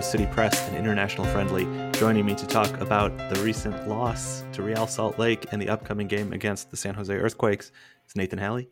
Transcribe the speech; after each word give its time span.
Louis 0.00 0.10
City 0.10 0.26
Press 0.32 0.66
and 0.66 0.78
International 0.78 1.26
Friendly. 1.26 1.68
Joining 1.92 2.24
me 2.24 2.34
to 2.34 2.46
talk 2.46 2.74
about 2.80 3.14
the 3.28 3.38
recent 3.42 3.86
loss 3.86 4.44
to 4.52 4.62
Real 4.62 4.86
Salt 4.86 5.18
Lake 5.18 5.44
and 5.52 5.60
the 5.60 5.68
upcoming 5.68 6.06
game 6.06 6.32
against 6.32 6.70
the 6.70 6.76
San 6.78 6.94
Jose 6.94 7.14
Earthquakes 7.14 7.70
is 8.08 8.16
Nathan 8.16 8.38
Halley. 8.38 8.70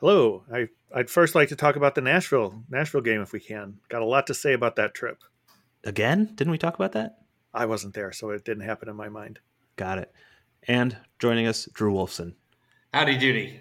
Hello. 0.00 0.42
I, 0.52 0.66
I'd 0.92 1.08
first 1.08 1.36
like 1.36 1.50
to 1.50 1.54
talk 1.54 1.76
about 1.76 1.94
the 1.94 2.00
Nashville 2.00 2.64
Nashville 2.68 3.02
game 3.02 3.20
if 3.20 3.32
we 3.32 3.38
can. 3.38 3.78
Got 3.88 4.02
a 4.02 4.04
lot 4.04 4.26
to 4.26 4.34
say 4.34 4.52
about 4.52 4.74
that 4.74 4.94
trip. 4.94 5.22
Again? 5.84 6.32
Didn't 6.34 6.50
we 6.50 6.58
talk 6.58 6.74
about 6.74 6.90
that? 6.94 7.18
I 7.54 7.66
wasn't 7.66 7.94
there, 7.94 8.10
so 8.10 8.30
it 8.30 8.44
didn't 8.44 8.64
happen 8.64 8.88
in 8.88 8.96
my 8.96 9.08
mind. 9.08 9.38
Got 9.76 9.98
it. 9.98 10.12
And 10.66 10.96
joining 11.20 11.46
us, 11.46 11.68
Drew 11.72 11.94
Wolfson. 11.94 12.34
Howdy, 12.92 13.18
Judy. 13.18 13.60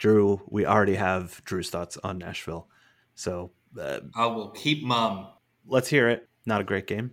Drew, 0.00 0.42
we 0.48 0.66
already 0.66 0.96
have 0.96 1.44
Drew's 1.44 1.70
thoughts 1.70 1.96
on 2.02 2.18
Nashville. 2.18 2.66
So 3.14 3.52
uh, 3.80 4.00
I 4.16 4.26
will 4.26 4.50
keep 4.50 4.82
mum. 4.82 5.28
Let's 5.66 5.88
hear 5.88 6.08
it. 6.08 6.28
Not 6.46 6.60
a 6.60 6.64
great 6.64 6.86
game. 6.86 7.12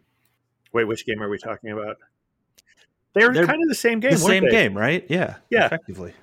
Wait, 0.73 0.85
which 0.85 1.05
game 1.05 1.21
are 1.21 1.29
we 1.29 1.37
talking 1.37 1.71
about? 1.71 1.97
They're, 3.13 3.33
They're 3.33 3.45
kind 3.45 3.61
of 3.61 3.67
the 3.67 3.75
same 3.75 3.99
game. 3.99 4.11
the 4.11 4.17
same 4.17 4.45
they? 4.45 4.51
game, 4.51 4.77
right? 4.77 5.05
Yeah. 5.09 5.35
Yeah. 5.49 5.65
Effectively. 5.65 6.13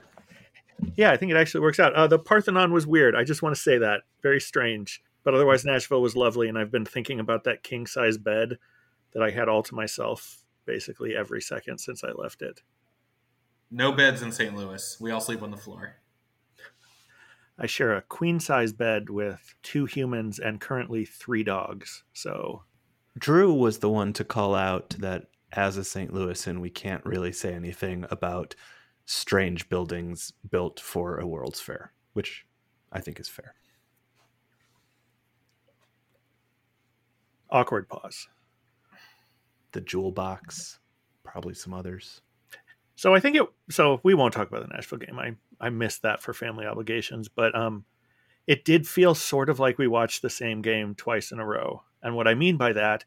Yeah, 0.96 1.10
I 1.10 1.16
think 1.16 1.32
it 1.32 1.36
actually 1.36 1.60
works 1.60 1.80
out. 1.80 1.92
Uh, 1.94 2.06
the 2.06 2.18
Parthenon 2.18 2.72
was 2.72 2.86
weird. 2.86 3.14
I 3.14 3.24
just 3.24 3.42
want 3.42 3.54
to 3.54 3.60
say 3.60 3.78
that. 3.78 4.02
Very 4.22 4.40
strange. 4.40 5.02
But 5.24 5.34
otherwise, 5.34 5.64
Nashville 5.64 6.00
was 6.00 6.16
lovely. 6.16 6.48
And 6.48 6.56
I've 6.56 6.70
been 6.70 6.86
thinking 6.86 7.20
about 7.20 7.44
that 7.44 7.62
king 7.62 7.86
size 7.86 8.16
bed 8.16 8.58
that 9.12 9.22
I 9.22 9.30
had 9.30 9.48
all 9.48 9.62
to 9.64 9.74
myself 9.74 10.44
basically 10.64 11.16
every 11.16 11.42
second 11.42 11.78
since 11.78 12.04
I 12.04 12.12
left 12.12 12.42
it. 12.42 12.62
No 13.70 13.92
beds 13.92 14.22
in 14.22 14.32
St. 14.32 14.56
Louis. 14.56 14.96
We 15.00 15.10
all 15.10 15.20
sleep 15.20 15.42
on 15.42 15.50
the 15.50 15.56
floor. 15.56 15.96
I 17.58 17.66
share 17.66 17.96
a 17.96 18.02
queen 18.02 18.40
size 18.40 18.72
bed 18.72 19.10
with 19.10 19.54
two 19.62 19.84
humans 19.84 20.38
and 20.38 20.60
currently 20.60 21.04
three 21.04 21.42
dogs. 21.42 22.04
So 22.12 22.62
Drew 23.18 23.52
was 23.52 23.78
the 23.78 23.90
one 23.90 24.12
to 24.14 24.24
call 24.24 24.54
out 24.54 24.90
that 24.98 25.26
as 25.52 25.76
a 25.76 25.84
St. 25.84 26.12
Louisan, 26.12 26.60
we 26.60 26.70
can't 26.70 27.04
really 27.04 27.32
say 27.32 27.54
anything 27.54 28.04
about 28.10 28.54
strange 29.06 29.68
buildings 29.68 30.32
built 30.50 30.78
for 30.78 31.18
a 31.18 31.26
World's 31.26 31.60
Fair, 31.60 31.92
which 32.12 32.46
I 32.92 33.00
think 33.00 33.18
is 33.18 33.28
fair. 33.28 33.54
awkward 37.50 37.88
pause. 37.88 38.28
The 39.72 39.80
Jewel 39.80 40.12
Box, 40.12 40.78
probably 41.24 41.54
some 41.54 41.74
others. 41.74 42.20
So 42.96 43.14
I 43.14 43.20
think 43.20 43.36
it. 43.36 43.46
So 43.70 44.00
we 44.02 44.14
won't 44.14 44.34
talk 44.34 44.48
about 44.48 44.66
the 44.66 44.74
Nashville 44.74 44.98
game. 44.98 45.18
I 45.18 45.36
I 45.60 45.70
missed 45.70 46.02
that 46.02 46.22
for 46.22 46.32
family 46.32 46.66
obligations, 46.66 47.28
but 47.28 47.54
um, 47.54 47.84
it 48.46 48.64
did 48.64 48.86
feel 48.86 49.14
sort 49.14 49.50
of 49.50 49.58
like 49.58 49.78
we 49.78 49.86
watched 49.86 50.22
the 50.22 50.30
same 50.30 50.62
game 50.62 50.94
twice 50.94 51.32
in 51.32 51.38
a 51.38 51.46
row. 51.46 51.82
And 52.02 52.14
what 52.14 52.28
I 52.28 52.34
mean 52.34 52.56
by 52.56 52.72
that 52.72 53.04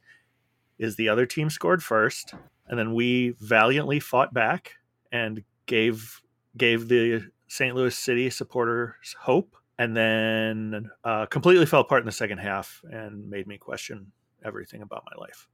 is 0.77 0.95
the 0.95 1.09
other 1.09 1.25
team 1.25 1.49
scored 1.49 1.83
first, 1.83 2.33
and 2.67 2.77
then 2.77 2.93
we 2.93 3.35
valiantly 3.39 3.99
fought 3.99 4.33
back 4.33 4.73
and 5.11 5.43
gave 5.65 6.21
gave 6.57 6.87
the 6.87 7.29
St. 7.47 7.75
Louis 7.75 7.95
City 7.95 8.29
supporters 8.29 9.15
hope, 9.19 9.55
and 9.77 9.95
then 9.95 10.89
uh, 11.03 11.25
completely 11.27 11.65
fell 11.65 11.81
apart 11.81 12.01
in 12.01 12.05
the 12.05 12.11
second 12.11 12.39
half 12.39 12.81
and 12.91 13.29
made 13.29 13.47
me 13.47 13.57
question 13.57 14.11
everything 14.43 14.81
about 14.81 15.03
my 15.05 15.21
life. 15.21 15.47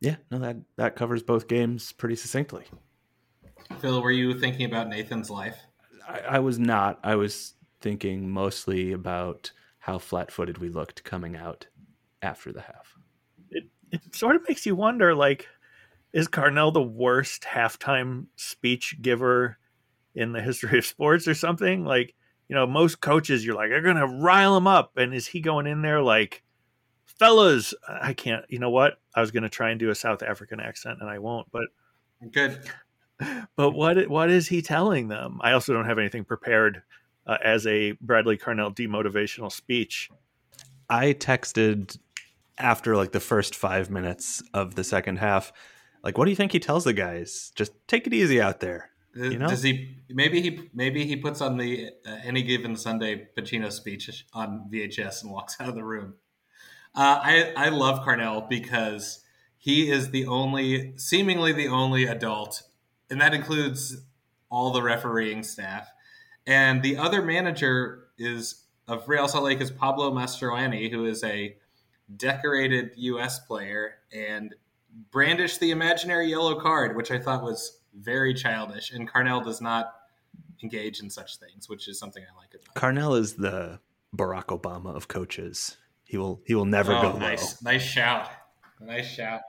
Yeah, 0.00 0.16
no, 0.30 0.38
that 0.38 0.56
that 0.76 0.96
covers 0.96 1.22
both 1.22 1.48
games 1.48 1.92
pretty 1.92 2.16
succinctly. 2.16 2.64
Phil, 3.78 4.00
were 4.00 4.10
you 4.10 4.38
thinking 4.38 4.66
about 4.66 4.88
Nathan's 4.88 5.30
life? 5.30 5.65
I, 6.06 6.18
I 6.18 6.38
was 6.38 6.58
not. 6.58 6.98
I 7.02 7.16
was 7.16 7.54
thinking 7.80 8.30
mostly 8.30 8.92
about 8.92 9.52
how 9.78 9.98
flat-footed 9.98 10.58
we 10.58 10.68
looked 10.68 11.04
coming 11.04 11.36
out 11.36 11.66
after 12.22 12.52
the 12.52 12.62
half. 12.62 12.96
it 13.50 14.14
sort 14.14 14.36
of 14.36 14.42
makes 14.48 14.66
you 14.66 14.74
wonder 14.74 15.14
like 15.14 15.46
is 16.12 16.28
Carnell 16.28 16.72
the 16.72 16.82
worst 16.82 17.42
halftime 17.42 18.26
speech 18.36 18.96
giver 19.00 19.58
in 20.14 20.32
the 20.32 20.40
history 20.40 20.78
of 20.78 20.86
sports 20.86 21.28
or 21.28 21.34
something 21.34 21.84
like 21.84 22.14
you 22.48 22.56
know 22.56 22.66
most 22.66 23.00
coaches 23.00 23.44
you're 23.44 23.54
like 23.54 23.68
they're 23.68 23.82
gonna 23.82 24.06
rile 24.06 24.56
him 24.56 24.66
up 24.66 24.96
and 24.96 25.14
is 25.14 25.26
he 25.26 25.40
going 25.40 25.66
in 25.66 25.82
there 25.82 26.00
like 26.00 26.42
fellas 27.04 27.74
i 27.88 28.12
can't 28.12 28.44
you 28.48 28.58
know 28.58 28.70
what 28.70 28.98
i 29.14 29.20
was 29.20 29.30
gonna 29.30 29.48
try 29.48 29.70
and 29.70 29.78
do 29.78 29.90
a 29.90 29.94
south 29.94 30.22
african 30.22 30.58
accent 30.58 30.98
and 31.00 31.10
i 31.10 31.18
won't 31.18 31.46
but 31.52 31.64
Good. 32.32 32.58
But 33.56 33.70
what 33.72 34.08
what 34.08 34.30
is 34.30 34.48
he 34.48 34.60
telling 34.60 35.08
them 35.08 35.38
i 35.42 35.52
also 35.52 35.72
don't 35.72 35.86
have 35.86 35.98
anything 35.98 36.24
prepared 36.24 36.82
uh, 37.26 37.38
as 37.42 37.66
a 37.66 37.92
bradley 38.00 38.36
carnell 38.36 38.74
demotivational 38.74 39.50
speech 39.50 40.10
I 40.88 41.12
texted 41.14 41.98
after 42.58 42.96
like 42.96 43.12
the 43.12 43.20
first 43.20 43.54
five 43.54 43.90
minutes 43.90 44.42
of 44.54 44.74
the 44.74 44.84
second 44.84 45.18
half, 45.18 45.52
like, 46.02 46.16
what 46.16 46.24
do 46.24 46.30
you 46.30 46.36
think 46.36 46.52
he 46.52 46.60
tells 46.60 46.84
the 46.84 46.92
guys? 46.92 47.52
Just 47.54 47.72
take 47.88 48.06
it 48.06 48.14
easy 48.14 48.40
out 48.40 48.60
there. 48.60 48.90
You 49.14 49.38
know? 49.38 49.48
Does 49.48 49.62
he? 49.62 49.96
Maybe 50.10 50.42
he. 50.42 50.68
Maybe 50.74 51.06
he 51.06 51.16
puts 51.16 51.40
on 51.40 51.56
the 51.56 51.88
uh, 52.06 52.16
any 52.22 52.42
given 52.42 52.76
Sunday 52.76 53.26
Pacino 53.36 53.72
speech 53.72 54.26
on 54.34 54.68
VHS 54.70 55.22
and 55.22 55.32
walks 55.32 55.56
out 55.60 55.70
of 55.70 55.74
the 55.74 55.84
room. 55.84 56.14
Uh, 56.94 57.20
I 57.22 57.52
I 57.56 57.68
love 57.70 58.04
Carnell 58.04 58.46
because 58.46 59.24
he 59.56 59.90
is 59.90 60.10
the 60.10 60.26
only, 60.26 60.92
seemingly 60.98 61.52
the 61.54 61.68
only 61.68 62.04
adult, 62.04 62.62
and 63.10 63.20
that 63.20 63.34
includes 63.34 63.96
all 64.50 64.72
the 64.72 64.82
refereeing 64.82 65.42
staff. 65.42 65.88
And 66.46 66.82
the 66.82 66.96
other 66.96 67.22
manager 67.22 68.04
is 68.18 68.64
of 68.88 69.08
Real 69.08 69.26
Salt 69.28 69.44
Lake 69.44 69.60
is 69.60 69.70
Pablo 69.70 70.12
Mastroeni, 70.12 70.90
who 70.90 71.06
is 71.06 71.24
a 71.24 71.56
decorated 72.16 72.92
U.S. 72.96 73.40
player 73.40 73.96
and 74.12 74.54
brandished 75.10 75.58
the 75.60 75.72
imaginary 75.72 76.28
yellow 76.30 76.58
card, 76.60 76.96
which 76.96 77.10
I 77.10 77.18
thought 77.18 77.42
was 77.42 77.80
very 77.94 78.32
childish. 78.32 78.92
And 78.92 79.10
Carnell 79.10 79.42
does 79.44 79.60
not 79.60 79.92
engage 80.62 81.00
in 81.00 81.10
such 81.10 81.38
things, 81.38 81.68
which 81.68 81.88
is 81.88 81.98
something 81.98 82.22
I 82.22 82.36
like 82.38 82.54
about. 82.54 82.64
him. 82.94 82.96
Carnell 83.02 83.18
is 83.18 83.34
the 83.34 83.80
Barack 84.16 84.46
Obama 84.46 84.94
of 84.94 85.08
coaches. 85.08 85.76
He 86.04 86.16
will 86.16 86.40
he 86.46 86.54
will 86.54 86.64
never 86.64 86.94
Oh, 86.94 87.02
go 87.02 87.18
nice, 87.18 87.60
nice 87.62 87.82
shout, 87.82 88.30
nice 88.80 89.06
shout. 89.08 89.40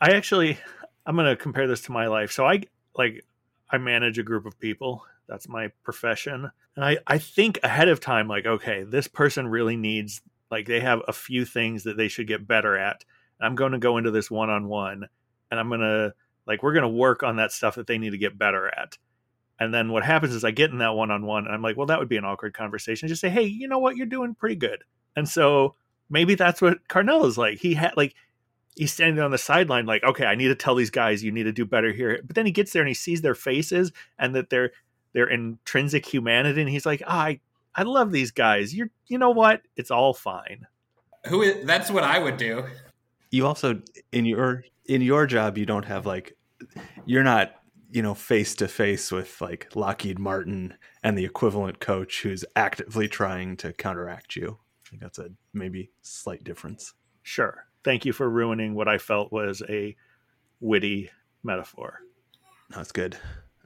I 0.00 0.12
actually 0.12 0.56
I'm 1.04 1.16
going 1.16 1.26
to 1.26 1.36
compare 1.36 1.66
this 1.66 1.82
to 1.82 1.92
my 1.92 2.06
life. 2.06 2.30
So 2.30 2.46
I 2.46 2.62
like 2.96 3.24
I 3.70 3.78
manage 3.78 4.18
a 4.18 4.22
group 4.22 4.46
of 4.46 4.58
people. 4.58 5.04
That's 5.28 5.48
my 5.48 5.70
profession. 5.84 6.50
And 6.76 6.84
I 6.84 6.98
I 7.06 7.18
think 7.18 7.58
ahead 7.62 7.88
of 7.88 8.00
time 8.00 8.28
like 8.28 8.46
okay, 8.46 8.84
this 8.84 9.08
person 9.08 9.48
really 9.48 9.76
needs 9.76 10.20
like 10.50 10.66
they 10.66 10.80
have 10.80 11.02
a 11.06 11.12
few 11.12 11.44
things 11.44 11.84
that 11.84 11.96
they 11.96 12.08
should 12.08 12.26
get 12.26 12.46
better 12.46 12.76
at. 12.76 13.04
I'm 13.40 13.54
going 13.54 13.72
to 13.72 13.78
go 13.78 13.98
into 13.98 14.10
this 14.10 14.30
one-on-one 14.30 15.06
and 15.50 15.60
I'm 15.60 15.68
going 15.68 15.80
to 15.80 16.14
like 16.46 16.62
we're 16.62 16.72
going 16.72 16.82
to 16.82 16.88
work 16.88 17.22
on 17.22 17.36
that 17.36 17.52
stuff 17.52 17.76
that 17.76 17.86
they 17.86 17.98
need 17.98 18.10
to 18.10 18.18
get 18.18 18.38
better 18.38 18.68
at. 18.68 18.96
And 19.60 19.74
then 19.74 19.90
what 19.90 20.04
happens 20.04 20.34
is 20.34 20.44
I 20.44 20.50
get 20.50 20.70
in 20.70 20.78
that 20.78 20.94
one-on-one 20.94 21.44
and 21.44 21.54
I'm 21.54 21.62
like, 21.62 21.76
well 21.76 21.86
that 21.86 21.98
would 21.98 22.08
be 22.08 22.16
an 22.16 22.24
awkward 22.24 22.54
conversation. 22.54 23.08
Just 23.08 23.20
say, 23.20 23.28
"Hey, 23.28 23.44
you 23.44 23.68
know 23.68 23.78
what? 23.78 23.96
You're 23.96 24.06
doing 24.06 24.34
pretty 24.34 24.56
good." 24.56 24.84
And 25.16 25.28
so 25.28 25.74
maybe 26.10 26.34
that's 26.34 26.62
what 26.62 26.86
Carnell 26.88 27.26
is 27.26 27.36
like. 27.36 27.58
He 27.58 27.74
had 27.74 27.96
like 27.96 28.14
he's 28.78 28.92
standing 28.92 29.22
on 29.22 29.30
the 29.30 29.38
sideline 29.38 29.86
like 29.86 30.02
okay 30.04 30.24
i 30.24 30.34
need 30.34 30.48
to 30.48 30.54
tell 30.54 30.74
these 30.74 30.90
guys 30.90 31.22
you 31.22 31.32
need 31.32 31.42
to 31.42 31.52
do 31.52 31.66
better 31.66 31.92
here 31.92 32.20
but 32.24 32.36
then 32.36 32.46
he 32.46 32.52
gets 32.52 32.72
there 32.72 32.82
and 32.82 32.88
he 32.88 32.94
sees 32.94 33.20
their 33.20 33.34
faces 33.34 33.92
and 34.18 34.34
that 34.34 34.50
their 34.50 34.70
their 35.12 35.26
intrinsic 35.26 36.06
humanity 36.06 36.60
and 36.60 36.70
he's 36.70 36.86
like 36.86 37.02
ah, 37.06 37.24
i 37.24 37.40
i 37.74 37.82
love 37.82 38.12
these 38.12 38.30
guys 38.30 38.74
you're 38.74 38.90
you 39.08 39.18
know 39.18 39.30
what 39.30 39.62
it's 39.76 39.90
all 39.90 40.14
fine 40.14 40.66
Who? 41.26 41.42
Is, 41.42 41.66
that's 41.66 41.90
what 41.90 42.04
I 42.04 42.18
would 42.18 42.36
do. 42.36 42.64
You 43.30 43.46
also 43.46 43.82
in 44.12 44.24
your 44.24 44.64
in 44.86 45.02
your 45.02 45.26
job 45.26 45.58
you 45.58 45.66
don't 45.66 45.84
have 45.84 46.06
like 46.06 46.36
you're 47.04 47.24
not 47.24 47.52
you 47.90 48.02
know 48.02 48.14
face 48.14 48.54
to 48.56 48.68
face 48.68 49.10
with 49.10 49.40
like 49.40 49.68
Lockheed 49.74 50.18
Martin 50.18 50.74
and 51.02 51.18
the 51.18 51.24
equivalent 51.24 51.80
coach 51.80 52.22
who's 52.22 52.44
actively 52.56 53.08
trying 53.08 53.56
to 53.58 53.72
counteract 53.72 54.36
you. 54.36 54.58
I 54.86 54.88
think 54.88 55.02
that's 55.02 55.18
a 55.18 55.30
maybe 55.52 55.90
slight 56.02 56.44
difference. 56.44 56.94
sure 57.22 57.67
thank 57.88 58.04
you 58.04 58.12
for 58.12 58.28
ruining 58.28 58.74
what 58.74 58.86
i 58.88 58.98
felt 58.98 59.32
was 59.32 59.62
a 59.68 59.96
witty 60.60 61.08
metaphor 61.42 62.00
That's 62.70 62.92
good. 62.92 63.16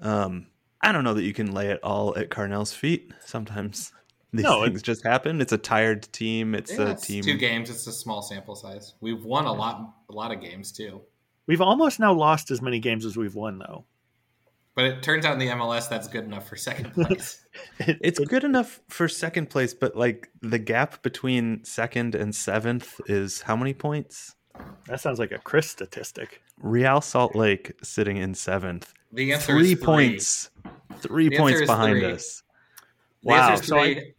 Um, 0.01 0.47
I 0.81 0.93
don't 0.93 1.03
know 1.05 1.15
that 1.15 1.25
you 1.25 1.33
can 1.35 1.53
lay 1.53 1.69
it 1.71 1.81
all 1.83 2.17
at 2.17 2.29
Carnell's 2.31 2.73
feet. 2.73 3.13
Sometimes 3.25 3.93
these 4.33 4.45
No, 4.45 4.63
things 4.65 4.83
just 4.83 5.05
happen. 5.05 5.41
It's 5.41 5.53
a 5.53 5.59
tired 5.59 6.03
team. 6.13 6.55
It's 6.55 6.73
Yeah, 6.73 6.83
a 6.87 6.91
it's 6.91 7.07
team. 7.07 7.23
two 7.25 7.37
games. 7.37 7.69
It's 7.71 7.87
a 7.89 7.93
small 7.93 8.23
sample 8.23 8.55
size. 8.55 8.95
We've 9.01 9.25
won 9.25 9.47
a 9.47 9.53
lot, 9.53 9.95
a 10.09 10.13
lot 10.13 10.31
of 10.33 10.41
games 10.41 10.71
too. 10.73 11.01
we've 11.49 11.61
almost 11.61 11.99
now 11.99 12.13
lost 12.13 12.51
as 12.53 12.61
many 12.63 12.79
games 12.79 13.05
as 13.05 13.17
we've 13.17 13.35
won 13.35 13.59
though 13.59 13.85
But 14.75 14.87
it 14.87 15.03
turns 15.03 15.27
out 15.27 15.35
in 15.35 15.39
the 15.39 15.49
MLS 15.49 15.89
that's 15.89 16.09
good 16.09 16.25
enough 16.25 16.49
for 16.49 16.57
second 16.57 16.93
place. 16.95 17.45
It- 17.79 17.99
It's 18.01 18.19
it- 18.21 18.29
good 18.29 18.45
enough 18.45 18.81
for 18.89 19.07
second 19.09 19.51
place, 19.51 19.75
but 19.75 19.97
like 19.97 20.31
the 20.41 20.59
gap 20.59 21.03
between 21.03 21.63
second 21.65 22.15
and 22.15 22.35
seventh 22.35 23.01
is 23.07 23.43
how 23.43 23.57
many 23.57 23.75
points? 23.75 24.35
that 24.87 25.01
sounds 25.01 25.19
like 25.19 25.33
a 25.33 25.39
chris 25.39 25.71
statistic 25.71 26.43
Real 26.59 27.01
Salt 27.01 27.35
Lake 27.35 27.73
sitting 27.83 28.19
in 28.19 28.35
seventh, 28.35 28.93
The 29.11 29.33
answer 29.33 29.53
three 29.55 29.73
is 29.73 29.79
three. 29.79 29.85
points, 29.87 30.51
three 30.99 31.29
The 31.31 31.37
points 31.39 31.61
behind 31.63 32.01
three. 32.01 32.13
us. 32.13 32.43
The 33.23 33.29
Wow, 33.29 33.55
so 33.57 33.79
I- 33.79 34.13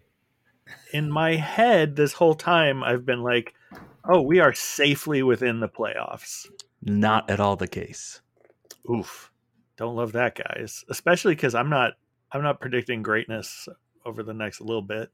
in 0.91 1.11
my 1.11 1.35
head 1.35 1.95
this 1.95 2.13
whole 2.13 2.33
time 2.35 2.83
I've 2.83 3.05
been 3.05 3.21
like, 3.23 3.53
Oh, 4.05 4.21
we 4.21 4.39
are 4.39 4.53
safely 4.53 5.23
within 5.23 5.59
the 5.61 5.69
playoffs. 5.69 6.45
Not 6.81 7.29
at 7.29 7.39
all 7.39 7.55
the 7.55 7.67
case. 7.69 8.19
Oof. 8.89 9.31
Don't 9.77 9.95
love 9.95 10.11
that, 10.13 10.35
guys. 10.35 10.83
Especially 10.89 11.35
because 11.35 11.55
I'm 11.55 11.69
not 11.69 11.93
I'm 12.31 12.43
not 12.43 12.59
predicting 12.59 13.03
greatness 13.03 13.67
over 14.05 14.23
the 14.23 14.33
next 14.33 14.61
little 14.61 14.81
bit. 14.81 15.09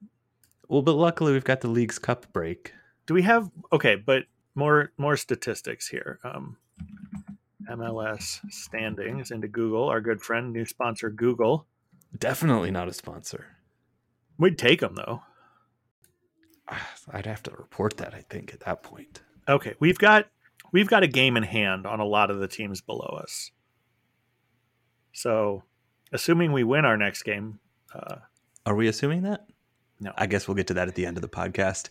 Well, 0.68 0.82
but 0.82 0.96
luckily 0.96 1.34
we've 1.34 1.44
got 1.44 1.62
the 1.62 1.68
league's 1.68 2.00
cup 2.00 2.32
break. 2.34 2.74
Do 3.06 3.14
we 3.14 3.22
have 3.24 3.50
okay, 3.72 3.96
but 3.96 4.24
more 4.56 4.92
more 4.98 5.18
statistics 5.18 5.88
here. 5.88 6.20
Um 6.24 6.58
MLS 7.70 8.40
standings 8.52 9.32
into 9.32 9.48
Google, 9.48 9.88
our 9.90 10.02
good 10.02 10.22
friend, 10.22 10.52
new 10.52 10.66
sponsor 10.66 11.10
Google. 11.10 11.68
Definitely 12.18 12.72
not 12.72 12.88
a 12.88 12.94
sponsor. 12.94 13.46
We'd 14.38 14.58
take 14.58 14.80
them 14.80 14.96
though. 14.96 15.22
I'd 17.12 17.26
have 17.26 17.44
to 17.44 17.52
report 17.52 17.98
that. 17.98 18.14
I 18.14 18.22
think 18.30 18.54
at 18.54 18.62
that 18.62 18.84
point. 18.84 19.22
Okay, 19.48 19.76
we've 19.80 19.98
got 19.98 20.28
we've 20.72 20.88
got 20.88 21.04
a 21.04 21.08
game 21.08 21.38
in 21.38 21.44
hand 21.44 21.86
on 21.86 22.00
a 22.00 22.06
lot 22.06 22.32
of 22.32 22.40
the 22.40 22.48
teams 22.48 22.82
below 22.82 23.20
us. 23.22 23.52
So, 25.14 25.64
assuming 26.12 26.52
we 26.52 26.64
win 26.64 26.86
our 26.86 26.98
next 26.98 27.24
game, 27.24 27.60
uh, 27.94 28.18
are 28.66 28.76
we 28.76 28.88
assuming 28.88 29.24
that? 29.24 29.48
No, 30.00 30.14
I 30.18 30.28
guess 30.28 30.48
we'll 30.48 30.56
get 30.56 30.68
to 30.68 30.74
that 30.76 30.88
at 30.88 30.96
the 30.96 31.06
end 31.06 31.18
of 31.18 31.22
the 31.22 31.30
podcast. 31.30 31.90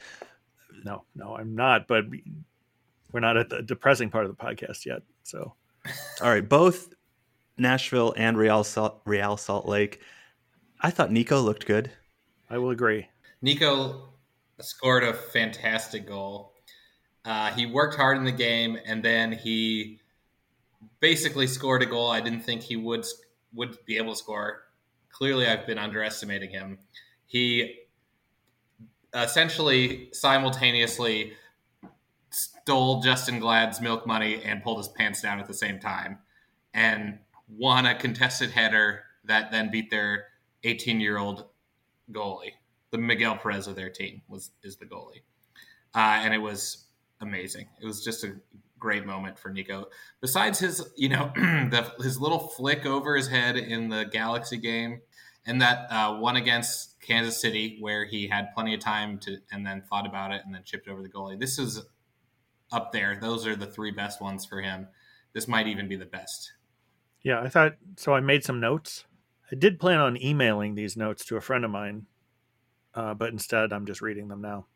No, 0.85 1.05
no, 1.15 1.37
I'm 1.37 1.55
not. 1.55 1.89
But 1.89 2.05
we're 3.13 3.21
not 3.21 3.37
at 3.37 3.51
the 3.51 3.63
depressing 3.63 4.11
part 4.11 4.25
of 4.25 4.37
the 4.37 4.43
podcast 4.43 4.87
yet. 4.87 5.03
So, 5.23 5.55
all 6.23 6.31
right, 6.31 6.47
both 6.47 6.95
Nashville 7.59 8.15
and 8.17 8.39
Real 8.39 8.65
Salt, 8.65 9.01
Real 9.05 9.37
Salt 9.37 9.67
Lake. 9.67 10.01
I 10.81 10.91
thought 10.91 11.11
Nico 11.11 11.41
looked 11.41 11.67
good. 11.67 11.91
I 12.49 12.59
will 12.59 12.71
agree. 12.71 13.09
Nico 13.43 14.09
scored 14.61 15.05
a 15.05 15.13
fantastic 15.13 16.07
goal. 16.07 16.55
Uh, 17.25 17.51
he 17.51 17.67
worked 17.67 17.97
hard 17.97 18.17
in 18.17 18.25
the 18.25 18.33
game, 18.33 18.79
and 18.87 19.03
then 19.03 19.33
he 19.33 20.01
basically 21.01 21.47
scored 21.47 21.83
a 21.83 21.87
goal 21.87 22.11
I 22.11 22.21
didn't 22.21 22.41
think 22.41 22.63
he 22.63 22.77
would 22.77 23.05
would 23.55 23.79
be 23.87 23.97
able 23.97 24.13
to 24.13 24.19
score. 24.19 24.63
Clearly, 25.11 25.47
I've 25.47 25.67
been 25.67 25.79
underestimating 25.79 26.51
him. 26.51 26.79
He 27.27 27.81
essentially 29.15 30.11
simultaneously 30.13 31.33
stole 32.31 33.01
Justin 33.01 33.41
Glad's 33.41 33.81
milk 33.81 34.07
money 34.07 34.43
and 34.45 34.63
pulled 34.63 34.79
his 34.79 34.89
pants 34.89 35.23
down 35.23 35.41
at 35.41 35.47
the 35.47 35.55
same 35.55 35.79
time, 35.81 36.19
and 36.75 37.19
won 37.49 37.87
a 37.87 37.95
contested 37.95 38.51
header 38.51 39.05
that 39.25 39.51
then 39.51 39.71
beat 39.71 39.91
their 39.91 40.27
18 40.65 41.01
year 41.01 41.19
old 41.19 41.47
goalie 42.13 42.53
the 42.91 42.99
Miguel 42.99 43.37
Perez 43.37 43.67
of 43.67 43.77
their 43.77 43.91
team 43.91 44.23
was 44.29 44.51
is 44.63 44.77
the 44.77 44.87
goalie, 44.87 45.23
uh, 45.95 46.21
and 46.23 46.33
it 46.35 46.39
was 46.39 46.87
amazing. 47.21 47.69
It 47.81 47.87
was 47.87 48.05
just 48.05 48.25
a 48.25 48.37
great 48.79 49.07
moment 49.07 49.39
for 49.39 49.51
Nico. 49.51 49.87
Besides 50.21 50.59
his, 50.59 50.87
you 50.97 51.09
know, 51.09 51.33
the, 51.37 51.93
his 52.03 52.21
little 52.21 52.39
flick 52.39 52.87
over 52.87 53.17
his 53.17 53.29
head 53.29 53.57
in 53.57 53.89
the 53.89 54.05
Galaxy 54.05 54.57
game, 54.57 55.01
and 55.47 55.61
that 55.63 55.91
uh, 55.91 56.17
one 56.19 56.37
against 56.37 57.01
Kansas 57.01 57.41
City 57.41 57.79
where 57.81 58.05
he 58.05 58.29
had 58.29 58.53
plenty 58.55 58.75
of 58.75 58.81
time 58.81 59.19
to, 59.21 59.39
and 59.51 59.67
then 59.67 59.83
thought 59.83 60.07
about 60.07 60.33
it 60.33 60.43
and 60.45 60.55
then 60.55 60.63
chipped 60.65 60.89
over 60.89 61.03
the 61.03 61.09
goalie. 61.09 61.39
This 61.39 61.59
is 61.59 61.83
up 62.71 62.93
there. 62.93 63.19
Those 63.21 63.47
are 63.47 63.57
the 63.57 63.67
three 63.67 63.91
best 63.91 64.21
ones 64.21 64.45
for 64.45 64.61
him. 64.61 64.89
This 65.33 65.49
might 65.49 65.67
even 65.67 65.89
be 65.89 65.97
the 65.97 66.07
best. 66.07 66.53
Yeah, 67.23 67.41
I 67.41 67.49
thought 67.49 67.77
so. 67.97 68.15
I 68.15 68.21
made 68.21 68.45
some 68.45 68.61
notes. 68.61 69.05
I 69.51 69.55
did 69.55 69.81
plan 69.81 69.99
on 69.99 70.23
emailing 70.23 70.75
these 70.75 70.97
notes 70.97 71.25
to 71.27 71.37
a 71.37 71.41
friend 71.41 71.65
of 71.65 71.71
mine 71.71 72.07
uh, 72.99 73.15
but 73.15 73.31
instead 73.31 73.73
I'm 73.73 73.87
just 73.87 74.03
reading 74.03 74.27
them 74.27 74.43
now. 74.43 74.67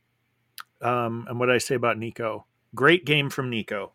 Um, 0.81 1.27
and 1.29 1.41
what 1.41 1.51
I 1.51 1.59
say 1.59 1.75
about 1.75 1.99
Nico? 1.99 2.47
Great 2.75 3.05
game 3.05 3.31
from 3.31 3.51
Nico. 3.51 3.93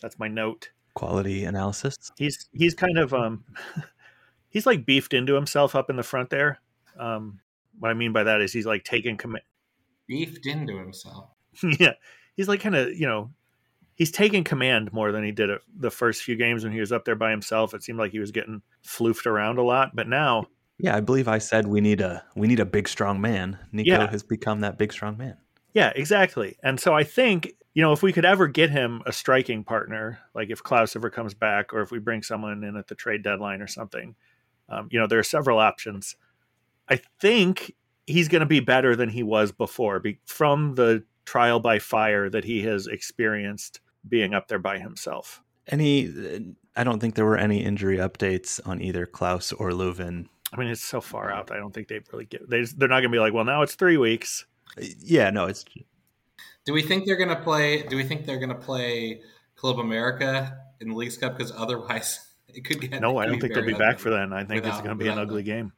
That's 0.00 0.18
my 0.18 0.28
note. 0.28 0.70
Quality 0.94 1.44
analysis. 1.44 1.96
He's 2.16 2.48
he's 2.52 2.74
kind 2.74 2.98
of 2.98 3.14
um, 3.14 3.44
he's 4.48 4.66
like 4.66 4.86
beefed 4.86 5.14
into 5.14 5.34
himself 5.34 5.74
up 5.74 5.90
in 5.90 5.96
the 5.96 6.02
front 6.02 6.30
there. 6.30 6.60
Um, 6.98 7.40
what 7.78 7.90
I 7.90 7.94
mean 7.94 8.12
by 8.12 8.24
that 8.24 8.40
is 8.40 8.52
he's 8.52 8.66
like 8.66 8.84
taking 8.84 9.16
command. 9.16 9.44
Beefed 10.06 10.46
into 10.46 10.76
himself. 10.76 11.30
yeah, 11.78 11.92
he's 12.36 12.48
like 12.48 12.60
kind 12.60 12.74
of 12.74 12.94
you 12.94 13.06
know 13.06 13.30
he's 13.94 14.10
taking 14.10 14.44
command 14.44 14.92
more 14.92 15.12
than 15.12 15.22
he 15.22 15.32
did 15.32 15.50
it 15.50 15.60
the 15.76 15.90
first 15.90 16.22
few 16.22 16.36
games 16.36 16.64
when 16.64 16.72
he 16.72 16.80
was 16.80 16.92
up 16.92 17.04
there 17.04 17.16
by 17.16 17.30
himself. 17.30 17.74
It 17.74 17.82
seemed 17.82 17.98
like 17.98 18.12
he 18.12 18.18
was 18.18 18.32
getting 18.32 18.62
floofed 18.84 19.26
around 19.26 19.58
a 19.58 19.62
lot, 19.62 19.94
but 19.94 20.08
now 20.08 20.46
yeah, 20.78 20.96
I 20.96 21.00
believe 21.00 21.26
I 21.26 21.38
said 21.38 21.66
we 21.66 21.80
need 21.80 22.00
a 22.00 22.24
we 22.36 22.46
need 22.46 22.60
a 22.60 22.64
big 22.64 22.88
strong 22.88 23.20
man. 23.20 23.58
Nico 23.72 23.90
yeah. 23.90 24.10
has 24.10 24.22
become 24.22 24.60
that 24.60 24.78
big 24.78 24.92
strong 24.92 25.16
man. 25.16 25.36
Yeah, 25.74 25.92
exactly. 25.94 26.56
And 26.62 26.80
so 26.80 26.94
I 26.94 27.04
think, 27.04 27.52
you 27.78 27.84
know, 27.84 27.92
if 27.92 28.02
we 28.02 28.12
could 28.12 28.24
ever 28.24 28.48
get 28.48 28.70
him 28.70 29.02
a 29.06 29.12
striking 29.12 29.62
partner, 29.62 30.18
like 30.34 30.50
if 30.50 30.64
Klauss 30.64 30.96
ever 30.96 31.10
comes 31.10 31.32
back 31.32 31.72
or 31.72 31.80
if 31.80 31.92
we 31.92 32.00
bring 32.00 32.24
someone 32.24 32.64
in 32.64 32.76
at 32.76 32.88
the 32.88 32.96
trade 32.96 33.22
deadline 33.22 33.62
or 33.62 33.68
something, 33.68 34.16
um, 34.68 34.88
you 34.90 34.98
know, 34.98 35.06
there 35.06 35.20
are 35.20 35.22
several 35.22 35.60
options. 35.60 36.16
I 36.88 37.00
think 37.20 37.76
he's 38.04 38.26
going 38.26 38.40
to 38.40 38.46
be 38.46 38.58
better 38.58 38.96
than 38.96 39.10
he 39.10 39.22
was 39.22 39.52
before 39.52 40.00
be, 40.00 40.18
from 40.24 40.74
the 40.74 41.04
trial 41.24 41.60
by 41.60 41.78
fire 41.78 42.28
that 42.28 42.42
he 42.42 42.62
has 42.62 42.88
experienced 42.88 43.78
being 44.08 44.34
up 44.34 44.48
there 44.48 44.58
by 44.58 44.80
himself. 44.80 45.40
Any, 45.68 46.12
I 46.74 46.82
don't 46.82 46.98
think 46.98 47.14
there 47.14 47.26
were 47.26 47.38
any 47.38 47.62
injury 47.62 47.98
updates 47.98 48.58
on 48.66 48.82
either 48.82 49.06
Klauss 49.06 49.54
or 49.56 49.70
Löwen 49.70 50.26
I 50.52 50.56
mean, 50.56 50.66
it's 50.66 50.82
so 50.82 51.00
far 51.00 51.30
out. 51.30 51.52
I 51.52 51.58
don't 51.58 51.72
think 51.72 51.86
they 51.86 52.00
really 52.10 52.24
get. 52.24 52.48
They 52.48 52.64
they're 52.64 52.88
not 52.88 53.00
going 53.00 53.10
to 53.10 53.16
be 53.16 53.18
like, 53.18 53.34
well, 53.34 53.44
now 53.44 53.60
it's 53.60 53.74
three 53.74 53.98
weeks. 53.98 54.46
Yeah, 54.78 55.28
no, 55.28 55.44
it's. 55.44 55.64
Do 56.68 56.74
we 56.74 56.82
think 56.82 57.06
they're 57.06 57.16
going 57.16 57.30
to 57.30 57.42
play? 57.42 57.82
Do 57.84 57.96
we 57.96 58.04
think 58.04 58.26
they're 58.26 58.36
going 58.36 58.50
to 58.50 58.54
play 58.54 59.22
Club 59.56 59.78
America 59.78 60.54
in 60.80 60.90
the 60.90 60.94
Leagues 60.94 61.16
Cup? 61.16 61.34
Because 61.34 61.50
otherwise, 61.56 62.20
it 62.48 62.62
could 62.66 62.78
get. 62.78 63.00
No, 63.00 63.16
I 63.16 63.24
don't 63.24 63.40
think 63.40 63.54
they'll 63.54 63.64
be 63.64 63.72
back 63.72 63.98
for 63.98 64.10
then. 64.10 64.34
I 64.34 64.40
think 64.44 64.62
without, 64.62 64.74
it's 64.74 64.86
going 64.86 64.98
to 64.98 65.02
be 65.02 65.08
an 65.08 65.18
ugly 65.18 65.40
them. 65.42 65.56
game. 65.56 65.72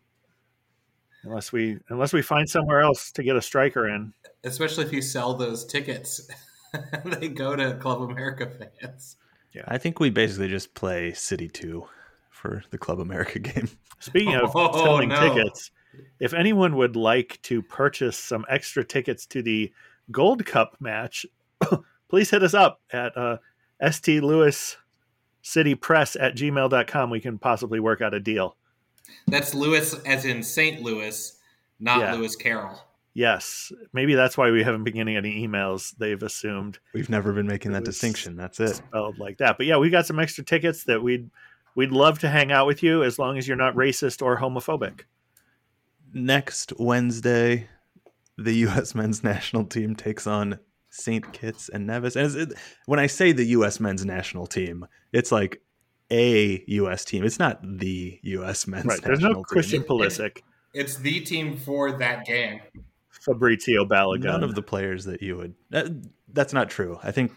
Unless 1.23 1.53
we 1.53 1.79
unless 1.91 2.13
we 2.13 2.23
find 2.23 2.51
somewhere 2.51 2.81
else 2.81 3.13
to 3.13 3.23
get 3.23 3.37
a 3.37 3.41
striker 3.41 3.89
in. 3.89 4.13
Especially 4.43 4.85
if 4.85 4.93
you 4.93 5.01
sell 5.01 5.35
those 5.35 5.65
tickets, 5.65 6.29
they 7.05 7.29
go 7.29 7.55
to 7.55 7.75
Club 7.75 8.03
America 8.03 8.51
fans. 8.51 9.17
Yeah, 9.53 9.63
I 9.69 9.79
think 9.79 10.01
we 10.01 10.11
basically 10.11 10.49
just 10.49 10.75
play 10.75 11.13
City 11.13 11.47
Two 11.47 11.87
for 12.31 12.65
the 12.71 12.79
Club 12.79 12.99
America 12.99 13.39
game. 13.39 13.69
Speaking 14.01 14.35
of 14.35 14.51
oh, 14.57 14.73
selling 14.73 15.11
no. 15.11 15.21
tickets, 15.21 15.71
if 16.19 16.35
anyone 16.35 16.75
would 16.75 16.97
like 16.97 17.39
to 17.43 17.63
purchase 17.63 18.19
some 18.19 18.45
extra 18.49 18.83
tickets 18.83 19.25
to 19.27 19.41
the 19.41 19.73
Gold 20.11 20.45
Cup 20.47 20.77
match, 20.81 21.27
please 22.09 22.31
hit 22.31 22.43
us 22.43 22.55
up 22.55 22.81
at 22.93 23.17
uh, 23.17 23.39
St. 23.91 24.23
Louis 24.23 24.77
City 25.43 25.75
Press 25.75 26.17
at 26.17 26.37
gmail.com. 26.37 27.11
We 27.11 27.21
can 27.21 27.39
possibly 27.39 27.81
work 27.81 28.01
out 28.01 28.15
a 28.15 28.21
deal. 28.21 28.57
That's 29.27 29.55
Lewis 29.55 29.95
as 30.05 30.25
in 30.25 30.43
St. 30.43 30.83
Louis, 30.83 31.39
not 31.79 32.01
yeah. 32.01 32.15
Lewis 32.15 32.37
Carroll. 32.37 32.81
Yes. 33.13 33.73
Maybe 33.93 34.15
that's 34.15 34.39
why 34.39 34.51
we 34.53 34.63
haven't 34.63 34.85
been 34.85 34.95
getting 34.95 35.17
any 35.17 35.47
emails. 35.47 35.97
They've 35.99 36.23
assumed. 36.23 36.79
We've 36.95 37.11
never 37.11 37.33
been 37.33 37.47
making 37.47 37.73
that 37.73 37.85
distinction. 37.85 38.37
That's 38.37 38.61
it. 38.61 38.77
Spelled 38.77 39.19
like 39.19 39.39
that. 39.39 39.57
But 39.57 39.67
yeah, 39.67 39.79
we 39.79 39.91
got 39.91 40.07
some 40.07 40.21
extra 40.21 40.45
tickets 40.45 40.85
that 40.85 41.03
we'd 41.03 41.29
We'd 41.75 41.93
love 41.93 42.19
to 42.21 42.29
hang 42.29 42.51
out 42.53 42.67
with 42.67 42.83
you 42.83 43.03
as 43.03 43.19
long 43.19 43.39
as 43.39 43.47
you're 43.47 43.57
not 43.57 43.75
racist 43.75 44.23
or 44.23 44.39
homophobic. 44.39 45.03
Next 46.13 46.73
Wednesday, 46.79 47.69
the 48.41 48.53
U.S. 48.67 48.95
men's 48.95 49.23
national 49.23 49.65
team 49.65 49.95
takes 49.95 50.27
on 50.27 50.59
St. 50.91 51.33
Kitts 51.33 51.69
and 51.69 51.87
Nevis. 51.87 52.17
And 52.17 52.35
it, 52.35 52.53
when 52.87 52.99
I 52.99 53.07
say 53.07 53.33
the 53.33 53.45
U.S. 53.47 53.81
men's 53.81 54.05
national 54.05 54.47
team, 54.47 54.87
it's 55.13 55.31
like 55.31 55.61
a 56.11 56.65
U.S. 56.67 57.05
team. 57.05 57.25
It's 57.25 57.39
not 57.39 57.61
the 57.63 58.19
U.S. 58.23 58.67
men's 58.67 58.87
right. 58.87 59.03
There's 59.03 59.21
no 59.21 59.43
Christian 59.43 59.83
Pulisic. 59.83 60.39
It, 60.39 60.43
it's 60.73 60.97
the 60.97 61.21
team 61.21 61.57
for 61.57 61.93
that 61.99 62.25
game. 62.25 62.61
Fabrizio 63.09 63.85
Balogun. 63.85 64.25
None 64.25 64.45
of 64.45 64.55
the 64.55 64.63
players 64.63 65.05
that 65.05 65.23
you 65.23 65.37
would. 65.37 65.55
That, 65.71 65.89
that's 66.33 66.53
not 66.53 66.71
true. 66.71 66.99
I 67.03 67.13
think 67.13 67.33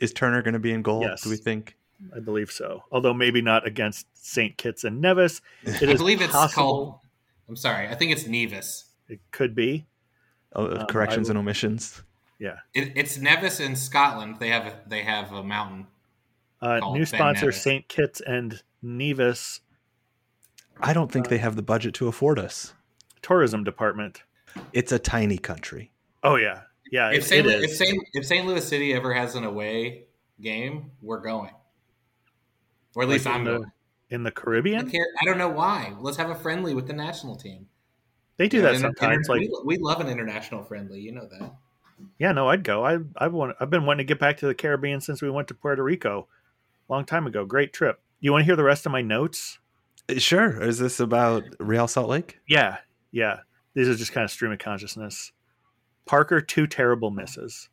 is 0.00 0.12
Turner 0.12 0.42
going 0.42 0.54
to 0.54 0.60
be 0.60 0.72
in 0.72 0.82
goal? 0.82 1.02
Yes. 1.02 1.22
Do 1.22 1.30
we 1.30 1.36
think? 1.36 1.76
I 2.14 2.20
believe 2.20 2.50
so. 2.50 2.84
Although 2.92 3.14
maybe 3.14 3.42
not 3.42 3.66
against 3.66 4.06
St. 4.14 4.56
Kitts 4.56 4.84
and 4.84 5.00
Nevis. 5.00 5.40
It 5.64 5.88
I 5.88 5.94
believe 5.94 6.20
it's 6.20 6.32
possible. 6.32 6.62
called. 6.62 6.98
I'm 7.48 7.56
sorry. 7.56 7.88
I 7.88 7.94
think 7.94 8.12
it's 8.12 8.26
Nevis. 8.26 8.84
It 9.08 9.20
could 9.30 9.54
be. 9.54 9.86
Oh, 10.54 10.80
um, 10.80 10.86
corrections 10.86 11.28
and 11.28 11.38
omissions. 11.38 12.02
Yeah, 12.38 12.56
it, 12.74 12.92
it's 12.96 13.18
Nevis 13.18 13.60
in 13.60 13.76
Scotland. 13.76 14.36
They 14.38 14.48
have 14.48 14.66
a, 14.66 14.80
they 14.86 15.02
have 15.02 15.32
a 15.32 15.42
mountain. 15.42 15.86
Uh, 16.60 16.80
new 16.92 17.04
sponsor 17.04 17.52
St. 17.52 17.86
Kitts 17.88 18.20
and 18.20 18.62
Nevis. 18.82 19.60
I 20.80 20.92
don't 20.92 21.10
think 21.10 21.26
uh, 21.26 21.30
they 21.30 21.38
have 21.38 21.56
the 21.56 21.62
budget 21.62 21.94
to 21.94 22.08
afford 22.08 22.38
us. 22.38 22.74
Tourism 23.22 23.64
department. 23.64 24.22
It's 24.72 24.92
a 24.92 24.98
tiny 24.98 25.38
country. 25.38 25.92
Oh 26.22 26.36
yeah, 26.36 26.62
yeah. 26.90 27.10
If 27.10 27.24
St. 27.24 27.46
If 27.46 27.70
St. 27.70 28.02
If 28.12 28.26
St. 28.26 28.46
Louis 28.46 28.66
City 28.66 28.94
ever 28.94 29.12
has 29.12 29.34
an 29.34 29.44
away 29.44 30.06
game, 30.40 30.92
we're 31.02 31.20
going 31.20 31.50
or 32.98 33.02
at 33.02 33.08
least 33.08 33.26
like 33.26 33.34
I'm 33.36 33.44
the, 33.44 33.64
in 34.10 34.24
the 34.24 34.32
Caribbean. 34.32 34.90
I, 34.92 35.22
I 35.22 35.24
don't 35.24 35.38
know 35.38 35.48
why. 35.48 35.94
Let's 36.00 36.16
have 36.16 36.30
a 36.30 36.34
friendly 36.34 36.74
with 36.74 36.88
the 36.88 36.92
national 36.92 37.36
team. 37.36 37.66
They 38.38 38.48
do 38.48 38.62
that 38.62 38.76
sometimes. 38.78 39.28
Inter- 39.28 39.32
like 39.32 39.40
we, 39.64 39.76
we, 39.76 39.78
love 39.78 40.00
an 40.00 40.08
international 40.08 40.62
friendly. 40.62 41.00
You 41.00 41.12
know 41.12 41.26
that. 41.26 41.54
Yeah, 42.18 42.32
no, 42.32 42.48
I'd 42.48 42.64
go. 42.64 42.86
I 42.86 42.98
I 43.16 43.26
want. 43.26 43.56
I've 43.60 43.70
been 43.70 43.84
wanting 43.84 44.06
to 44.06 44.10
get 44.10 44.20
back 44.20 44.38
to 44.38 44.46
the 44.46 44.54
Caribbean 44.54 45.00
since 45.00 45.20
we 45.20 45.28
went 45.28 45.48
to 45.48 45.54
Puerto 45.54 45.82
Rico, 45.82 46.28
long 46.88 47.04
time 47.04 47.26
ago. 47.26 47.44
Great 47.44 47.72
trip. 47.72 48.00
You 48.20 48.32
want 48.32 48.42
to 48.42 48.46
hear 48.46 48.56
the 48.56 48.64
rest 48.64 48.86
of 48.86 48.92
my 48.92 49.02
notes? 49.02 49.58
Uh, 50.08 50.18
sure. 50.18 50.62
Is 50.62 50.78
this 50.78 51.00
about 51.00 51.44
Real 51.58 51.88
Salt 51.88 52.08
Lake? 52.08 52.38
Yeah, 52.48 52.78
yeah. 53.10 53.40
These 53.74 53.88
are 53.88 53.94
just 53.94 54.12
kind 54.12 54.24
of 54.24 54.30
stream 54.30 54.52
of 54.52 54.58
consciousness. 54.58 55.32
Parker, 56.06 56.40
two 56.40 56.66
terrible 56.66 57.10
misses. 57.10 57.68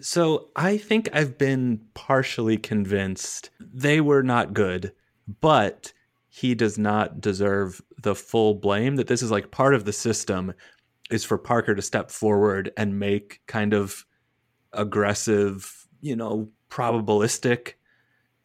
So 0.00 0.48
I 0.54 0.76
think 0.76 1.08
I've 1.12 1.38
been 1.38 1.80
partially 1.94 2.56
convinced 2.56 3.50
they 3.58 4.00
were 4.00 4.22
not 4.22 4.52
good, 4.52 4.92
but 5.40 5.92
he 6.30 6.54
does 6.54 6.78
not 6.78 7.20
deserve 7.20 7.82
the 8.00 8.14
full 8.14 8.54
blame. 8.54 8.96
That 8.96 9.08
this 9.08 9.20
is 9.20 9.30
like 9.30 9.50
part 9.50 9.74
of 9.74 9.84
the 9.84 9.92
system 9.92 10.54
is 11.10 11.24
for 11.24 11.36
Parker 11.36 11.74
to 11.74 11.82
step 11.82 12.10
forward 12.10 12.72
and 12.76 12.98
make 12.98 13.42
kind 13.46 13.74
of 13.74 14.06
aggressive, 14.72 15.86
you 16.00 16.14
know, 16.14 16.48
probabilistic 16.70 17.74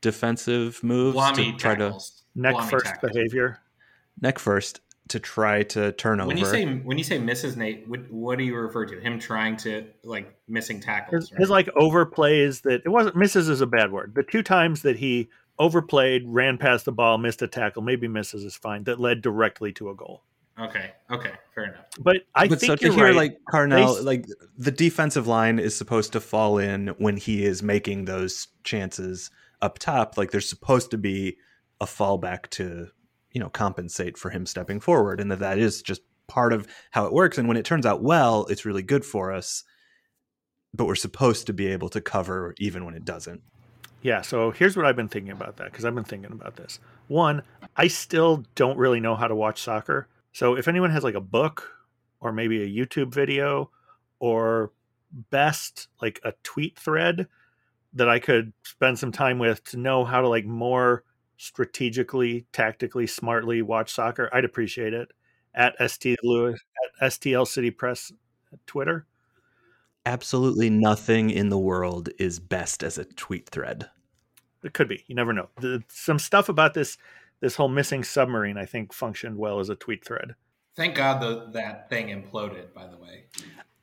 defensive 0.02 0.84
moves 0.84 1.16
Blommy 1.16 1.52
to 1.52 1.58
try 1.58 1.76
tackles. 1.76 2.24
to 2.34 2.42
Neck 2.42 2.56
Blommy 2.56 2.70
first 2.70 2.86
tackles. 2.86 3.12
behavior. 3.14 3.60
neck 4.20 4.40
first 4.40 4.82
to 5.10 5.20
try 5.20 5.62
to 5.62 5.92
turn 5.92 6.20
over. 6.20 6.28
When 6.28 6.38
you 6.38 6.46
say 6.46 6.66
when 6.66 6.98
you 6.98 7.04
say 7.04 7.20
misses 7.20 7.56
Nate, 7.56 7.88
what, 7.88 8.12
what 8.12 8.40
do 8.40 8.44
you 8.44 8.56
refer 8.56 8.88
to? 8.88 9.00
Him 9.00 9.20
trying 9.20 9.58
to 9.58 9.86
like 10.04 10.36
missing 10.48 10.80
tackles? 10.80 11.26
His, 11.26 11.32
right? 11.32 11.40
his 11.42 11.50
like 11.52 11.68
overplays 11.78 12.64
that 12.64 12.82
it 12.84 12.90
wasn't 12.90 13.16
misses 13.16 13.48
is 13.48 13.62
a 13.62 13.68
bad 13.68 13.92
word. 13.92 14.14
The 14.16 14.24
two 14.24 14.42
times 14.42 14.82
that 14.82 14.98
he 14.98 15.30
overplayed, 15.60 16.24
ran 16.28 16.58
past 16.58 16.86
the 16.86 16.92
ball, 16.92 17.18
missed 17.18 17.42
a 17.42 17.48
tackle, 17.48 17.82
maybe 17.82 18.08
misses 18.08 18.44
is 18.44 18.56
fine. 18.56 18.84
That 18.86 19.00
led 19.00 19.22
directly 19.22 19.72
to 19.74 19.90
a 19.90 19.96
goal. 19.96 20.24
okay, 20.60 20.92
okay, 21.12 21.32
fair 21.54 21.66
enough. 21.66 21.86
But 22.00 22.18
I 22.34 22.48
but 22.48 22.60
think 22.60 22.70
so 22.72 22.76
to 22.78 22.86
you're 22.86 22.94
hear 22.94 23.06
right. 23.06 23.16
like 23.16 23.38
Carnell, 23.52 23.98
They- 23.98 24.02
like 24.04 24.26
the 24.58 24.72
defensive 24.72 25.28
line 25.28 25.60
is 25.60 25.76
supposed 25.76 26.14
to 26.14 26.20
fall 26.22 26.58
in 26.58 26.90
when 26.98 27.18
he 27.18 27.44
is 27.46 27.62
making 27.62 28.06
those 28.06 28.48
chances 28.64 29.30
up 29.62 29.80
top. 29.80 30.18
Like 30.18 30.32
there's 30.32 30.48
supposed 30.50 30.92
to 30.92 30.98
be 30.98 31.38
a 31.82 31.86
fallback 31.86 32.50
to, 32.52 32.88
you 33.32 33.40
know, 33.42 33.50
compensate 33.50 34.18
for 34.18 34.30
him 34.30 34.46
stepping 34.46 34.80
forward, 34.80 35.20
and 35.20 35.30
that 35.32 35.40
that 35.40 35.58
is 35.60 35.82
just 35.82 36.02
part 36.28 36.54
of 36.54 36.68
how 36.92 37.06
it 37.06 37.12
works. 37.14 37.38
And 37.38 37.48
when 37.48 37.58
it 37.58 37.66
turns 37.66 37.86
out 37.86 38.02
well, 38.02 38.46
it's 38.46 38.66
really 38.66 38.84
good 38.84 39.04
for 39.06 39.32
us. 39.34 39.64
But 40.74 40.86
we're 40.86 40.96
supposed 40.96 41.48
to 41.48 41.54
be 41.54 41.68
able 41.68 41.90
to 41.90 42.02
cover 42.02 42.54
even 42.60 42.84
when 42.86 42.96
it 42.96 43.06
doesn't. 43.06 43.42
Yeah, 44.06 44.22
so 44.22 44.52
here's 44.52 44.78
what 44.78 44.86
I've 44.86 44.96
been 44.96 45.08
thinking 45.08 45.32
about 45.32 45.58
that 45.58 45.72
because 45.72 45.84
I've 45.84 45.96
been 45.96 46.04
thinking 46.04 46.32
about 46.32 46.58
this. 46.58 46.80
One, 47.08 47.42
I 47.76 47.88
still 47.88 48.44
don't 48.54 48.78
really 48.78 49.00
know 49.00 49.16
how 49.16 49.28
to 49.28 49.34
watch 49.34 49.64
soccer. 49.64 50.08
So 50.32 50.56
if 50.56 50.68
anyone 50.68 50.92
has 50.92 51.04
like 51.04 51.16
a 51.16 51.20
book 51.20 51.72
or 52.20 52.32
maybe 52.32 52.62
a 52.62 52.86
YouTube 52.86 53.12
video 53.12 53.72
or 54.20 54.72
best 55.32 55.88
like 56.04 56.20
a 56.24 56.34
tweet 56.44 56.78
thread 56.78 57.28
that 57.94 58.08
I 58.08 58.20
could 58.20 58.54
spend 58.62 59.00
some 59.00 59.12
time 59.12 59.40
with 59.40 59.64
to 59.72 59.78
know 59.78 60.06
how 60.06 60.22
to 60.22 60.30
like 60.30 60.46
more 60.46 61.04
strategically, 61.38 62.46
tactically, 62.54 63.08
smartly 63.08 63.64
watch 63.64 63.92
soccer, 63.92 64.30
I'd 64.32 64.46
appreciate 64.46 64.94
it. 64.94 65.10
At 65.56 65.74
ST 65.90 66.20
Lewis 66.22 66.60
at 67.02 67.10
STL 67.10 67.48
City 67.48 67.72
Press 67.72 68.12
uh, 68.54 68.58
Twitter. 68.68 69.08
Absolutely 70.06 70.70
nothing 70.70 71.32
in 71.32 71.50
the 71.50 71.58
world 71.58 72.10
is 72.20 72.40
best 72.40 72.84
as 72.84 73.00
a 73.00 73.06
tweet 73.06 73.50
thread. 73.50 73.90
It 74.66 74.74
could 74.74 74.88
be. 74.90 75.04
You 75.08 75.16
never 75.16 75.32
know. 75.32 75.48
The, 75.62 75.84
some 75.88 76.20
stuff 76.20 76.50
about 76.50 76.74
this 76.74 76.98
this 77.40 77.56
whole 77.56 77.68
missing 77.70 78.04
submarine, 78.04 78.58
I 78.58 78.66
think, 78.66 78.92
functioned 78.94 79.38
well 79.38 79.60
as 79.60 79.70
a 79.70 79.76
tweet 79.76 80.04
thread. 80.06 80.36
Thank 80.76 80.96
God 80.96 81.22
the, 81.22 81.52
that 81.54 81.90
thing 81.90 82.08
imploded. 82.08 82.74
By 82.74 82.88
the 82.88 82.98
way, 82.98 83.26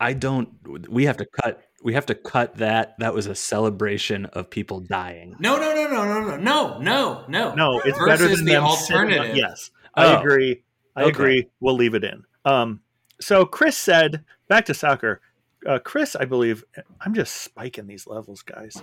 I 0.00 0.12
don't. 0.12 0.50
We 0.90 1.04
have 1.06 1.16
to 1.18 1.26
cut. 1.26 1.62
We 1.82 1.94
have 1.94 2.06
to 2.06 2.14
cut 2.14 2.56
that. 2.56 2.94
That 2.98 3.14
was 3.14 3.26
a 3.26 3.34
celebration 3.34 4.26
of 4.26 4.50
people 4.50 4.80
dying. 4.80 5.36
no, 5.38 5.56
no, 5.56 5.74
no, 5.74 5.88
no, 5.88 6.04
no, 6.04 6.36
no, 6.36 6.38
no, 6.38 6.78
no, 6.78 7.24
no. 7.28 7.54
No, 7.54 7.80
it's 7.84 7.96
Versus 7.98 8.06
better 8.06 8.28
than 8.36 8.44
the 8.44 8.52
them 8.52 8.68
sitting 8.76 8.96
on- 8.96 9.02
alternative. 9.04 9.36
Yes, 9.36 9.70
Oh. 9.96 10.02
I 10.02 10.20
agree. 10.20 10.62
I 10.96 11.02
Okay. 11.02 11.10
agree. 11.10 11.48
We'll 11.60 11.76
leave 11.76 11.94
it 11.94 12.04
in. 12.04 12.22
Um, 12.44 12.80
so 13.20 13.44
Chris 13.46 13.76
said, 13.76 14.24
back 14.48 14.64
to 14.66 14.74
soccer. 14.74 15.20
Uh, 15.66 15.78
Chris, 15.78 16.16
I 16.16 16.24
believe, 16.24 16.64
I'm 17.00 17.14
just 17.14 17.36
spiking 17.42 17.86
these 17.86 18.06
levels, 18.06 18.42
guys. 18.42 18.82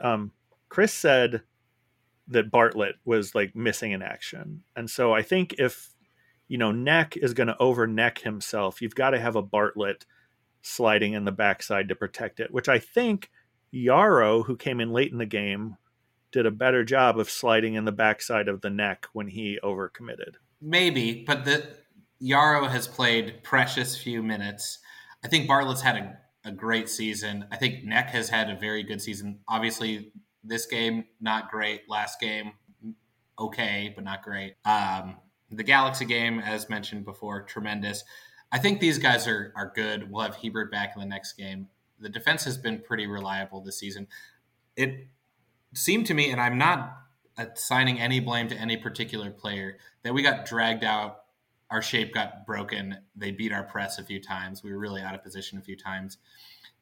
Um, 0.00 0.32
Chris 0.70 0.94
said 0.94 1.42
that 2.28 2.50
Bartlett 2.50 2.96
was 3.04 3.34
like 3.34 3.54
missing 3.54 3.92
in 3.92 4.00
action, 4.00 4.62
and 4.74 4.88
so 4.88 5.12
I 5.12 5.20
think 5.20 5.56
if 5.58 5.90
you 6.48 6.56
know 6.56 6.72
Neck 6.72 7.16
is 7.18 7.34
going 7.34 7.48
to 7.48 7.58
over 7.58 7.86
neck 7.86 8.20
himself, 8.20 8.80
you've 8.80 8.94
got 8.94 9.10
to 9.10 9.20
have 9.20 9.36
a 9.36 9.42
Bartlett 9.42 10.06
sliding 10.62 11.12
in 11.12 11.24
the 11.24 11.32
backside 11.32 11.88
to 11.88 11.94
protect 11.94 12.40
it, 12.40 12.52
which 12.52 12.68
I 12.68 12.78
think 12.78 13.30
Yaro, 13.74 14.46
who 14.46 14.56
came 14.56 14.80
in 14.80 14.92
late 14.92 15.12
in 15.12 15.18
the 15.18 15.26
game, 15.26 15.76
did 16.32 16.46
a 16.46 16.50
better 16.50 16.84
job 16.84 17.18
of 17.18 17.30
sliding 17.30 17.74
in 17.74 17.84
the 17.84 17.92
backside 17.92 18.48
of 18.48 18.60
the 18.60 18.70
neck 18.70 19.06
when 19.12 19.28
he 19.28 19.58
overcommitted. 19.62 20.34
Maybe, 20.60 21.24
but 21.26 21.44
the 21.44 21.66
Yaro 22.22 22.68
has 22.68 22.86
played 22.86 23.42
precious 23.42 23.96
few 23.96 24.22
minutes. 24.22 24.78
I 25.24 25.28
think 25.28 25.48
Bartlett's 25.48 25.80
had 25.80 25.96
a, 25.96 26.18
a 26.48 26.52
great 26.52 26.88
season. 26.88 27.46
I 27.50 27.56
think 27.56 27.84
Neck 27.84 28.10
has 28.10 28.28
had 28.28 28.50
a 28.50 28.56
very 28.56 28.82
good 28.82 29.00
season. 29.00 29.40
Obviously, 29.48 30.12
this 30.42 30.66
game 30.66 31.04
not 31.20 31.50
great. 31.50 31.88
Last 31.88 32.20
game 32.20 32.52
okay, 33.40 33.92
but 33.94 34.04
not 34.04 34.22
great. 34.22 34.54
Um, 34.64 35.16
the 35.50 35.64
Galaxy 35.64 36.04
game, 36.04 36.38
as 36.38 36.68
mentioned 36.68 37.04
before, 37.04 37.42
tremendous. 37.42 38.04
I 38.52 38.58
think 38.58 38.80
these 38.80 38.98
guys 38.98 39.26
are 39.26 39.52
are 39.56 39.72
good. 39.74 40.10
We'll 40.10 40.22
have 40.22 40.36
Hiebert 40.36 40.70
back 40.70 40.92
in 40.94 41.00
the 41.00 41.06
next 41.06 41.34
game. 41.34 41.68
The 41.98 42.08
defense 42.08 42.44
has 42.44 42.56
been 42.56 42.80
pretty 42.80 43.06
reliable 43.06 43.60
this 43.60 43.78
season. 43.78 44.06
It 44.76 45.08
seemed 45.74 46.06
to 46.06 46.14
me, 46.14 46.30
and 46.30 46.40
I'm 46.40 46.58
not 46.58 46.96
assigning 47.36 48.00
any 48.00 48.20
blame 48.20 48.48
to 48.48 48.56
any 48.56 48.76
particular 48.76 49.30
player, 49.30 49.78
that 50.02 50.12
we 50.12 50.22
got 50.22 50.46
dragged 50.46 50.84
out. 50.84 51.16
Our 51.70 51.82
shape 51.82 52.12
got 52.12 52.46
broken. 52.46 52.98
They 53.14 53.30
beat 53.30 53.52
our 53.52 53.62
press 53.62 53.98
a 53.98 54.04
few 54.04 54.20
times. 54.20 54.64
We 54.64 54.72
were 54.72 54.78
really 54.78 55.02
out 55.02 55.14
of 55.14 55.22
position 55.22 55.56
a 55.56 55.62
few 55.62 55.76
times, 55.76 56.18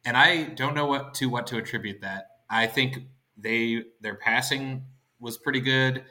and 0.04 0.16
I 0.16 0.44
don't 0.44 0.74
know 0.74 0.86
what 0.86 1.14
to 1.14 1.28
what 1.28 1.46
to 1.48 1.58
attribute 1.58 2.00
that. 2.00 2.30
I 2.48 2.66
think 2.66 3.00
they 3.38 3.84
their 4.00 4.16
passing 4.16 4.84
was 5.20 5.38
pretty 5.38 5.60
good. 5.60 6.04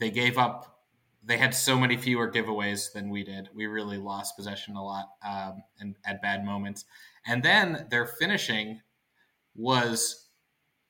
They 0.00 0.10
gave 0.10 0.38
up. 0.38 0.80
They 1.24 1.36
had 1.36 1.54
so 1.54 1.78
many 1.78 1.96
fewer 1.96 2.30
giveaways 2.30 2.92
than 2.92 3.08
we 3.08 3.22
did. 3.22 3.48
We 3.54 3.66
really 3.66 3.98
lost 3.98 4.36
possession 4.36 4.74
a 4.74 4.84
lot 4.84 5.10
um, 5.24 5.62
and 5.78 5.94
at 6.04 6.20
bad 6.20 6.44
moments. 6.44 6.84
And 7.26 7.42
then 7.42 7.86
their 7.90 8.06
finishing 8.06 8.80
was 9.54 10.28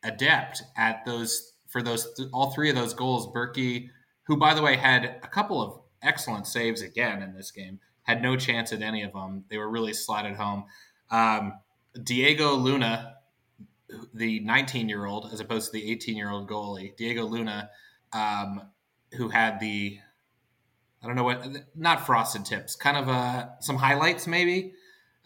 adept 0.02 0.62
at 0.76 1.04
those 1.04 1.52
for 1.68 1.82
those 1.82 2.28
all 2.32 2.52
three 2.52 2.70
of 2.70 2.76
those 2.76 2.94
goals. 2.94 3.26
Bürki, 3.28 3.88
who 4.24 4.36
by 4.36 4.54
the 4.54 4.62
way 4.62 4.76
had 4.76 5.04
a 5.22 5.28
couple 5.28 5.60
of 5.60 5.80
excellent 6.02 6.46
saves 6.46 6.82
again 6.82 7.22
in 7.22 7.34
this 7.34 7.50
game, 7.50 7.78
had 8.02 8.22
no 8.22 8.36
chance 8.36 8.72
at 8.72 8.82
any 8.82 9.02
of 9.02 9.12
them. 9.12 9.44
They 9.48 9.58
were 9.58 9.70
really 9.70 9.92
slotted 9.92 10.36
home. 10.36 10.64
Um, 11.10 11.54
Diego 12.02 12.54
Luna, 12.54 13.16
the 14.14 14.40
19 14.40 14.88
year 14.88 15.06
old, 15.06 15.30
as 15.32 15.40
opposed 15.40 15.66
to 15.66 15.78
the 15.78 15.90
18 15.90 16.16
year 16.16 16.30
old 16.30 16.48
goalie, 16.48 16.96
Diego 16.96 17.24
Luna, 17.24 17.70
um, 18.12 18.62
who 19.12 19.28
had 19.28 19.60
the 19.60 19.98
I 21.02 21.06
don't 21.08 21.16
know 21.16 21.24
what, 21.24 21.44
not 21.74 22.06
frosted 22.06 22.44
tips, 22.44 22.76
kind 22.76 22.96
of 22.96 23.08
uh, 23.08 23.58
some 23.60 23.76
highlights 23.76 24.28
maybe. 24.28 24.74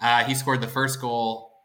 Uh, 0.00 0.25
he 0.25 0.35
scored 0.35 0.62
the 0.62 0.68
first 0.68 1.00
goal 1.00 1.64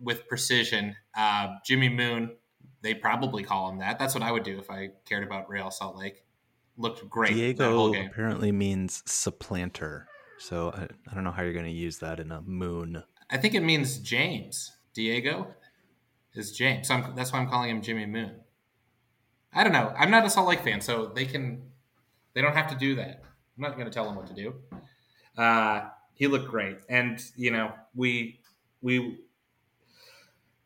with 0.00 0.26
precision. 0.26 0.96
Uh, 1.16 1.54
Jimmy 1.64 1.88
Moon, 1.88 2.36
they 2.82 2.94
probably 2.94 3.44
call 3.44 3.70
him 3.70 3.78
that. 3.78 4.00
That's 4.00 4.14
what 4.14 4.24
I 4.24 4.32
would 4.32 4.42
do 4.42 4.58
if 4.58 4.68
I 4.68 4.90
cared 5.04 5.22
about 5.22 5.48
Real 5.48 5.70
Salt 5.70 5.96
Lake. 5.96 6.24
Looked 6.76 7.08
great 7.08 7.56
that 7.58 7.70
whole 7.70 7.92
Diego 7.92 8.08
apparently 8.08 8.50
means 8.50 9.02
supplanter. 9.06 10.08
So 10.38 10.70
I, 10.70 10.88
I 11.08 11.14
don't 11.14 11.22
know 11.22 11.30
how 11.30 11.42
you're 11.42 11.52
going 11.52 11.66
to 11.66 11.70
use 11.70 11.98
that 11.98 12.18
in 12.18 12.32
a 12.32 12.40
moon. 12.40 13.04
I 13.30 13.36
think 13.36 13.54
it 13.54 13.62
means 13.62 13.98
James. 13.98 14.72
Diego 14.94 15.54
is 16.34 16.52
James. 16.52 16.88
So 16.88 16.94
I'm, 16.94 17.14
that's 17.14 17.32
why 17.32 17.38
I'm 17.38 17.48
calling 17.48 17.70
him 17.70 17.82
Jimmy 17.82 18.06
Moon. 18.06 18.32
I 19.52 19.64
don't 19.64 19.72
know. 19.72 19.92
I'm 19.98 20.10
not 20.10 20.24
a 20.24 20.30
Salt 20.30 20.48
Lake 20.48 20.60
fan, 20.60 20.80
so 20.80 21.06
they 21.06 21.26
can. 21.26 21.62
They 22.34 22.40
don't 22.40 22.56
have 22.56 22.68
to 22.68 22.76
do 22.76 22.94
that. 22.96 23.22
I'm 23.56 23.62
not 23.62 23.74
going 23.74 23.86
to 23.86 23.92
tell 23.92 24.06
them 24.06 24.16
what 24.16 24.26
to 24.28 24.34
do. 24.34 24.54
Uh, 25.36 25.88
he 26.14 26.26
looked 26.26 26.48
great, 26.48 26.78
and 26.88 27.22
you 27.36 27.50
know 27.50 27.72
we 27.94 28.40
we 28.80 29.18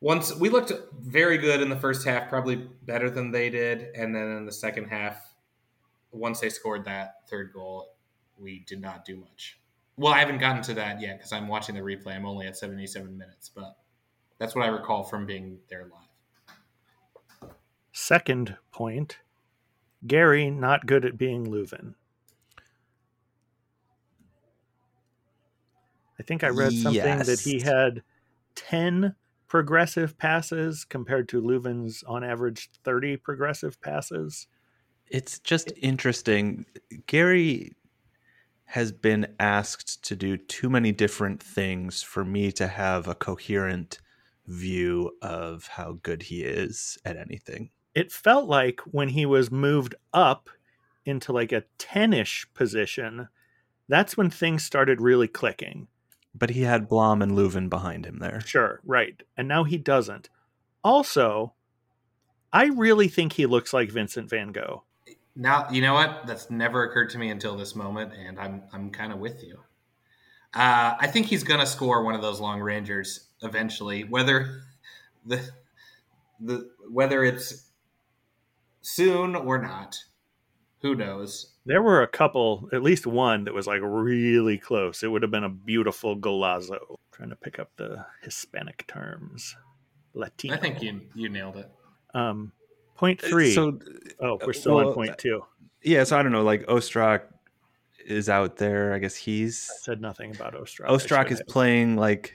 once 0.00 0.34
we 0.36 0.48
looked 0.48 0.72
very 1.00 1.38
good 1.38 1.60
in 1.60 1.68
the 1.68 1.76
first 1.76 2.06
half, 2.06 2.28
probably 2.28 2.68
better 2.82 3.10
than 3.10 3.32
they 3.32 3.50
did, 3.50 3.88
and 3.94 4.14
then 4.14 4.36
in 4.36 4.46
the 4.46 4.52
second 4.52 4.84
half, 4.84 5.34
once 6.12 6.40
they 6.40 6.48
scored 6.48 6.84
that 6.84 7.28
third 7.28 7.52
goal, 7.52 7.96
we 8.38 8.64
did 8.68 8.80
not 8.80 9.04
do 9.04 9.16
much. 9.16 9.58
Well, 9.96 10.12
I 10.12 10.18
haven't 10.18 10.38
gotten 10.38 10.62
to 10.64 10.74
that 10.74 11.00
yet 11.00 11.18
because 11.18 11.32
I'm 11.32 11.48
watching 11.48 11.74
the 11.74 11.80
replay. 11.80 12.14
I'm 12.14 12.26
only 12.26 12.46
at 12.46 12.56
77 12.56 13.16
minutes, 13.16 13.50
but 13.54 13.76
that's 14.38 14.54
what 14.54 14.64
I 14.64 14.68
recall 14.68 15.04
from 15.04 15.26
being 15.26 15.58
there 15.68 15.84
live. 15.84 17.50
Second 17.92 18.56
point 18.70 19.18
Gary, 20.06 20.50
not 20.50 20.86
good 20.86 21.04
at 21.04 21.18
being 21.18 21.46
Löwen. 21.46 21.94
I 26.18 26.22
think 26.22 26.44
I 26.44 26.48
read 26.48 26.72
something 26.72 27.18
that 27.18 27.40
he 27.40 27.60
had 27.60 28.02
10 28.54 29.14
progressive 29.48 30.16
passes 30.18 30.84
compared 30.84 31.28
to 31.30 31.40
Löwen's 31.40 32.02
on 32.04 32.24
average 32.24 32.70
30 32.84 33.16
progressive 33.18 33.80
passes. 33.80 34.46
It's 35.08 35.38
just 35.38 35.72
interesting. 35.80 36.66
Gary 37.06 37.72
has 38.64 38.90
been 38.90 39.34
asked 39.38 40.02
to 40.04 40.16
do 40.16 40.36
too 40.36 40.68
many 40.68 40.90
different 40.90 41.40
things 41.40 42.02
for 42.02 42.24
me 42.24 42.50
to 42.52 42.66
have 42.66 43.06
a 43.06 43.14
coherent 43.14 44.00
view 44.46 45.12
of 45.22 45.66
how 45.66 45.98
good 46.02 46.22
he 46.22 46.42
is 46.42 46.98
at 47.04 47.16
anything. 47.16 47.70
It 47.94 48.12
felt 48.12 48.46
like 48.46 48.80
when 48.86 49.08
he 49.08 49.26
was 49.26 49.50
moved 49.50 49.94
up 50.12 50.50
into 51.04 51.32
like 51.32 51.52
a 51.52 51.64
10ish 51.78 52.46
position, 52.54 53.28
that's 53.88 54.16
when 54.16 54.30
things 54.30 54.64
started 54.64 55.00
really 55.00 55.28
clicking. 55.28 55.88
But 56.34 56.50
he 56.50 56.62
had 56.62 56.88
Blom 56.88 57.22
and 57.22 57.32
Löwen 57.32 57.70
behind 57.70 58.04
him 58.04 58.18
there. 58.18 58.40
Sure, 58.40 58.80
right. 58.84 59.22
And 59.36 59.48
now 59.48 59.64
he 59.64 59.78
doesn't. 59.78 60.28
Also, 60.84 61.54
I 62.52 62.66
really 62.66 63.08
think 63.08 63.32
he 63.32 63.46
looks 63.46 63.72
like 63.72 63.90
Vincent 63.90 64.28
Van 64.28 64.52
Gogh. 64.52 64.84
Now 65.34 65.68
you 65.70 65.82
know 65.82 65.94
what? 65.94 66.26
That's 66.26 66.50
never 66.50 66.84
occurred 66.84 67.10
to 67.10 67.18
me 67.18 67.30
until 67.30 67.56
this 67.56 67.74
moment, 67.74 68.12
and 68.14 68.38
I'm 68.38 68.62
I'm 68.72 68.90
kind 68.90 69.12
of 69.12 69.18
with 69.18 69.44
you. 69.44 69.58
Uh, 70.54 70.94
I 70.98 71.06
think 71.06 71.26
he's 71.26 71.44
going 71.44 71.60
to 71.60 71.66
score 71.66 72.02
one 72.02 72.14
of 72.14 72.22
those 72.22 72.40
long 72.40 72.60
rangers 72.60 73.25
eventually, 73.42 74.04
whether 74.04 74.62
the 75.24 75.48
the 76.40 76.70
whether 76.90 77.24
it's 77.24 77.66
soon 78.82 79.34
or 79.34 79.58
not. 79.58 79.96
Who 80.82 80.94
knows? 80.94 81.54
There 81.64 81.82
were 81.82 82.02
a 82.02 82.06
couple, 82.06 82.68
at 82.72 82.82
least 82.82 83.06
one 83.06 83.44
that 83.44 83.54
was 83.54 83.66
like 83.66 83.80
really 83.82 84.58
close. 84.58 85.02
It 85.02 85.08
would 85.08 85.22
have 85.22 85.30
been 85.30 85.42
a 85.42 85.48
beautiful 85.48 86.16
golazo. 86.16 86.78
trying 87.10 87.30
to 87.30 87.36
pick 87.36 87.58
up 87.58 87.70
the 87.76 88.04
Hispanic 88.22 88.86
terms. 88.86 89.56
Latino. 90.14 90.54
I 90.54 90.58
think 90.58 90.82
you 90.82 91.00
you 91.14 91.28
nailed 91.28 91.56
it. 91.56 91.70
Um, 92.14 92.52
point 92.94 93.22
uh, 93.24 93.28
three. 93.28 93.52
So, 93.52 93.78
oh, 94.20 94.38
we're 94.42 94.50
uh, 94.50 94.52
still 94.52 94.76
well, 94.76 94.88
on 94.88 94.94
point 94.94 95.10
uh, 95.10 95.16
two. 95.18 95.42
yeah, 95.82 96.04
so 96.04 96.18
I 96.18 96.22
don't 96.22 96.32
know. 96.32 96.44
Like 96.44 96.66
Ostrak 96.66 97.22
is 98.04 98.28
out 98.28 98.56
there. 98.56 98.92
I 98.92 98.98
guess 98.98 99.16
I 99.16 99.20
he's 99.20 99.70
said 99.82 100.00
nothing 100.00 100.34
about 100.34 100.54
Ostrak. 100.54 100.88
Ostrak 100.88 101.30
is 101.30 101.38
have. 101.38 101.46
playing 101.48 101.96
like 101.96 102.34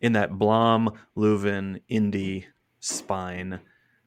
in 0.00 0.12
that 0.12 0.32
Blom, 0.38 0.90
Löwen, 1.16 1.80
Indy 1.88 2.46
spine. 2.80 3.60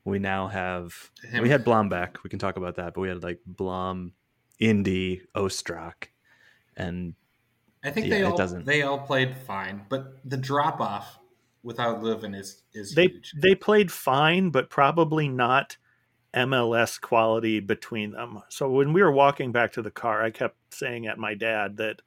We 0.03 0.19
now 0.19 0.47
have 0.47 1.11
Him. 1.23 1.43
we 1.43 1.49
had 1.49 1.63
Blom 1.65 1.89
back. 1.89 2.23
We 2.23 2.29
can 2.29 2.39
talk 2.39 2.55
about 2.57 2.75
that, 2.75 2.93
but 2.93 3.01
we 3.01 3.09
had 3.09 3.23
like 3.23 3.39
Blom, 3.45 4.13
Indy, 4.59 5.21
Ostrak, 5.35 6.09
and 6.75 7.13
I 7.83 7.91
think 7.91 8.07
Yeah, 8.07 8.15
they 8.15 8.21
it 8.21 8.25
all 8.25 8.37
doesn't- 8.37 8.65
they 8.65 8.81
all 8.83 8.99
played 8.99 9.35
fine, 9.35 9.85
but 9.89 10.17
the 10.29 10.37
drop 10.37 10.79
off 10.79 11.19
without 11.63 12.01
Löwen 12.01 12.35
is 12.35 12.63
is 12.73 12.95
They 12.95 13.07
huge. 13.07 13.33
they 13.41 13.55
played 13.55 13.91
fine, 13.91 14.49
but 14.49 14.69
probably 14.69 15.27
not 15.27 15.77
MLS 16.33 16.99
quality 16.99 17.59
between 17.59 18.11
them. 18.11 18.41
So 18.49 18.69
when 18.69 18.93
we 18.93 19.01
were 19.01 19.11
walking 19.11 19.51
back 19.51 19.71
to 19.73 19.81
the 19.81 19.91
car, 19.91 20.21
I 20.23 20.31
kept 20.31 20.57
saying 20.73 21.07
at 21.07 21.17
my 21.17 21.33
dad 21.33 21.77
that 21.77 22.01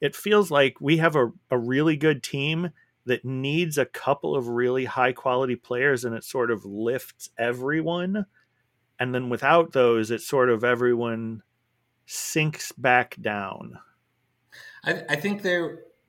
it 0.00 0.14
feels 0.14 0.50
like 0.50 0.80
we 0.80 0.98
have 0.98 1.16
a, 1.16 1.32
a 1.50 1.58
really 1.58 1.96
good 1.96 2.22
team 2.22 2.70
that 3.06 3.24
needs 3.24 3.78
a 3.78 3.86
couple 3.86 4.34
of 4.34 4.48
really 4.48 4.84
high 4.84 5.12
quality 5.12 5.56
players 5.56 6.04
and 6.04 6.14
it 6.14 6.24
sort 6.24 6.50
of 6.50 6.64
lifts 6.64 7.30
everyone. 7.38 8.26
And 8.98 9.14
then 9.14 9.28
without 9.28 9.72
those, 9.72 10.10
it 10.10 10.20
sort 10.20 10.50
of 10.50 10.64
everyone 10.64 11.42
sinks 12.06 12.72
back 12.72 13.16
down. 13.20 13.78
I, 14.84 15.02
I 15.08 15.16
think 15.16 15.42
they 15.42 15.60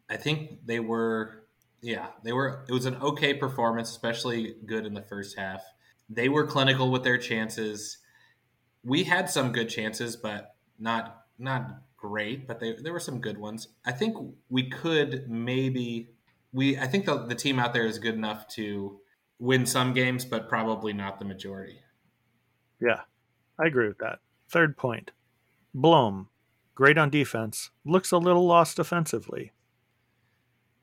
I 0.09 0.17
think 0.17 0.65
they 0.65 0.79
were 0.79 1.43
yeah 1.81 2.07
they 2.23 2.31
were 2.33 2.63
it 2.67 2.71
was 2.71 2.85
an 2.85 2.95
okay 2.95 3.33
performance 3.33 3.89
especially 3.89 4.55
good 4.65 4.85
in 4.85 4.93
the 4.93 5.01
first 5.01 5.37
half 5.37 5.61
they 6.09 6.29
were 6.29 6.47
clinical 6.47 6.89
with 6.89 7.03
their 7.03 7.17
chances 7.17 7.99
we 8.83 9.03
had 9.03 9.29
some 9.29 9.51
good 9.51 9.69
chances 9.69 10.15
but 10.15 10.55
not 10.79 11.25
not 11.37 11.81
great 11.97 12.47
but 12.47 12.59
they, 12.59 12.73
there 12.73 12.93
were 12.93 12.99
some 12.99 13.19
good 13.19 13.37
ones 13.37 13.69
I 13.85 13.91
think 13.91 14.15
we 14.49 14.69
could 14.69 15.29
maybe 15.29 16.09
we 16.53 16.77
I 16.77 16.87
think 16.87 17.05
the, 17.05 17.25
the 17.25 17.35
team 17.35 17.59
out 17.59 17.73
there 17.73 17.85
is 17.85 17.99
good 17.99 18.15
enough 18.15 18.47
to 18.49 18.99
win 19.39 19.65
some 19.65 19.93
games 19.93 20.23
but 20.23 20.47
probably 20.47 20.93
not 20.93 21.19
the 21.19 21.25
majority 21.25 21.79
Yeah, 22.79 23.01
I 23.59 23.65
agree 23.65 23.87
with 23.87 23.97
that. 23.99 24.19
Third 24.49 24.77
point 24.77 25.11
Blom, 25.73 26.29
great 26.75 26.97
on 26.97 27.09
defense, 27.09 27.71
looks 27.85 28.11
a 28.11 28.17
little 28.17 28.45
lost 28.45 28.79
offensively. 28.79 29.51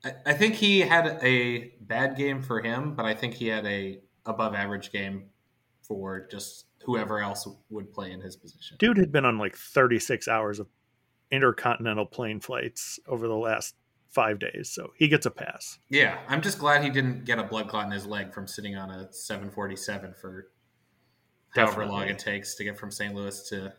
I, 0.03 0.13
I 0.27 0.33
think 0.33 0.55
he 0.55 0.81
had 0.81 1.19
a 1.21 1.71
bad 1.81 2.15
game 2.15 2.41
for 2.41 2.61
him, 2.61 2.95
but 2.95 3.05
I 3.05 3.13
think 3.13 3.33
he 3.33 3.47
had 3.47 3.65
a 3.65 3.99
above 4.25 4.55
average 4.55 4.91
game 4.91 5.25
for 5.81 6.27
just 6.27 6.65
whoever 6.83 7.19
else 7.19 7.47
would 7.69 7.91
play 7.91 8.11
in 8.11 8.21
his 8.21 8.35
position. 8.35 8.77
Dude 8.79 8.97
had 8.97 9.11
been 9.11 9.25
on 9.25 9.37
like 9.37 9.55
36 9.55 10.27
hours 10.27 10.59
of 10.59 10.67
intercontinental 11.35 12.05
plane 12.05 12.39
flights 12.39 12.99
over 13.07 13.27
the 13.27 13.35
last 13.35 13.75
five 14.09 14.39
days, 14.39 14.71
so 14.73 14.91
he 14.97 15.07
gets 15.07 15.25
a 15.25 15.31
pass. 15.31 15.77
Yeah, 15.89 16.17
I'm 16.27 16.41
just 16.41 16.57
glad 16.57 16.83
he 16.83 16.89
didn't 16.89 17.25
get 17.25 17.37
a 17.37 17.43
blood 17.43 17.67
clot 17.67 17.85
in 17.85 17.91
his 17.91 18.05
leg 18.05 18.33
from 18.33 18.47
sitting 18.47 18.75
on 18.75 18.89
a 18.89 19.11
747 19.11 20.13
for 20.19 20.47
however 21.49 21.85
long 21.85 22.07
it 22.07 22.17
takes 22.17 22.55
to 22.55 22.63
get 22.63 22.77
from 22.77 22.91
St. 22.91 23.13
Louis 23.13 23.47
to 23.49 23.73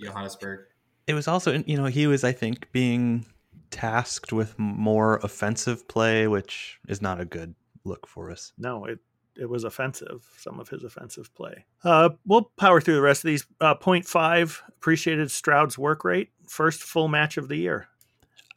Johannesburg. 0.00 0.66
it 1.06 1.14
was 1.14 1.28
also 1.28 1.62
you 1.66 1.76
know 1.76 1.86
he 1.86 2.06
was 2.06 2.24
I 2.24 2.32
think 2.32 2.70
being 2.72 3.26
tasked 3.70 4.32
with 4.32 4.56
more 4.58 5.16
offensive 5.22 5.88
play, 5.88 6.28
which 6.28 6.78
is 6.88 7.02
not 7.02 7.20
a 7.20 7.24
good 7.24 7.54
look 7.84 8.06
for 8.06 8.30
us. 8.30 8.52
No, 8.58 8.84
it 8.84 8.98
it 9.36 9.48
was 9.48 9.64
offensive. 9.64 10.28
Some 10.38 10.60
of 10.60 10.68
his 10.68 10.84
offensive 10.84 11.34
play. 11.34 11.64
Uh, 11.84 12.10
we'll 12.26 12.50
power 12.58 12.80
through 12.80 12.94
the 12.94 13.02
rest 13.02 13.24
of 13.24 13.28
these. 13.28 13.46
Uh, 13.60 13.74
point 13.74 14.06
five. 14.06 14.62
Appreciated 14.68 15.30
Stroud's 15.30 15.78
work 15.78 16.04
rate. 16.04 16.30
First 16.48 16.82
full 16.82 17.08
match 17.08 17.36
of 17.36 17.48
the 17.48 17.56
year. 17.56 17.88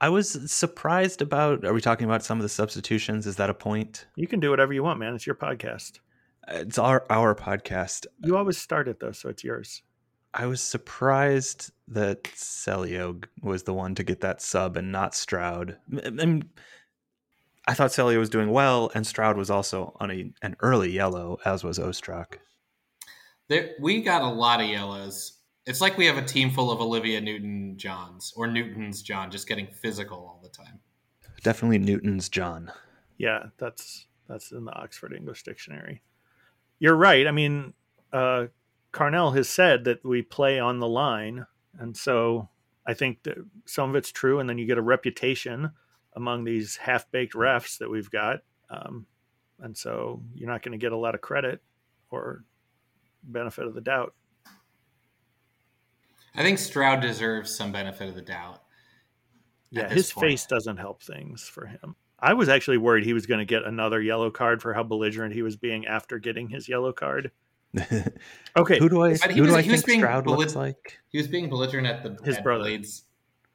I 0.01 0.09
was 0.09 0.51
surprised 0.51 1.21
about. 1.21 1.63
Are 1.63 1.73
we 1.73 1.81
talking 1.81 2.05
about 2.05 2.23
some 2.23 2.37
of 2.37 2.43
the 2.43 2.49
substitutions? 2.49 3.25
Is 3.25 3.37
that 3.37 3.49
a 3.49 3.53
point? 3.53 4.05
You 4.15 4.27
can 4.27 4.39
do 4.39 4.49
whatever 4.49 4.73
you 4.73 4.83
want, 4.83 4.99
man. 4.99 5.15
It's 5.15 5.25
your 5.25 5.35
podcast. 5.35 5.99
It's 6.47 6.77
our 6.77 7.05
our 7.09 7.33
podcast. 7.33 8.05
You 8.23 8.37
always 8.37 8.57
start 8.57 8.87
it 8.87 8.99
though, 8.99 9.13
so 9.13 9.29
it's 9.29 9.43
yours. 9.43 9.81
I 10.33 10.47
was 10.47 10.61
surprised 10.61 11.71
that 11.87 12.25
Celio 12.25 13.23
was 13.41 13.63
the 13.63 13.73
one 13.73 13.95
to 13.95 14.03
get 14.03 14.19
that 14.19 14.41
sub 14.41 14.75
and 14.75 14.91
not 14.91 15.15
Stroud. 15.15 15.77
I, 16.03 16.09
mean, 16.09 16.49
I 17.67 17.73
thought 17.73 17.91
Celio 17.91 18.19
was 18.19 18.29
doing 18.29 18.51
well, 18.51 18.91
and 18.93 19.07
Stroud 19.07 19.37
was 19.37 19.49
also 19.49 19.95
on 19.99 20.11
a, 20.11 20.31
an 20.41 20.55
early 20.59 20.91
yellow, 20.91 21.39
as 21.45 21.63
was 21.63 21.79
Ostrak. 21.79 22.37
There, 23.47 23.71
we 23.79 24.01
got 24.01 24.21
a 24.21 24.29
lot 24.29 24.61
of 24.61 24.67
yellows. 24.67 25.39
It's 25.65 25.81
like 25.81 25.97
we 25.97 26.05
have 26.05 26.17
a 26.17 26.25
team 26.25 26.51
full 26.51 26.71
of 26.71 26.79
Olivia 26.79 27.19
Newton 27.21 27.75
Johns 27.77 28.33
or 28.35 28.47
Newton's 28.47 29.01
John 29.01 29.31
just 29.31 29.47
getting 29.47 29.67
physical 29.67 30.17
all 30.17 30.39
the 30.43 30.49
time. 30.49 30.79
Definitely 31.43 31.79
Newton's 31.79 32.29
John. 32.29 32.71
Yeah, 33.17 33.47
that's 33.57 34.05
that's 34.27 34.51
in 34.51 34.65
the 34.65 34.73
Oxford 34.73 35.13
English 35.13 35.43
Dictionary. 35.43 36.01
You're 36.79 36.95
right. 36.95 37.25
I 37.25 37.31
mean, 37.31 37.73
uh, 38.13 38.47
Carnell 38.93 39.35
has 39.35 39.49
said 39.49 39.85
that 39.85 40.03
we 40.03 40.21
play 40.21 40.59
on 40.59 40.79
the 40.79 40.87
line, 40.87 41.45
and 41.79 41.95
so 41.97 42.49
I 42.85 42.93
think 42.93 43.23
that 43.23 43.37
some 43.65 43.89
of 43.89 43.95
it's 43.95 44.11
true. 44.11 44.39
And 44.39 44.49
then 44.49 44.57
you 44.57 44.65
get 44.65 44.77
a 44.77 44.83
reputation 44.83 45.71
among 46.15 46.43
these 46.43 46.75
half-baked 46.77 47.33
refs 47.33 47.77
that 47.79 47.89
we've 47.89 48.09
got, 48.09 48.39
um, 48.69 49.05
and 49.59 49.75
so 49.77 50.21
you're 50.33 50.49
not 50.49 50.63
going 50.63 50.71
to 50.71 50.77
get 50.83 50.91
a 50.91 50.97
lot 50.97 51.15
of 51.15 51.21
credit 51.21 51.61
or 52.09 52.43
benefit 53.23 53.65
of 53.67 53.73
the 53.73 53.81
doubt. 53.81 54.13
I 56.35 56.43
think 56.43 56.59
Stroud 56.59 57.01
deserves 57.01 57.55
some 57.55 57.71
benefit 57.71 58.09
of 58.09 58.15
the 58.15 58.21
doubt. 58.21 58.61
Yeah, 59.71 59.89
his 59.89 60.11
point. 60.11 60.27
face 60.27 60.45
doesn't 60.45 60.77
help 60.77 61.01
things 61.01 61.43
for 61.43 61.65
him. 61.65 61.95
I 62.19 62.33
was 62.33 62.49
actually 62.49 62.77
worried 62.77 63.03
he 63.05 63.13
was 63.13 63.25
going 63.25 63.39
to 63.39 63.45
get 63.45 63.63
another 63.63 64.01
yellow 64.01 64.31
card 64.31 64.61
for 64.61 64.73
how 64.73 64.83
belligerent 64.83 65.33
he 65.33 65.41
was 65.41 65.55
being 65.57 65.85
after 65.85 66.17
getting 66.19 66.47
his 66.49 66.67
yellow 66.69 66.91
card. 66.93 67.31
Okay, 68.57 68.79
who 68.79 68.87
do 68.87 69.01
I 69.03 69.17
But 69.17 69.31
he 69.31 69.35
who 69.37 69.41
was- 69.41 69.51
do 69.51 69.57
I 69.57 69.61
he 69.61 69.71
was 69.71 69.81
think 69.81 69.87
being 69.87 69.99
Stroud 69.99 70.27
looks 70.27 70.55
like? 70.55 70.97
He 71.09 71.17
was 71.17 71.27
being 71.27 71.49
belligerent 71.49 71.85
at 71.87 72.03
the 72.03 72.23
His 72.23 72.37
at 72.37 72.43
brother. 72.43 72.63
Blades. 72.63 73.03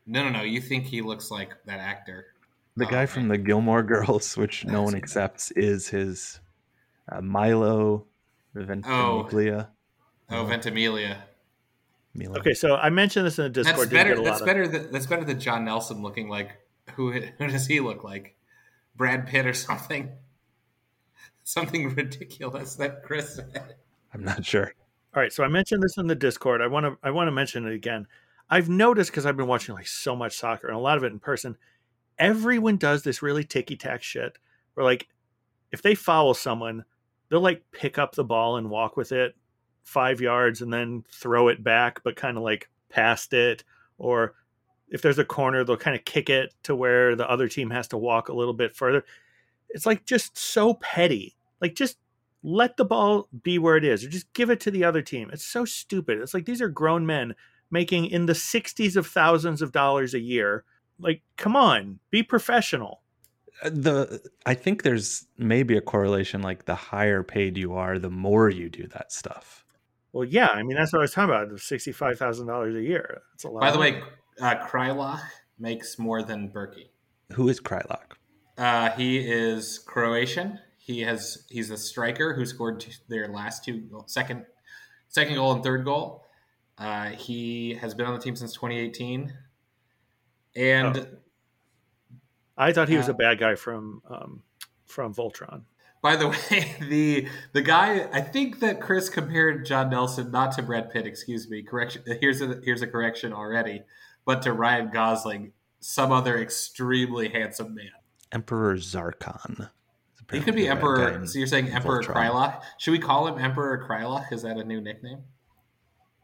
No, 0.06 0.22
no, 0.24 0.28
no. 0.30 0.42
You 0.42 0.60
think 0.60 0.84
he 0.84 1.00
looks 1.00 1.30
like 1.30 1.54
that 1.64 1.80
actor? 1.80 2.29
The 2.76 2.86
Oh, 2.86 2.90
guy 2.90 2.96
man. 2.98 3.06
from 3.08 3.28
the 3.28 3.38
Gilmore 3.38 3.82
Girls, 3.82 4.36
which 4.38 4.64
no 4.64 4.82
one 4.82 4.92
seen 4.92 4.98
accepts, 5.02 5.50
is 5.52 5.88
his 5.88 6.40
uh, 7.10 7.20
Milo 7.20 8.06
Ventimiglia. 8.54 9.68
Oh, 10.30 10.44
Ventimiglia. 10.44 11.16
Milo. 12.14 12.38
Okay, 12.38 12.54
so 12.54 12.76
I 12.76 12.90
mentioned 12.90 13.26
this 13.26 13.38
in 13.38 13.44
the 13.44 13.50
Discord. 13.50 13.78
That's 13.78 13.90
better. 13.90 14.16
That's 14.16 14.28
lot 14.28 14.40
of- 14.40 14.46
better. 14.46 14.68
Than, 14.68 14.90
that's 14.92 15.06
better 15.06 15.24
than 15.24 15.38
John 15.40 15.64
Nelson 15.64 16.02
looking 16.02 16.28
like 16.28 16.52
who? 16.94 17.12
Who 17.38 17.46
does 17.46 17.66
he 17.66 17.80
look 17.80 18.02
like? 18.04 18.36
Brad 18.96 19.26
Pitt 19.26 19.46
or 19.46 19.54
something? 19.54 20.10
Something 21.44 21.94
ridiculous 21.94 22.76
that 22.76 23.02
Chris 23.02 23.36
said. 23.36 23.74
I'm 24.14 24.24
not 24.24 24.44
sure. 24.44 24.72
All 25.14 25.22
right, 25.22 25.32
so 25.32 25.42
I 25.42 25.48
mentioned 25.48 25.82
this 25.82 25.96
in 25.98 26.06
the 26.06 26.14
Discord. 26.14 26.60
I 26.60 26.66
want 26.68 26.86
to 26.86 26.96
I 27.02 27.10
want 27.10 27.26
to 27.28 27.32
mention 27.32 27.66
it 27.66 27.74
again. 27.74 28.06
I've 28.48 28.68
noticed 28.68 29.10
because 29.10 29.26
I've 29.26 29.36
been 29.36 29.46
watching 29.48 29.74
like 29.74 29.86
so 29.86 30.14
much 30.14 30.36
soccer 30.36 30.66
and 30.68 30.76
a 30.76 30.80
lot 30.80 30.96
of 30.96 31.04
it 31.04 31.12
in 31.12 31.18
person. 31.18 31.56
Everyone 32.20 32.76
does 32.76 33.02
this 33.02 33.22
really 33.22 33.42
ticky 33.42 33.76
tack 33.76 34.04
shit 34.04 34.38
where 34.74 34.84
like 34.84 35.08
if 35.72 35.82
they 35.82 35.96
foul 35.96 36.34
someone, 36.34 36.84
they'll 37.28 37.40
like 37.40 37.64
pick 37.72 37.98
up 37.98 38.14
the 38.14 38.22
ball 38.24 38.56
and 38.56 38.70
walk 38.70 38.96
with 38.96 39.10
it 39.10 39.34
five 39.82 40.20
yards 40.20 40.62
and 40.62 40.72
then 40.72 41.04
throw 41.10 41.48
it 41.48 41.64
back, 41.64 42.02
but 42.04 42.16
kind 42.16 42.36
of 42.36 42.42
like 42.42 42.68
past 42.88 43.32
it. 43.32 43.64
Or 43.98 44.34
if 44.88 45.02
there's 45.02 45.18
a 45.18 45.24
corner, 45.24 45.64
they'll 45.64 45.76
kind 45.76 45.96
of 45.96 46.04
kick 46.04 46.30
it 46.30 46.54
to 46.64 46.74
where 46.74 47.16
the 47.16 47.28
other 47.28 47.48
team 47.48 47.70
has 47.70 47.88
to 47.88 47.98
walk 47.98 48.28
a 48.28 48.34
little 48.34 48.54
bit 48.54 48.74
further. 48.76 49.04
It's 49.68 49.86
like 49.86 50.04
just 50.04 50.36
so 50.36 50.74
petty. 50.74 51.36
Like 51.60 51.74
just 51.74 51.98
let 52.42 52.76
the 52.76 52.84
ball 52.84 53.28
be 53.42 53.58
where 53.58 53.76
it 53.76 53.84
is 53.84 54.04
or 54.04 54.08
just 54.08 54.32
give 54.32 54.50
it 54.50 54.60
to 54.60 54.70
the 54.70 54.84
other 54.84 55.02
team. 55.02 55.30
It's 55.32 55.44
so 55.44 55.64
stupid. 55.64 56.18
It's 56.18 56.34
like 56.34 56.46
these 56.46 56.62
are 56.62 56.68
grown 56.68 57.06
men 57.06 57.34
making 57.70 58.06
in 58.06 58.26
the 58.26 58.32
60s 58.32 58.96
of 58.96 59.06
thousands 59.06 59.62
of 59.62 59.72
dollars 59.72 60.14
a 60.14 60.20
year. 60.20 60.64
Like, 61.00 61.22
come 61.36 61.56
on, 61.56 61.98
be 62.10 62.22
professional. 62.22 63.00
Uh, 63.62 63.70
the 63.70 64.30
I 64.46 64.54
think 64.54 64.82
there's 64.82 65.26
maybe 65.36 65.76
a 65.76 65.80
correlation 65.80 66.42
like 66.42 66.64
the 66.64 66.74
higher 66.74 67.22
paid 67.22 67.58
you 67.58 67.74
are, 67.74 67.98
the 67.98 68.10
more 68.10 68.48
you 68.48 68.68
do 68.68 68.86
that 68.88 69.12
stuff. 69.12 69.64
Well, 70.12 70.24
yeah, 70.24 70.48
I 70.48 70.62
mean 70.62 70.76
that's 70.76 70.92
what 70.92 71.00
I 71.00 71.02
was 71.02 71.12
talking 71.12 71.34
about. 71.34 71.58
Sixty-five 71.60 72.18
thousand 72.18 72.46
dollars 72.46 72.74
a 72.74 72.82
year. 72.82 73.22
That's 73.32 73.44
a 73.44 73.48
lot. 73.48 73.60
By 73.60 73.70
the 73.70 73.78
way, 73.78 74.02
uh, 74.40 74.56
Kreilach 74.66 75.20
makes 75.58 75.98
more 75.98 76.22
than 76.22 76.48
Bürki. 76.48 76.88
Who 77.32 77.48
is 77.48 77.60
Kreilach? 77.60 78.16
Uh, 78.58 78.90
he 78.90 79.18
is 79.18 79.78
Croatian. 79.78 80.58
He 80.78 81.00
has 81.02 81.46
he's 81.50 81.70
a 81.70 81.76
striker 81.76 82.34
who 82.34 82.44
scored 82.44 82.84
their 83.08 83.28
last 83.28 83.64
two 83.64 83.88
second 84.06 84.46
second 85.08 85.34
goal 85.34 85.52
and 85.52 85.62
third 85.62 85.84
goal. 85.84 86.24
Uh, 86.78 87.10
he 87.10 87.74
has 87.74 87.94
been 87.94 88.06
on 88.06 88.14
the 88.14 88.20
team 88.20 88.34
since 88.34 88.54
2018, 88.54 89.32
and 90.56 90.96
oh. 90.98 91.06
I 92.56 92.72
thought 92.72 92.88
he 92.88 92.96
was 92.96 93.08
uh, 93.08 93.12
a 93.12 93.14
bad 93.14 93.38
guy 93.38 93.54
from 93.54 94.02
um, 94.08 94.42
from 94.84 95.14
Voltron. 95.14 95.62
By 96.02 96.16
the 96.16 96.28
way, 96.50 96.76
the 96.80 97.28
the 97.52 97.62
guy 97.62 98.08
I 98.12 98.20
think 98.20 98.60
that 98.60 98.80
Chris 98.80 99.08
compared 99.08 99.64
John 99.66 99.90
Nelson 99.90 100.30
not 100.30 100.52
to 100.52 100.62
Brad 100.62 100.90
Pitt. 100.90 101.06
Excuse 101.06 101.48
me. 101.48 101.62
Correction. 101.62 102.02
Here's 102.20 102.40
a 102.40 102.60
here's 102.64 102.82
a 102.82 102.86
correction 102.86 103.32
already, 103.32 103.82
but 104.24 104.42
to 104.42 104.52
Ryan 104.52 104.90
Gosling, 104.92 105.52
some 105.80 106.12
other 106.12 106.38
extremely 106.38 107.28
handsome 107.28 107.74
man. 107.74 107.90
Emperor 108.32 108.76
Zarkon. 108.76 109.70
He 110.30 110.40
could 110.40 110.54
be 110.54 110.68
Emperor. 110.68 111.26
So 111.26 111.38
you're 111.38 111.48
saying 111.48 111.68
Emperor 111.70 112.02
Kreilach? 112.02 112.62
Should 112.78 112.92
we 112.92 113.00
call 113.00 113.26
him 113.26 113.42
Emperor 113.42 113.84
Kreilach? 113.88 114.32
Is 114.32 114.42
that 114.42 114.58
a 114.58 114.64
new 114.64 114.80
nickname 114.80 115.22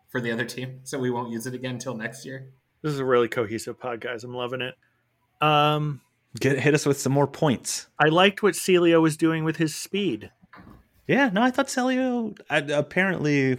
for 0.08 0.20
the 0.20 0.30
other 0.30 0.44
team? 0.44 0.80
So 0.84 0.98
we 0.98 1.10
won't 1.10 1.32
use 1.32 1.46
it 1.46 1.54
again 1.54 1.74
until 1.74 1.96
next 1.96 2.24
year. 2.24 2.50
This 2.86 2.94
is 2.94 3.00
a 3.00 3.04
really 3.04 3.26
cohesive 3.26 3.80
pod, 3.80 4.00
guys. 4.00 4.22
I'm 4.22 4.32
loving 4.32 4.60
it. 4.60 4.76
Um, 5.40 6.02
Get 6.38 6.60
hit 6.60 6.72
us 6.72 6.86
with 6.86 7.00
some 7.00 7.10
more 7.10 7.26
points. 7.26 7.88
I 7.98 8.06
liked 8.10 8.44
what 8.44 8.54
Celio 8.54 9.02
was 9.02 9.16
doing 9.16 9.42
with 9.42 9.56
his 9.56 9.74
speed. 9.74 10.30
Yeah, 11.08 11.30
no, 11.32 11.42
I 11.42 11.50
thought 11.50 11.66
Celio 11.66 12.38
I, 12.48 12.58
apparently 12.58 13.58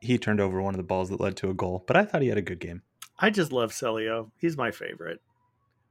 he 0.00 0.18
turned 0.18 0.40
over 0.40 0.60
one 0.60 0.74
of 0.74 0.78
the 0.78 0.82
balls 0.82 1.10
that 1.10 1.20
led 1.20 1.36
to 1.36 1.50
a 1.50 1.54
goal, 1.54 1.84
but 1.86 1.96
I 1.96 2.04
thought 2.04 2.22
he 2.22 2.28
had 2.28 2.38
a 2.38 2.42
good 2.42 2.58
game. 2.58 2.82
I 3.20 3.30
just 3.30 3.52
love 3.52 3.70
Celio. 3.70 4.32
He's 4.36 4.56
my 4.56 4.72
favorite. 4.72 5.20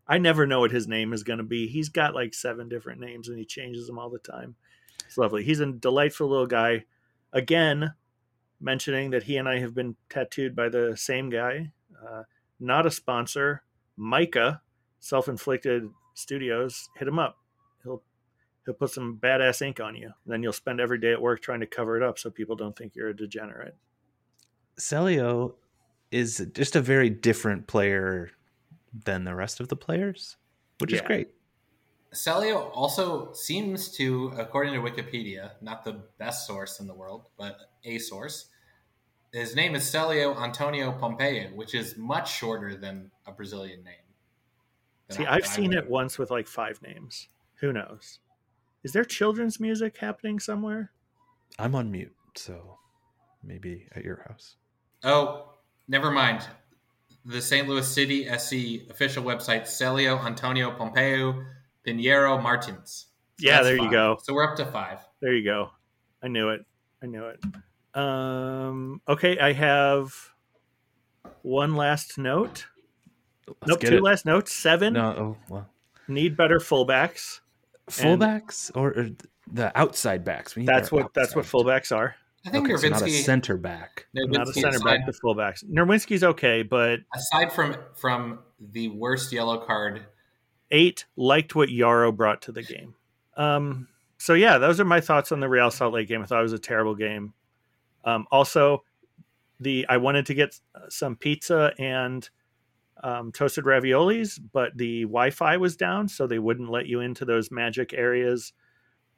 I 0.06 0.18
never 0.18 0.46
know 0.46 0.60
what 0.60 0.72
his 0.72 0.86
name 0.86 1.14
is 1.14 1.24
going 1.24 1.40
to 1.40 1.46
be. 1.46 1.68
He's 1.68 1.88
got 1.88 2.14
like 2.14 2.34
seven 2.34 2.68
different 2.68 3.00
names 3.00 3.30
and 3.30 3.40
he 3.40 3.46
changes 3.46 3.88
them 3.88 3.98
all 3.98 4.10
the 4.10 4.20
time. 4.20 4.56
It's 5.06 5.18
lovely. 5.18 5.46
He's 5.46 5.62
a 5.62 5.72
delightful 5.72 6.28
little 6.28 6.46
guy. 6.46 6.84
Again, 7.32 7.94
mentioning 8.60 9.12
that 9.12 9.24
he 9.24 9.38
and 9.38 9.48
I 9.48 9.60
have 9.60 9.74
been 9.74 9.96
tattooed 10.10 10.58
by 10.58 10.68
the 10.68 10.98
same 10.98 11.30
guy. 11.30 11.72
Uh, 12.06 12.24
not 12.60 12.86
a 12.86 12.92
sponsor. 12.92 13.64
Micah, 13.98 14.62
self 15.00 15.28
inflicted 15.28 15.90
studios, 16.14 16.90
hit 16.98 17.08
him 17.08 17.20
up. 17.20 17.38
He'll 17.84 18.04
he'll 18.66 18.74
put 18.74 18.92
some 18.92 19.18
badass 19.22 19.62
ink 19.62 19.80
on 19.80 19.96
you. 19.96 20.12
Then 20.26 20.44
you'll 20.44 20.54
spend 20.54 20.80
every 20.80 21.00
day 21.00 21.12
at 21.12 21.22
work 21.22 21.42
trying 21.42 21.60
to 21.62 21.68
cover 21.68 21.98
it 21.98 22.04
up 22.04 22.20
so 22.20 22.30
people 22.30 22.56
don't 22.56 22.76
think 22.76 22.96
you're 22.96 23.10
a 23.10 23.16
degenerate. 23.16 23.76
Celio 24.80 25.56
is 26.12 26.46
just 26.54 26.76
a 26.76 26.82
very 26.82 27.10
different 27.10 27.68
player 27.68 28.32
than 29.06 29.24
the 29.24 29.36
rest 29.36 29.60
of 29.60 29.68
the 29.68 29.76
players, 29.76 30.38
which 30.80 30.92
yeah. 30.92 31.02
is 31.02 31.08
great. 31.08 31.30
Celio 32.14 32.72
also 32.74 33.34
seems 33.34 33.90
to, 33.92 34.32
according 34.38 34.74
to 34.74 34.80
Wikipedia, 34.80 35.52
not 35.62 35.84
the 35.84 36.04
best 36.18 36.48
source 36.48 36.80
in 36.80 36.88
the 36.88 36.94
world, 36.94 37.26
but 37.38 37.58
a 37.84 37.98
source. 37.98 38.50
His 39.36 39.54
name 39.54 39.76
is 39.76 39.84
Celio 39.84 40.42
Antonio 40.42 40.94
Pompeu, 40.94 41.54
which 41.54 41.76
is 41.76 41.98
much 41.98 42.32
shorter 42.34 42.74
than 42.74 43.12
a 43.28 43.34
Brazilian 43.34 43.84
name. 43.84 43.96
See, 45.10 45.26
I've 45.26 45.46
seen 45.46 45.74
it 45.74 45.90
once 45.90 46.18
with 46.18 46.32
like 46.32 46.48
five 46.48 46.82
names. 46.82 47.28
Who 47.56 47.74
knows? 47.74 48.20
Is 48.86 48.94
there 48.94 49.04
children's 49.04 49.60
music 49.60 49.98
happening 49.98 50.40
somewhere? 50.40 50.94
I'm 51.60 51.76
on 51.76 51.92
mute, 51.92 52.16
so 52.36 52.80
maybe 53.44 53.90
at 53.94 54.06
your 54.06 54.24
house. 54.26 54.56
Oh, 55.04 55.56
never 55.90 56.12
mind. 56.12 56.48
The 57.26 57.42
St. 57.42 57.68
Louis 57.68 57.86
City 57.86 58.30
SC 58.38 58.90
official 58.90 59.26
website, 59.26 59.64
Celio 59.64 60.24
Antonio 60.24 60.72
Pompeu 60.72 61.46
Pinheiro 61.86 62.42
Martins. 62.42 63.08
So 63.38 63.48
yeah, 63.48 63.62
there 63.64 63.76
five. 63.76 63.86
you 63.86 63.92
go. 63.92 64.18
So 64.24 64.34
we're 64.34 64.50
up 64.50 64.56
to 64.56 64.66
five. 64.66 65.00
There 65.20 65.34
you 65.34 65.44
go. 65.44 65.72
I 66.24 66.30
knew 66.30 66.52
it. 66.52 66.62
I 67.04 67.08
knew 67.08 67.26
it. 67.26 67.44
Um, 67.96 69.02
okay, 69.08 69.40
I 69.40 69.54
have 69.54 70.14
one 71.42 71.76
last 71.76 72.18
note. 72.18 72.68
Let's 73.48 73.58
nope, 73.68 73.80
two 73.80 73.98
it. 73.98 74.04
last 74.04 74.26
notes. 74.26 74.54
Seven. 74.54 74.94
No, 74.94 75.06
oh, 75.06 75.38
well. 75.50 75.70
Need 76.08 76.36
better 76.36 76.60
fullbacks. 76.60 77.40
Fullbacks 77.90 78.72
or, 78.76 78.90
or, 78.90 79.10
the 79.52 79.78
outside 79.78 80.24
backs? 80.24 80.56
That's 80.58 80.92
what 80.92 81.06
outside. 81.06 81.22
that's 81.22 81.36
what 81.36 81.46
fullbacks 81.46 81.96
are. 81.96 82.16
I 82.46 82.50
think 82.50 82.70
okay, 82.70 82.78
so 82.78 82.90
not 82.90 83.02
a 83.02 83.10
center 83.10 83.58
back. 83.58 84.06
not 84.14 84.48
a 84.48 84.54
center 84.54 84.80
back. 84.80 85.06
The 85.06 85.14
fullbacks. 85.14 85.64
Nerwinski's 85.66 86.24
okay, 86.24 86.62
but 86.62 87.00
aside 87.16 87.52
from 87.52 87.76
from 87.96 88.40
the 88.60 88.90
worst 88.90 89.32
yellow 89.32 89.58
card, 89.58 90.06
eight 90.70 91.06
liked 91.16 91.56
what 91.56 91.70
Yaro 91.70 92.16
brought 92.16 92.44
to 92.44 92.52
the 92.52 92.64
game. 92.64 92.96
Um. 93.38 93.88
So 94.18 94.34
yeah, 94.34 94.58
those 94.58 94.80
are 94.80 94.86
my 94.86 95.02
thoughts 95.02 95.32
on 95.32 95.40
the 95.40 95.50
Real 95.50 95.72
Salt 95.72 95.94
Lake 95.94 96.08
game. 96.08 96.22
I 96.22 96.26
thought 96.26 96.40
it 96.40 96.44
was 96.44 96.54
a 96.54 96.60
terrible 96.60 96.96
game. 96.96 97.34
Um, 98.06 98.26
also, 98.32 98.84
the 99.60 99.86
I 99.90 99.98
wanted 99.98 100.28
to 100.28 100.34
get 100.34 100.60
some 100.90 101.16
pizza 101.16 101.74
and 101.80 102.30
um, 103.04 103.32
toasted 103.32 103.66
raviolis, 103.66 104.40
but 104.54 104.78
the 104.78 105.04
Wi-Fi 105.04 105.58
was 105.58 105.76
down, 105.76 106.08
so 106.08 106.28
they 106.28 106.40
wouldn't 106.40 106.70
let 106.70 106.88
you 106.88 107.02
into 107.02 107.26
those 107.26 107.52
magic 107.52 107.94
areas 107.94 108.54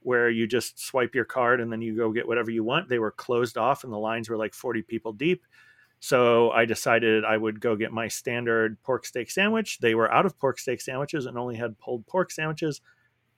where 0.02 0.30
you 0.30 0.48
just 0.48 0.80
swipe 0.80 1.14
your 1.14 1.26
card 1.26 1.60
and 1.60 1.72
then 1.72 1.82
you 1.82 1.96
go 1.96 2.12
get 2.12 2.28
whatever 2.28 2.50
you 2.50 2.64
want. 2.64 2.88
They 2.88 3.00
were 3.00 3.12
closed 3.12 3.58
off, 3.58 3.84
and 3.84 3.92
the 3.92 3.98
lines 3.98 4.30
were 4.30 4.38
like 4.38 4.54
forty 4.54 4.82
people 4.82 5.14
deep. 5.14 5.44
So 6.00 6.52
I 6.52 6.66
decided 6.66 7.26
I 7.26 7.38
would 7.38 7.60
go 7.60 7.76
get 7.76 7.92
my 7.92 8.08
standard 8.08 8.82
pork 8.84 9.06
steak 9.06 9.32
sandwich. 9.32 9.80
They 9.80 9.96
were 9.96 10.12
out 10.12 10.28
of 10.28 10.38
pork 10.38 10.60
steak 10.60 10.80
sandwiches 10.80 11.26
and 11.26 11.38
only 11.38 11.56
had 11.56 11.80
pulled 11.80 12.06
pork 12.08 12.32
sandwiches, 12.32 12.82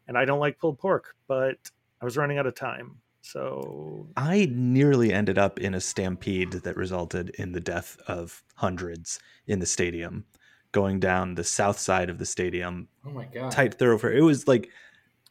and 0.07 0.17
I 0.17 0.25
don't 0.25 0.39
like 0.39 0.59
pulled 0.59 0.77
pork, 0.77 1.15
but 1.27 1.57
I 2.01 2.05
was 2.05 2.17
running 2.17 2.37
out 2.37 2.47
of 2.47 2.55
time. 2.55 2.97
So 3.21 4.07
I 4.15 4.47
nearly 4.51 5.13
ended 5.13 5.37
up 5.37 5.59
in 5.59 5.73
a 5.73 5.81
stampede 5.81 6.51
that 6.51 6.75
resulted 6.75 7.29
in 7.31 7.51
the 7.51 7.59
death 7.59 7.97
of 8.07 8.43
hundreds 8.55 9.19
in 9.45 9.59
the 9.59 9.65
stadium, 9.65 10.25
going 10.71 10.99
down 10.99 11.35
the 11.35 11.43
south 11.43 11.79
side 11.79 12.09
of 12.09 12.17
the 12.17 12.25
stadium. 12.25 12.87
Oh 13.05 13.11
my 13.11 13.25
god! 13.25 13.51
Tight 13.51 13.75
thoroughfare. 13.75 14.13
It 14.13 14.21
was 14.21 14.47
like, 14.47 14.69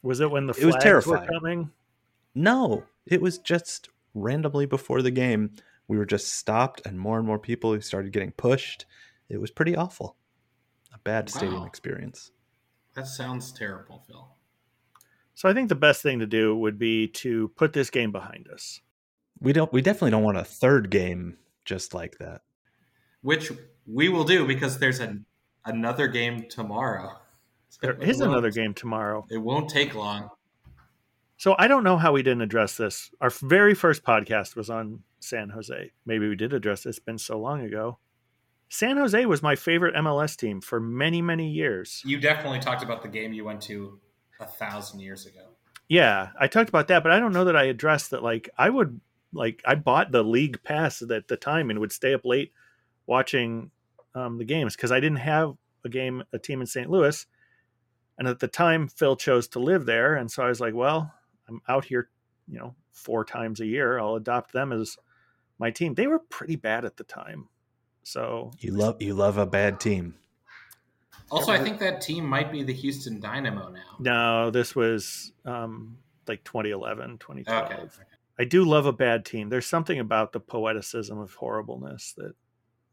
was 0.03 0.21
it 0.21 0.31
when 0.31 0.47
the 0.47 0.55
it 0.59 0.65
was 0.65 0.77
terrifying. 0.81 1.23
were 1.23 1.27
coming? 1.27 1.71
No, 2.35 2.85
it 3.07 3.21
was 3.21 3.39
just 3.39 3.89
randomly 4.15 4.67
before 4.67 5.03
the 5.03 5.11
game. 5.11 5.53
We 5.89 5.97
were 5.97 6.07
just 6.07 6.35
stopped, 6.35 6.83
and 6.87 7.01
more 7.01 7.19
and 7.19 7.27
more 7.27 7.39
people 7.39 7.81
started 7.81 8.13
getting 8.13 8.33
pushed. 8.33 8.85
It 9.29 9.41
was 9.41 9.51
pretty 9.51 9.75
awful. 9.75 10.17
A 10.93 10.99
bad 10.99 11.31
stadium 11.31 11.61
wow. 11.61 11.67
experience. 11.67 12.31
That 12.95 13.07
sounds 13.07 13.53
terrible, 13.53 14.05
Phil. 14.07 14.29
So 15.39 15.49
I 15.49 15.55
think 15.55 15.69
the 15.69 15.77
best 15.77 16.03
thing 16.03 16.19
to 16.19 16.27
do 16.27 16.57
would 16.57 16.81
be 16.81 17.07
to 17.07 17.47
put 17.55 17.73
this 17.73 17.91
game 17.91 18.11
behind 18.11 18.49
us. 18.53 18.81
We 19.41 19.53
don't. 19.53 19.73
We 19.73 19.83
definitely 19.83 20.11
don't 20.11 20.25
want 20.25 20.37
a 20.37 20.43
third 20.43 20.91
game 20.91 21.39
just 21.65 21.95
like 21.95 22.19
that. 22.19 22.41
Which 23.23 23.53
we 23.87 24.09
will 24.09 24.25
do 24.25 24.49
because 24.49 24.81
there's 24.81 24.99
an 24.99 25.27
another 25.65 26.09
game 26.09 26.47
tomorrow. 26.49 27.13
So 27.71 27.79
there 27.83 28.03
is 28.03 28.23
another 28.23 28.51
game 28.51 28.73
tomorrow. 28.73 29.27
It 29.31 29.37
won't 29.37 29.69
take 29.69 29.95
long. 29.95 30.31
So 31.37 31.55
I 31.59 31.69
don't 31.69 31.85
know 31.85 31.99
how 31.99 32.13
we 32.13 32.23
didn't 32.23 32.41
address 32.41 32.79
this. 32.79 33.11
Our 33.21 33.29
very 33.29 33.75
first 33.75 34.03
podcast 34.03 34.57
was 34.57 34.71
on 34.71 35.03
San 35.21 35.51
Jose. 35.51 35.93
Maybe 36.07 36.27
we 36.27 36.35
did 36.35 36.55
address 36.55 36.85
this. 36.85 36.97
It's 36.97 37.05
been 37.05 37.19
so 37.19 37.39
long 37.39 37.61
ago. 37.61 37.99
San 38.71 38.97
Jose 38.97 39.27
was 39.27 39.43
my 39.43 39.55
favorite 39.55 39.95
MLS 39.97 40.35
team 40.35 40.63
for 40.63 40.81
many, 40.81 41.21
many 41.21 41.51
years. 41.51 42.01
You 42.07 42.19
definitely 42.19 42.61
talked 42.61 42.83
about 42.83 43.03
the 43.03 43.09
game 43.09 43.35
you 43.35 43.45
went 43.45 43.61
to 43.65 44.01
a 44.41 44.47
thousand 44.47 45.01
years 45.01 45.27
ago. 45.27 45.49
Yeah, 45.89 46.31
I 46.39 46.49
talked 46.49 46.69
about 46.69 46.89
that, 46.89 47.03
but 47.03 47.13
I 47.13 47.19
don't 47.19 47.33
know 47.33 47.47
that 47.47 47.57
I 47.57 47.65
addressed 47.65 48.11
that. 48.11 48.23
Like, 48.23 48.51
I 48.59 48.69
would 48.69 49.01
like 49.33 49.63
I 49.67 49.75
bought 49.75 50.11
the 50.11 50.23
league 50.23 50.63
pass 50.63 51.03
at 51.03 51.29
the 51.29 51.37
time 51.37 51.71
and 51.71 51.79
would 51.79 51.93
stay 51.93 52.15
up 52.15 52.25
late 52.25 52.53
watching 53.07 53.71
um, 54.15 54.39
the 54.39 54.45
games 54.45 54.77
because 54.77 54.93
I 54.93 55.01
didn't 55.01 55.19
have 55.19 55.55
a 55.85 55.89
game, 55.89 56.23
a 56.33 56.39
team 56.39 56.61
in 56.61 56.67
St. 56.67 56.91
Louis, 56.91 57.27
and 58.19 58.29
at 58.29 58.39
the 58.39 58.49
time 58.49 58.89
Phil 58.89 59.17
chose 59.17 59.49
to 59.49 59.59
live 59.59 59.87
there, 59.87 60.17
and 60.17 60.31
so 60.31 60.43
I 60.43 60.49
was 60.49 60.61
like, 60.61 60.75
well, 60.75 61.13
I'm 61.49 61.61
out 61.69 61.85
here, 61.85 62.11
you 62.47 62.59
know, 62.59 62.75
four 62.93 63.25
times 63.25 63.61
a 63.61 63.67
year. 63.67 63.99
I'll 63.99 64.17
adopt 64.17 64.53
them 64.53 64.73
as 64.73 64.97
my 65.59 65.71
team. 65.71 65.95
They 65.95 66.07
were 66.07 66.19
pretty 66.19 66.57
bad 66.57 66.85
at 66.85 66.97
the 66.97 67.05
time. 67.05 67.49
So 68.03 68.53
You 68.59 68.73
love 68.73 69.03
you 69.03 69.15
love 69.15 69.39
a 69.39 69.47
bad 69.47 69.81
team. 69.81 70.15
Also, 71.31 71.53
I 71.53 71.59
think 71.59 71.79
that 71.81 72.01
team 72.01 72.27
might 72.27 72.51
be 72.51 72.63
the 72.63 72.73
Houston 72.73 73.21
Dynamo 73.21 73.71
now. 73.71 73.81
no, 73.99 74.51
this 74.51 74.75
was 74.75 75.33
um, 75.45 75.99
like 76.27 76.43
2011, 76.45 77.19
2012. 77.19 77.73
Okay. 77.73 77.87
I 78.39 78.45
do 78.45 78.65
love 78.65 78.87
a 78.87 78.93
bad 78.93 79.25
team. 79.25 79.49
There's 79.49 79.67
something 79.67 79.99
about 79.99 80.33
the 80.33 80.41
poeticism 80.41 81.21
of 81.21 81.35
horribleness 81.35 82.15
that 82.17 82.35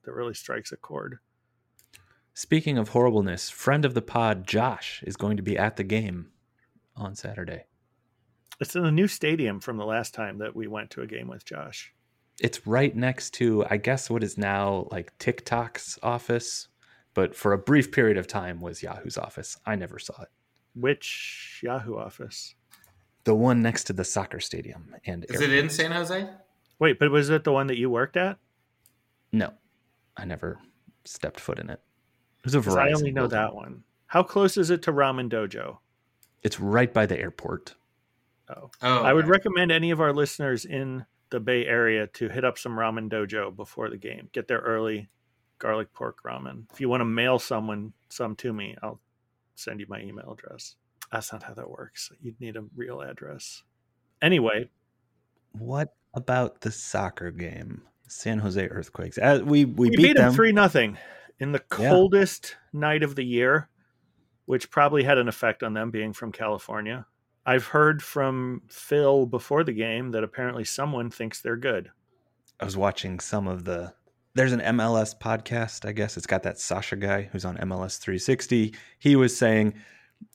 that 0.06 0.14
really 0.14 0.34
strikes 0.34 0.72
a 0.72 0.78
chord. 0.78 1.20
Speaking 2.34 2.78
of 2.78 2.90
horribleness, 2.90 3.50
friend 3.50 3.86
of 3.86 3.94
the 3.94 4.02
pod 4.02 4.48
Josh 4.48 5.04
is 5.06 5.16
going 5.16 5.38
to 5.38 5.44
be 5.44 5.58
at 5.58 5.78
the 5.78 5.84
game 5.84 6.28
on 6.96 7.16
Saturday. 7.16 7.66
It's 8.60 8.76
in 8.76 8.86
a 8.86 8.92
new 8.92 9.08
stadium 9.08 9.60
from 9.60 9.78
the 9.78 9.86
last 9.86 10.14
time 10.14 10.38
that 10.40 10.56
we 10.56 10.68
went 10.68 10.90
to 10.92 11.02
a 11.02 11.08
game 11.08 11.28
with 11.28 11.46
Josh. 11.46 11.94
It's 12.40 12.68
right 12.68 12.96
next 12.96 13.34
to 13.36 13.66
I 13.70 13.78
guess 13.78 14.10
what 14.10 14.24
is 14.24 14.38
now 14.38 14.88
like 14.92 15.18
TikTok's 15.18 16.00
office, 16.04 16.68
but 17.16 17.36
for 17.36 17.54
a 17.54 17.58
brief 17.58 17.92
period 17.92 18.18
of 18.18 18.28
time 18.28 18.62
was 18.62 18.84
Yahoo's 18.84 19.18
office. 19.18 19.58
I 19.66 19.76
never 19.76 19.98
saw 19.98 20.22
it. 20.22 20.30
Which 20.76 21.62
Yahoo 21.64 21.98
office? 21.98 22.54
The 23.24 23.34
one 23.34 23.62
next 23.64 23.86
to 23.86 23.94
the 23.94 24.04
soccer 24.04 24.40
stadium 24.40 24.94
and 25.06 25.26
Is 25.30 25.42
it 25.42 25.52
in 25.52 25.70
San 25.70 25.92
Jose? 25.92 26.30
Wait, 26.78 27.00
but 27.00 27.10
was 27.10 27.30
it 27.32 27.44
the 27.44 27.52
one 27.52 27.66
that 27.68 27.78
you 27.78 27.90
worked 27.90 28.18
at? 28.18 28.38
No, 29.32 29.52
I 30.16 30.26
never 30.26 30.60
stepped 31.06 31.40
foot 31.40 31.58
in 31.60 31.70
it. 31.70 31.80
It 32.40 32.46
was 32.46 32.54
a 32.56 32.62
'Cause 32.62 32.76
Verizon 32.76 32.80
I 32.90 32.92
only 32.92 33.12
know 33.12 33.22
building. 33.22 33.38
that 33.40 33.56
one. 33.56 33.84
How 34.08 34.22
close 34.22 34.58
is 34.58 34.70
it 34.70 34.84
to 34.84 34.92
Ramen 34.92 35.30
Dojo? 35.30 35.80
It's 36.44 36.60
right 36.60 36.94
by 36.94 37.06
the 37.08 37.20
airport. 37.20 37.76
Oh, 38.50 38.70
Oh, 38.84 39.02
I 39.04 39.14
would 39.14 39.24
okay. 39.26 39.32
recommend 39.32 39.72
any 39.72 39.90
of 39.90 40.00
our 40.00 40.14
listeners 40.14 40.64
in 40.66 41.06
the 41.32 41.40
Bay 41.40 41.66
Area 41.66 42.06
to 42.08 42.30
hit 42.30 42.46
up 42.46 42.60
some 42.60 42.74
Ramen 42.78 43.10
Dojo 43.10 43.56
before 43.56 43.90
the 43.90 43.98
game. 43.98 44.30
Get 44.32 44.48
there 44.48 44.60
early. 44.60 45.10
Garlic 45.60 45.94
pork 45.94 46.20
ramen. 46.26 46.66
If 46.74 46.82
you 46.82 46.90
want 46.90 47.02
to 47.02 47.06
mail 47.06 47.40
someone 47.40 47.94
some 48.10 48.36
to 48.38 48.52
me, 48.54 48.76
I'll 48.84 49.00
send 49.56 49.80
you 49.80 49.86
my 49.90 50.02
email 50.02 50.32
address. 50.34 50.76
That's 51.12 51.32
not 51.32 51.44
how 51.44 51.54
that 51.54 51.70
works. 51.70 52.12
You'd 52.22 52.40
need 52.42 52.56
a 52.58 52.64
real 52.76 53.02
address. 53.02 53.64
Anyway, 54.22 54.70
What 55.54 55.94
about 56.14 56.62
the 56.62 56.72
soccer 56.72 57.32
game? 57.32 57.84
San 58.08 58.40
Jose 58.40 58.68
Earthquakes. 58.68 59.18
We, 59.18 59.40
we, 59.44 59.66
we, 59.66 59.90
beat, 59.92 59.98
beat 59.98 60.18
them. 60.18 60.34
three 60.34 60.52
nothing 60.52 60.98
in 61.40 61.52
the 61.52 61.64
Yeah. 61.80 61.90
coldest 61.90 62.56
night 62.74 63.02
of 63.04 63.16
the 63.16 63.24
year, 63.24 63.70
which 64.46 64.70
probably 64.70 65.04
had 65.04 65.18
an 65.18 65.28
effect 65.28 65.64
on 65.64 65.74
them 65.74 65.90
being 65.92 66.14
from 66.14 66.32
California. 66.32 67.06
I've 67.46 67.66
heard 67.68 68.02
from 68.04 68.64
Phil 68.70 69.26
before 69.26 69.64
the 69.64 69.74
game 69.74 70.12
that 70.12 70.24
apparently 70.24 70.64
someone 70.66 71.10
thinks 71.12 71.42
they're 71.42 71.56
good. 71.58 71.92
I 72.60 72.66
was 72.66 72.76
watching 72.78 73.20
some 73.20 73.48
of 73.48 73.64
the. 73.66 73.94
There's 74.36 74.52
an 74.52 74.60
MLS 74.60 75.18
podcast, 75.18 75.88
I 75.88 75.92
guess. 75.94 76.18
It's 76.18 76.28
got 76.28 76.44
that 76.44 76.60
Sasha 76.60 76.98
guy 76.98 77.30
who's 77.32 77.46
on 77.46 77.58
MLS 77.58 77.98
360. 78.00 78.74
He 79.00 79.16
was 79.16 79.36
saying 79.36 79.74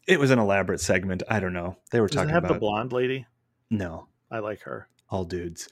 it 0.09 0.19
was 0.19 0.31
an 0.31 0.39
elaborate 0.39 0.81
segment. 0.81 1.23
I 1.29 1.39
don't 1.39 1.53
know. 1.53 1.77
They 1.91 2.01
were 2.01 2.07
Does 2.09 2.15
it 2.15 2.19
talking 2.19 2.35
have 2.35 2.45
about 2.45 2.55
the 2.55 2.61
blonde 2.61 2.93
lady? 2.93 3.27
no, 3.71 4.09
I 4.31 4.39
like 4.41 4.63
her. 4.63 4.89
all 5.11 5.25
dudes. 5.25 5.69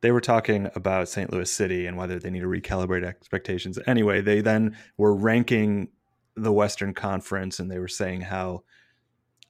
They 0.00 0.10
were 0.10 0.20
talking 0.20 0.70
about 0.74 1.08
St. 1.08 1.32
Louis 1.32 1.50
City 1.50 1.86
and 1.86 1.96
whether 1.96 2.18
they 2.18 2.30
need 2.30 2.40
to 2.40 2.46
recalibrate 2.46 3.04
expectations. 3.04 3.78
Anyway, 3.86 4.20
they 4.20 4.40
then 4.40 4.76
were 4.96 5.14
ranking 5.14 5.88
the 6.34 6.52
Western 6.52 6.92
Conference 6.94 7.58
and 7.58 7.70
they 7.70 7.78
were 7.78 7.88
saying 7.88 8.22
how 8.22 8.62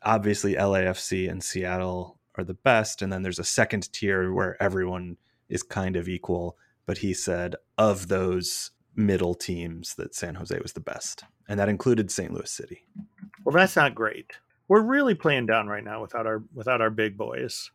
obviously 0.02 0.54
LAFC 0.54 1.28
and 1.30 1.42
Seattle 1.42 2.18
are 2.36 2.44
the 2.44 2.54
best. 2.54 3.02
And 3.02 3.12
then 3.12 3.22
there's 3.22 3.38
a 3.40 3.44
second 3.44 3.92
tier 3.92 4.32
where 4.32 4.60
everyone 4.62 5.16
is 5.48 5.62
kind 5.62 5.96
of 5.96 6.08
equal. 6.08 6.56
But 6.86 6.98
he 6.98 7.12
said 7.14 7.56
of 7.76 8.08
those 8.08 8.70
middle 8.94 9.34
teams 9.34 9.94
that 9.96 10.14
San 10.14 10.36
Jose 10.36 10.58
was 10.60 10.72
the 10.72 10.80
best. 10.80 11.24
And 11.48 11.60
that 11.60 11.68
included 11.68 12.10
St. 12.10 12.32
Louis 12.32 12.50
City. 12.50 12.86
Well, 13.44 13.54
that's 13.54 13.76
not 13.76 13.94
great. 13.94 14.32
We're 14.68 14.82
really 14.82 15.14
playing 15.14 15.46
down 15.46 15.68
right 15.68 15.84
now 15.84 16.00
without 16.00 16.26
our 16.26 16.42
without 16.54 16.80
our 16.80 16.90
big 16.90 17.16
boys. 17.16 17.70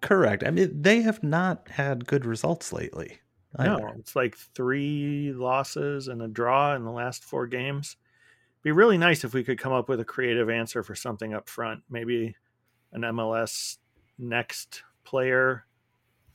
Correct. 0.00 0.44
I 0.46 0.50
mean, 0.50 0.80
they 0.80 1.02
have 1.02 1.22
not 1.22 1.68
had 1.68 2.06
good 2.06 2.24
results 2.24 2.72
lately. 2.72 3.18
No, 3.58 3.92
it's 3.98 4.16
like 4.16 4.36
three 4.36 5.32
losses 5.32 6.08
and 6.08 6.20
a 6.22 6.28
draw 6.28 6.74
in 6.74 6.84
the 6.84 6.90
last 6.90 7.24
four 7.24 7.46
games. 7.46 7.96
Be 8.62 8.72
really 8.72 8.98
nice 8.98 9.22
if 9.22 9.32
we 9.32 9.44
could 9.44 9.60
come 9.60 9.72
up 9.72 9.88
with 9.88 10.00
a 10.00 10.04
creative 10.04 10.50
answer 10.50 10.82
for 10.82 10.94
something 10.94 11.34
up 11.34 11.48
front. 11.48 11.82
Maybe 11.88 12.34
an 12.92 13.02
MLS 13.02 13.78
next 14.18 14.82
player. 15.04 15.66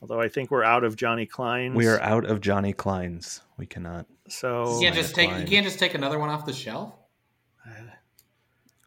Although 0.01 0.21
I 0.21 0.29
think 0.29 0.49
we're 0.51 0.63
out 0.63 0.83
of 0.83 0.95
Johnny 0.95 1.25
Klein's. 1.25 1.75
We 1.75 1.87
are 1.87 1.99
out 2.01 2.25
of 2.25 2.39
Johnny 2.41 2.73
Klein's. 2.73 3.41
We 3.57 3.65
cannot. 3.65 4.05
so 4.29 4.75
You 4.75 4.81
can't 4.83 4.95
just 4.95 5.13
take. 5.15 5.29
You 5.29 5.45
can't 5.45 5.65
just 5.65 5.79
take 5.79 5.93
another 5.93 6.17
one 6.19 6.29
off 6.29 6.45
the 6.45 6.53
shelf. 6.53 6.93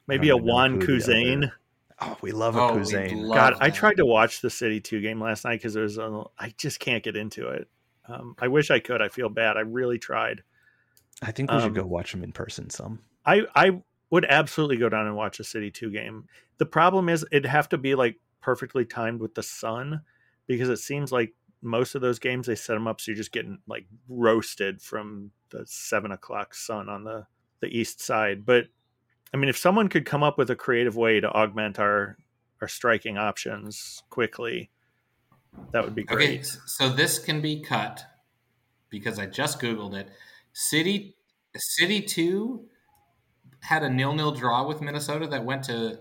maybe 0.06 0.28
a 0.28 0.32
don't 0.32 0.44
Juan 0.44 0.70
who 0.72 0.78
the 0.80 0.86
Kuzain. 0.86 1.36
other- 1.44 1.52
Oh, 2.04 2.18
we 2.20 2.32
love 2.32 2.56
a 2.56 2.60
Oh, 2.60 2.74
we'd 2.74 2.82
Kuzain. 2.84 3.14
love 3.26 3.36
God, 3.36 3.54
I 3.60 3.70
tried 3.70 3.98
to 3.98 4.04
watch 4.06 4.40
the 4.40 4.50
City 4.50 4.80
Two 4.80 5.00
game 5.00 5.20
last 5.22 5.44
night 5.44 5.58
because 5.60 5.72
there's 5.74 5.98
a. 5.98 6.24
I 6.36 6.52
just 6.58 6.80
can't 6.80 7.04
get 7.04 7.16
into 7.16 7.48
it. 7.50 7.68
Um, 8.08 8.34
I 8.40 8.48
wish 8.48 8.72
I 8.72 8.80
could. 8.80 9.00
I 9.00 9.08
feel 9.08 9.28
bad. 9.28 9.56
I 9.56 9.60
really 9.60 9.98
tried. 10.00 10.42
I 11.22 11.30
think 11.30 11.52
we 11.52 11.58
should 11.60 11.66
Um, 11.68 11.74
go 11.74 11.84
watch 11.86 12.12
him 12.12 12.24
in 12.24 12.32
person 12.32 12.70
some. 12.70 12.98
I 13.24 13.42
I 13.54 13.82
would 14.10 14.24
absolutely 14.24 14.78
go 14.78 14.88
down 14.88 15.06
and 15.06 15.14
watch 15.14 15.38
a 15.38 15.44
City 15.44 15.70
Two 15.70 15.90
game. 15.92 16.26
The 16.58 16.66
problem 16.66 17.08
is 17.08 17.24
it'd 17.30 17.46
have 17.46 17.68
to 17.68 17.78
be 17.78 17.94
like 17.94 18.16
perfectly 18.40 18.84
timed 18.84 19.20
with 19.20 19.36
the 19.36 19.42
sun 19.44 20.00
because 20.46 20.68
it 20.68 20.78
seems 20.78 21.12
like 21.12 21.34
most 21.62 21.94
of 21.94 22.00
those 22.00 22.18
games 22.18 22.46
they 22.46 22.54
set 22.56 22.74
them 22.74 22.88
up 22.88 23.00
so 23.00 23.10
you're 23.12 23.16
just 23.16 23.30
getting 23.32 23.58
like 23.68 23.86
roasted 24.08 24.82
from 24.82 25.30
the 25.50 25.64
seven 25.66 26.10
o'clock 26.10 26.54
sun 26.54 26.88
on 26.88 27.04
the 27.04 27.24
the 27.60 27.68
east 27.68 28.00
side. 28.00 28.44
But 28.44 28.66
I 29.32 29.36
mean, 29.36 29.48
if 29.48 29.56
someone 29.56 29.88
could 29.88 30.04
come 30.04 30.22
up 30.22 30.36
with 30.38 30.50
a 30.50 30.56
creative 30.56 30.96
way 30.96 31.20
to 31.20 31.30
augment 31.30 31.78
our 31.78 32.16
our 32.60 32.68
striking 32.68 33.16
options 33.18 34.02
quickly, 34.10 34.70
that 35.70 35.84
would 35.84 35.94
be 35.94 36.04
great. 36.04 36.40
s- 36.40 36.58
so 36.66 36.88
this 36.88 37.18
can 37.18 37.40
be 37.40 37.60
cut 37.62 38.04
because 38.90 39.18
I 39.18 39.26
just 39.26 39.60
googled 39.60 39.94
it. 39.94 40.08
City 40.52 41.16
City 41.56 42.02
Two 42.02 42.68
had 43.60 43.82
a 43.84 43.88
nil-nil 43.90 44.32
draw 44.32 44.66
with 44.66 44.80
Minnesota 44.80 45.26
that 45.28 45.44
went 45.44 45.62
to 45.64 46.00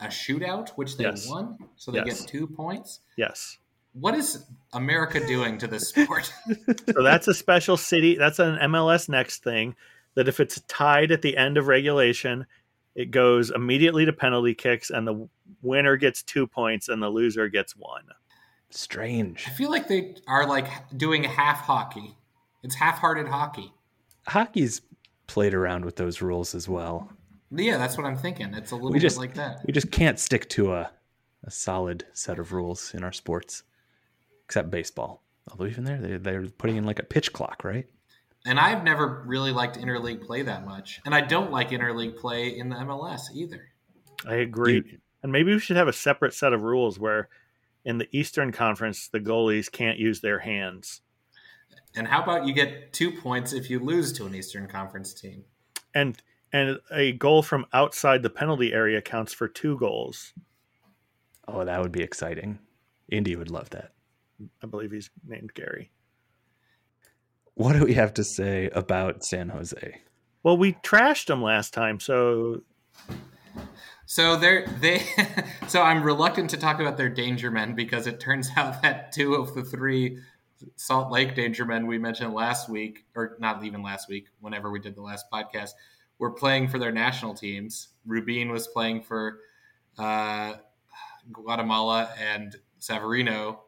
a 0.00 0.06
shootout, 0.06 0.70
which 0.70 0.96
they 0.96 1.04
Yes. 1.04 1.28
won, 1.28 1.58
so 1.76 1.90
they 1.90 1.98
Yes. 2.04 2.20
get 2.20 2.28
two 2.28 2.46
points. 2.46 3.00
Yes. 3.16 3.58
What 3.92 4.14
is 4.14 4.44
America 4.72 5.24
doing 5.24 5.56
to 5.58 5.66
this 5.66 5.88
sport? 5.88 6.32
so 6.94 7.02
that's 7.02 7.28
a 7.28 7.34
special 7.34 7.76
city. 7.76 8.16
That's 8.16 8.38
an 8.38 8.58
MLS 8.58 9.08
next 9.08 9.44
thing. 9.44 9.76
That 10.14 10.28
if 10.28 10.40
it's 10.40 10.60
tied 10.68 11.10
at 11.10 11.22
the 11.22 11.36
end 11.36 11.56
of 11.58 11.66
regulation, 11.66 12.46
it 12.94 13.10
goes 13.10 13.50
immediately 13.50 14.04
to 14.04 14.12
penalty 14.12 14.54
kicks, 14.54 14.90
and 14.90 15.06
the 15.06 15.28
winner 15.62 15.96
gets 15.96 16.22
two 16.22 16.46
points, 16.46 16.88
and 16.88 17.02
the 17.02 17.08
loser 17.08 17.48
gets 17.48 17.74
one. 17.76 18.04
Strange. 18.70 19.44
I 19.46 19.50
feel 19.50 19.70
like 19.70 19.88
they 19.88 20.14
are 20.26 20.46
like 20.46 20.68
doing 20.96 21.24
half 21.24 21.60
hockey. 21.60 22.16
It's 22.62 22.74
half-hearted 22.76 23.28
hockey. 23.28 23.72
Hockey's 24.26 24.80
played 25.26 25.52
around 25.54 25.84
with 25.84 25.96
those 25.96 26.22
rules 26.22 26.54
as 26.54 26.68
well. 26.68 27.10
Yeah, 27.50 27.76
that's 27.78 27.96
what 27.96 28.06
I'm 28.06 28.16
thinking. 28.16 28.52
It's 28.54 28.70
a 28.72 28.74
little 28.76 28.90
We 28.92 28.98
just 28.98 29.16
bit 29.16 29.20
like 29.20 29.34
that. 29.34 29.64
we 29.66 29.72
just 29.72 29.90
can't 29.90 30.18
stick 30.18 30.48
to 30.50 30.72
a 30.72 30.90
a 31.46 31.50
solid 31.50 32.06
set 32.14 32.38
of 32.38 32.52
rules 32.54 32.94
in 32.94 33.04
our 33.04 33.12
sports, 33.12 33.64
except 34.46 34.70
baseball. 34.70 35.22
Although 35.50 35.66
even 35.66 35.84
there, 35.84 35.98
they 36.00 36.16
they're 36.16 36.46
putting 36.48 36.76
in 36.76 36.84
like 36.84 36.98
a 36.98 37.02
pitch 37.04 37.32
clock, 37.32 37.64
right? 37.64 37.86
And 38.46 38.58
I've 38.58 38.82
never 38.84 39.22
really 39.26 39.52
liked 39.52 39.78
interleague 39.78 40.22
play 40.24 40.42
that 40.42 40.64
much, 40.66 41.00
and 41.04 41.14
I 41.14 41.20
don't 41.20 41.50
like 41.50 41.70
interleague 41.70 42.16
play 42.18 42.48
in 42.58 42.68
the 42.70 42.76
MLS 42.76 43.22
either. 43.34 43.68
I 44.26 44.34
agree. 44.36 44.74
You- 44.76 44.98
and 45.22 45.32
maybe 45.32 45.52
we 45.54 45.58
should 45.58 45.76
have 45.78 45.88
a 45.88 45.92
separate 45.94 46.34
set 46.34 46.52
of 46.52 46.60
rules 46.62 46.98
where, 46.98 47.30
in 47.84 47.96
the 47.96 48.06
Eastern 48.12 48.52
Conference, 48.52 49.08
the 49.08 49.20
goalies 49.20 49.72
can't 49.72 49.98
use 49.98 50.20
their 50.20 50.40
hands, 50.40 51.00
And 51.96 52.06
how 52.08 52.22
about 52.22 52.46
you 52.46 52.52
get 52.52 52.92
two 52.92 53.10
points 53.10 53.52
if 53.54 53.70
you 53.70 53.78
lose 53.78 54.12
to 54.14 54.26
an 54.26 54.34
Eastern 54.34 54.66
Conference 54.66 55.14
team? 55.14 55.44
and 55.94 56.20
and 56.54 56.78
a 56.92 57.10
goal 57.10 57.42
from 57.42 57.66
outside 57.72 58.22
the 58.22 58.30
penalty 58.30 58.72
area 58.72 59.02
counts 59.02 59.34
for 59.34 59.48
two 59.48 59.76
goals. 59.76 60.32
Oh, 61.48 61.64
that 61.64 61.82
would 61.82 61.90
be 61.90 62.04
exciting. 62.04 62.60
Indy 63.10 63.34
would 63.34 63.50
love 63.50 63.70
that. 63.70 63.90
I 64.62 64.66
believe 64.68 64.92
he's 64.92 65.10
named 65.26 65.52
Gary. 65.54 65.90
What 67.54 67.72
do 67.72 67.84
we 67.84 67.94
have 67.94 68.14
to 68.14 68.24
say 68.24 68.70
about 68.70 69.24
San 69.24 69.48
Jose? 69.48 70.00
Well, 70.44 70.56
we 70.56 70.74
trashed 70.74 71.26
them 71.26 71.42
last 71.42 71.74
time, 71.74 71.98
so 71.98 72.62
So 74.06 74.36
they're 74.36 74.64
they 74.80 75.02
so 75.66 75.82
I'm 75.82 76.04
reluctant 76.04 76.50
to 76.50 76.56
talk 76.56 76.78
about 76.78 76.96
their 76.96 77.08
danger 77.08 77.50
men 77.50 77.74
because 77.74 78.06
it 78.06 78.20
turns 78.20 78.48
out 78.56 78.80
that 78.82 79.10
two 79.10 79.34
of 79.34 79.56
the 79.56 79.64
three 79.64 80.18
Salt 80.76 81.10
Lake 81.10 81.34
danger 81.34 81.64
men 81.64 81.88
we 81.88 81.98
mentioned 81.98 82.32
last 82.32 82.68
week, 82.68 83.06
or 83.16 83.36
not 83.40 83.64
even 83.64 83.82
last 83.82 84.08
week, 84.08 84.28
whenever 84.40 84.70
we 84.70 84.78
did 84.78 84.94
the 84.94 85.02
last 85.02 85.26
podcast, 85.32 85.70
were 86.18 86.30
playing 86.30 86.68
for 86.68 86.78
their 86.78 86.92
national 86.92 87.34
teams. 87.34 87.88
Rubin 88.06 88.50
was 88.50 88.68
playing 88.68 89.02
for 89.02 89.40
uh, 89.98 90.54
Guatemala 91.32 92.10
and 92.20 92.56
Savarino, 92.80 93.58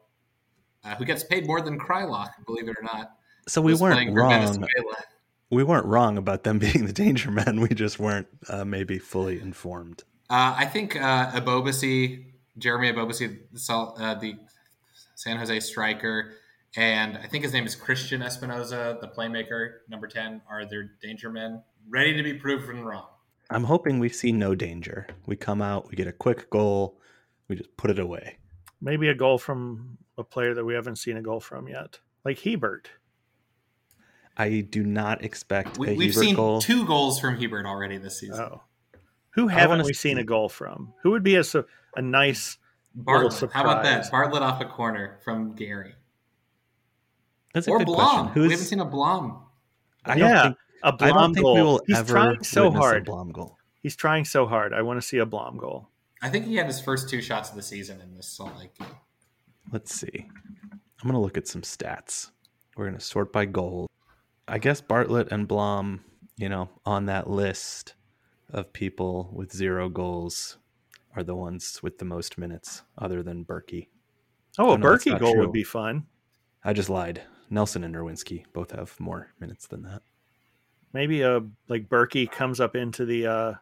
uh, 0.83 0.95
who 0.95 1.05
gets 1.05 1.23
paid 1.23 1.47
more 1.47 1.61
than 1.61 1.79
Kreilach, 1.79 2.31
believe 2.45 2.67
it 2.67 2.75
or 2.77 2.83
not. 2.83 3.11
So 3.47 3.61
we 3.61 3.73
weren't 3.73 4.13
wrong. 4.13 4.65
We 5.49 5.63
weren't 5.63 5.85
wrong 5.85 6.17
about 6.17 6.43
them 6.43 6.59
being 6.59 6.85
the 6.85 6.93
danger 6.93 7.31
men. 7.31 7.61
We 7.61 7.69
just 7.69 7.99
weren't 7.99 8.27
uh, 8.49 8.65
maybe 8.65 8.99
fully 8.99 9.39
informed. 9.39 10.03
Uh, 10.29 10.55
I 10.57 10.65
think 10.65 10.95
uh, 10.95 11.31
Ebobisse, 11.31 12.25
Jeremy 12.57 12.91
Ebobisse, 12.91 13.39
the, 13.53 13.73
uh, 13.73 14.15
the 14.15 14.35
San 15.15 15.37
Jose 15.37 15.61
striker, 15.61 16.33
and 16.75 17.17
I 17.17 17.27
think 17.27 17.43
his 17.43 17.53
name 17.53 17.65
is 17.65 17.75
Cristian 17.75 18.23
Espinoza, 18.23 18.99
the 18.99 19.07
playmaker, 19.07 19.77
number 19.87 20.05
10, 20.05 20.41
are 20.49 20.65
their 20.65 20.91
danger 21.01 21.29
men, 21.29 21.63
ready 21.89 22.15
to 22.15 22.23
be 22.23 22.33
proven 22.33 22.83
wrong. 22.83 23.07
I'm 23.49 23.63
hoping 23.63 23.99
we 23.99 24.09
see 24.09 24.31
no 24.31 24.55
danger. 24.55 25.07
We 25.25 25.35
come 25.35 25.61
out, 25.61 25.89
we 25.89 25.95
get 25.95 26.07
a 26.07 26.11
quick 26.11 26.49
goal, 26.49 26.99
we 27.47 27.55
just 27.55 27.75
put 27.77 27.89
it 27.89 27.99
away. 27.99 28.37
Maybe 28.81 29.07
a 29.07 29.15
goal 29.15 29.37
from 29.37 29.97
a 30.17 30.23
player 30.23 30.53
that 30.53 30.65
we 30.65 30.73
haven't 30.73 30.97
seen 30.97 31.17
a 31.17 31.21
goal 31.21 31.39
from 31.39 31.67
yet, 31.67 31.99
like 32.25 32.39
Hiebert. 32.39 32.89
I 34.35 34.61
do 34.69 34.83
not 34.83 35.23
expect 35.23 35.77
We, 35.79 35.89
a 35.89 35.95
we've 35.95 36.11
Hiebert 36.11 36.23
seen 36.25 36.35
goal. 36.35 36.61
two 36.61 36.85
goals 36.85 37.19
from 37.19 37.37
Hiebert 37.37 37.65
already 37.65 37.97
this 37.97 38.19
season. 38.19 38.39
Oh, 38.41 38.61
who 39.31 39.47
haven't 39.47 39.69
wanna 39.79 39.83
we 39.85 39.93
seen 39.93 40.17
a 40.17 40.23
goal 40.23 40.49
from? 40.49 40.93
Who 41.03 41.11
would 41.11 41.23
be 41.23 41.35
a 41.37 41.43
a 41.95 42.01
nice? 42.01 42.57
Bartlett, 42.93 43.33
little 43.33 43.49
how 43.49 43.61
about 43.63 43.83
that? 43.83 44.05
surprise. 44.05 44.09
Bartlett 44.11 44.41
off 44.43 44.59
a 44.61 44.65
corner 44.65 45.19
from 45.23 45.55
Gary. 45.55 45.93
That's 47.53 47.67
a 47.67 47.71
Or 47.71 47.77
good 47.79 47.85
Blom. 47.85 47.97
question. 47.99 48.27
Who's, 48.33 48.47
We 48.47 48.53
haven't 48.53 48.65
seen 48.67 48.79
a 48.79 48.85
Blom. 48.85 49.43
I 50.03 50.17
don't 50.17 50.29
Yeah, 50.29 50.41
think, 50.43 50.57
A 50.83 50.87
I 50.87 50.91
Blom 50.91 51.09
don't 51.13 51.33
think 51.33 51.43
goal. 51.43 51.55
we 51.55 51.61
will 51.61 51.81
He's 51.87 51.97
ever 51.97 52.11
trying 52.13 52.43
so 52.43 52.71
hard. 52.71 53.07
a 53.07 53.11
Blom 53.11 53.31
goal. 53.31 53.57
He's 53.81 53.95
trying 53.95 54.25
so 54.25 54.45
hard. 54.45 54.73
I 54.73 54.81
want 54.81 55.01
to 55.01 55.07
see 55.07 55.17
a 55.17 55.25
Blom 55.25 55.57
goal. 55.57 55.89
I 56.21 56.29
think 56.29 56.45
he 56.45 56.55
had 56.55 56.65
his 56.67 56.79
first 56.81 57.09
two 57.09 57.21
shots 57.21 57.49
of 57.49 57.55
the 57.55 57.61
season 57.61 58.01
in 58.01 58.15
this 58.15 58.27
Salt 58.27 58.57
Lake 58.57 58.73
game. 58.77 58.87
Let's 59.71 59.93
see. 59.93 60.25
I'm 60.71 61.03
going 61.03 61.13
to 61.13 61.19
look 61.19 61.37
at 61.37 61.47
some 61.47 61.61
stats. 61.61 62.31
We're 62.75 62.85
going 62.85 62.97
to 62.97 63.03
sort 63.03 63.31
by 63.31 63.45
goal. 63.45 63.87
I 64.47 64.57
guess 64.59 64.81
Bartlett 64.81 65.31
and 65.31 65.47
Blom, 65.47 66.03
you 66.37 66.49
know, 66.49 66.69
on 66.85 67.05
that 67.05 67.29
list 67.29 67.93
of 68.51 68.71
people 68.73 69.29
with 69.33 69.51
zero 69.51 69.89
goals 69.89 70.57
are 71.15 71.23
the 71.23 71.35
ones 71.35 71.79
with 71.83 71.97
the 71.99 72.05
most 72.05 72.37
minutes, 72.37 72.83
other 72.97 73.21
than 73.21 73.43
Bürki. 73.45 73.87
Oh, 74.57 74.71
a 74.71 74.77
Bürki 74.77 75.17
goal 75.19 75.33
true. 75.33 75.41
would 75.41 75.51
be 75.51 75.63
fun. 75.63 76.05
I 76.63 76.73
just 76.73 76.89
lied. 76.89 77.21
Nelson 77.49 77.83
and 77.83 77.93
Nerwinski 77.95 78.43
both 78.53 78.71
have 78.71 78.99
more 78.99 79.29
minutes 79.39 79.67
than 79.67 79.83
that. 79.83 80.01
Maybe 80.97 81.21
a 81.21 81.43
like 81.67 81.87
Bürki 81.89 82.29
comes 82.29 82.59
up 82.59 82.75
into 82.75 83.05
the 83.05 83.27
uh 83.27 83.53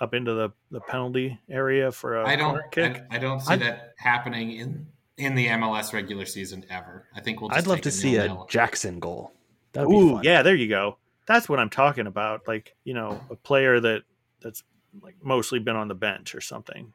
up 0.00 0.12
into 0.12 0.34
the, 0.34 0.50
the 0.72 0.80
penalty 0.80 1.38
area 1.48 1.92
for 1.92 2.16
a 2.16 2.26
I 2.26 2.34
don't. 2.34 2.60
kick. 2.72 3.00
I, 3.12 3.14
I 3.16 3.18
don't 3.20 3.38
see 3.40 3.52
I- 3.52 3.56
that 3.58 3.94
happening 3.96 4.50
in 4.56 4.86
in 5.18 5.36
the 5.36 5.46
MLS 5.46 5.92
regular 5.92 6.26
season 6.26 6.64
ever. 6.68 7.06
I 7.14 7.20
think 7.20 7.40
we'll. 7.40 7.50
Just 7.50 7.60
I'd 7.60 7.66
love 7.68 7.80
to 7.82 7.90
a 7.90 7.92
see 7.92 8.16
a 8.16 8.26
nil-nil. 8.26 8.46
Jackson 8.50 8.98
goal. 8.98 9.30
That 9.74 9.86
would 9.86 9.92
be 9.92 9.98
Ooh, 10.00 10.10
fun. 10.16 10.24
yeah, 10.24 10.42
there 10.42 10.56
you 10.56 10.66
go. 10.68 10.96
That's 11.26 11.48
what 11.48 11.60
I'm 11.60 11.70
talking 11.70 12.08
about. 12.08 12.48
Like, 12.48 12.74
you 12.82 12.94
know, 12.94 13.20
a 13.30 13.36
player 13.36 13.78
that 13.78 14.02
that's 14.40 14.64
like 15.00 15.14
mostly 15.22 15.60
been 15.60 15.76
on 15.76 15.86
the 15.86 15.94
bench 15.94 16.34
or 16.34 16.40
something. 16.40 16.92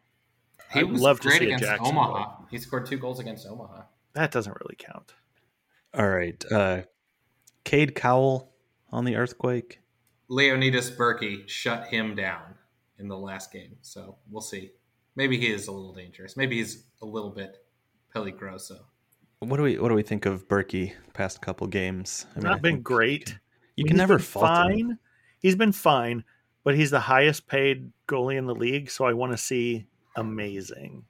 He 0.73 0.79
I'd 0.81 0.91
was 0.91 0.99
love 1.01 1.21
to 1.21 1.29
great 1.29 1.39
see 1.39 1.45
a 1.45 1.47
against 1.55 1.63
Jackson 1.63 1.87
Omaha. 1.87 2.35
He 2.51 2.57
scored 2.57 2.85
two 2.85 2.97
goals 2.97 3.19
against 3.21 3.47
Omaha. 3.47 3.83
That 4.11 4.31
doesn't 4.31 4.57
really 4.61 4.75
count. 4.77 5.13
All 5.93 6.09
right. 6.09 6.43
Uh, 6.51 6.81
Cade 7.63 7.95
Cowell 7.95 8.49
on 8.93 9.05
the 9.05 9.15
earthquake. 9.15 9.79
Leonidas 10.29 10.91
Bürki 10.91 11.47
shut 11.49 11.87
him 11.87 12.15
down 12.15 12.55
in 12.99 13.07
the 13.07 13.17
last 13.17 13.51
game. 13.51 13.75
So 13.81 14.17
we'll 14.29 14.41
see. 14.41 14.71
Maybe 15.15 15.37
he 15.37 15.47
is 15.47 15.67
a 15.67 15.71
little 15.71 15.93
dangerous. 15.93 16.37
Maybe 16.37 16.57
he's 16.57 16.85
a 17.01 17.05
little 17.05 17.29
bit 17.31 17.57
peligroso. 18.15 18.79
What 19.39 19.57
do 19.57 19.63
we 19.63 19.77
what 19.77 19.89
do 19.89 19.95
we 19.95 20.03
think 20.03 20.25
of 20.25 20.47
Bürki 20.47 20.93
past 21.13 21.41
couple 21.41 21.67
games? 21.67 22.25
I 22.35 22.39
Not 22.39 22.59
I 22.59 22.59
been 22.59 22.81
great. 22.81 23.37
You 23.75 23.83
I 23.83 23.85
mean, 23.85 23.87
can 23.87 23.97
he's 23.97 23.97
never 23.97 24.17
been 24.17 24.23
fault 24.23 24.53
him. 24.57 24.87
fine. 24.87 24.99
He's 25.39 25.55
been 25.55 25.71
fine, 25.73 26.23
but 26.63 26.75
he's 26.75 26.91
the 26.91 27.01
highest 27.01 27.47
paid 27.47 27.91
goalie 28.07 28.37
in 28.37 28.45
the 28.45 28.55
league, 28.55 28.89
so 28.89 29.05
I 29.05 29.13
want 29.13 29.33
to 29.33 29.37
see 29.37 29.87
amazing. 30.15 31.05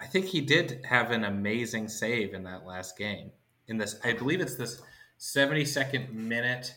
I 0.00 0.06
think 0.06 0.26
he 0.26 0.40
did 0.40 0.84
have 0.88 1.10
an 1.10 1.24
amazing 1.24 1.88
save 1.88 2.34
in 2.34 2.44
that 2.44 2.64
last 2.66 2.98
game. 2.98 3.30
In 3.68 3.78
this, 3.78 3.98
I 4.04 4.12
believe 4.12 4.40
it's 4.40 4.56
this 4.56 4.82
72nd 5.18 6.12
minute. 6.12 6.74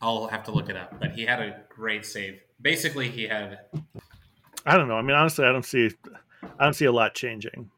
I'll 0.00 0.26
have 0.28 0.44
to 0.44 0.52
look 0.52 0.68
it 0.68 0.76
up, 0.76 0.98
but 1.00 1.12
he 1.12 1.24
had 1.24 1.40
a 1.40 1.62
great 1.68 2.04
save. 2.04 2.40
Basically, 2.60 3.08
he 3.08 3.24
had 3.24 3.60
I 4.64 4.76
don't 4.76 4.88
know. 4.88 4.96
I 4.96 5.02
mean, 5.02 5.16
honestly, 5.16 5.44
I 5.44 5.52
don't 5.52 5.64
see 5.64 5.90
I 6.58 6.64
don't 6.64 6.74
see 6.74 6.84
a 6.84 6.92
lot 6.92 7.14
changing. 7.14 7.70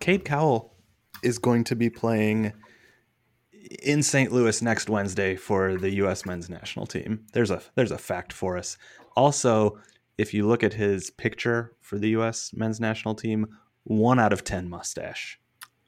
Cade 0.00 0.24
Cowell 0.24 0.74
is 1.22 1.38
going 1.38 1.64
to 1.64 1.76
be 1.76 1.90
playing 1.90 2.52
in 3.82 4.02
St. 4.02 4.30
Louis 4.32 4.60
next 4.62 4.88
Wednesday 4.88 5.36
for 5.36 5.76
the 5.76 5.94
U.S. 5.96 6.26
men's 6.26 6.50
national 6.50 6.86
team. 6.86 7.26
There's 7.32 7.50
a 7.50 7.62
there's 7.74 7.90
a 7.90 7.98
fact 7.98 8.32
for 8.32 8.56
us. 8.56 8.76
Also, 9.16 9.78
if 10.18 10.34
you 10.34 10.46
look 10.46 10.62
at 10.62 10.74
his 10.74 11.10
picture 11.10 11.72
for 11.80 11.98
the 11.98 12.10
U.S. 12.10 12.52
men's 12.54 12.80
national 12.80 13.14
team, 13.14 13.46
one 13.84 14.20
out 14.20 14.32
of 14.32 14.44
ten 14.44 14.68
mustache. 14.68 15.40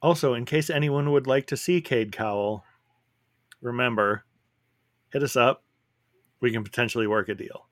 Also, 0.02 0.34
in 0.34 0.44
case 0.44 0.70
anyone 0.70 1.12
would 1.12 1.26
like 1.26 1.46
to 1.46 1.56
see 1.56 1.80
Cade 1.80 2.12
Cowell, 2.12 2.64
remember, 3.60 4.24
hit 5.12 5.22
us 5.22 5.36
up. 5.36 5.62
We 6.40 6.52
can 6.52 6.64
potentially 6.64 7.06
work 7.06 7.28
a 7.28 7.34
deal. 7.34 7.66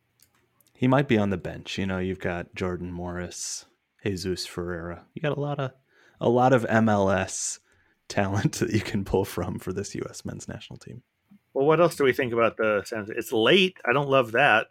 He 0.74 0.88
might 0.88 1.08
be 1.08 1.18
on 1.18 1.30
the 1.30 1.36
bench. 1.36 1.78
You 1.78 1.86
know, 1.86 1.98
you've 1.98 2.18
got 2.18 2.54
Jordan 2.54 2.92
Morris, 2.92 3.66
Jesus 4.02 4.46
Ferreira. 4.46 5.04
You 5.14 5.22
got 5.22 5.36
a 5.36 5.40
lot 5.40 5.58
of 5.58 5.72
a 6.20 6.28
lot 6.28 6.52
of 6.52 6.64
MLS 6.64 7.58
talent 8.08 8.52
that 8.58 8.72
you 8.72 8.80
can 8.80 9.04
pull 9.04 9.24
from 9.24 9.58
for 9.58 9.72
this 9.72 9.94
U.S. 9.94 10.24
men's 10.24 10.48
national 10.48 10.78
team. 10.78 11.02
Well, 11.52 11.66
what 11.66 11.80
else 11.80 11.94
do 11.94 12.04
we 12.04 12.12
think 12.12 12.32
about 12.32 12.56
the 12.56 12.82
San 12.84 13.06
It's 13.16 13.32
late. 13.32 13.78
I 13.84 13.92
don't 13.92 14.08
love 14.08 14.32
that. 14.32 14.66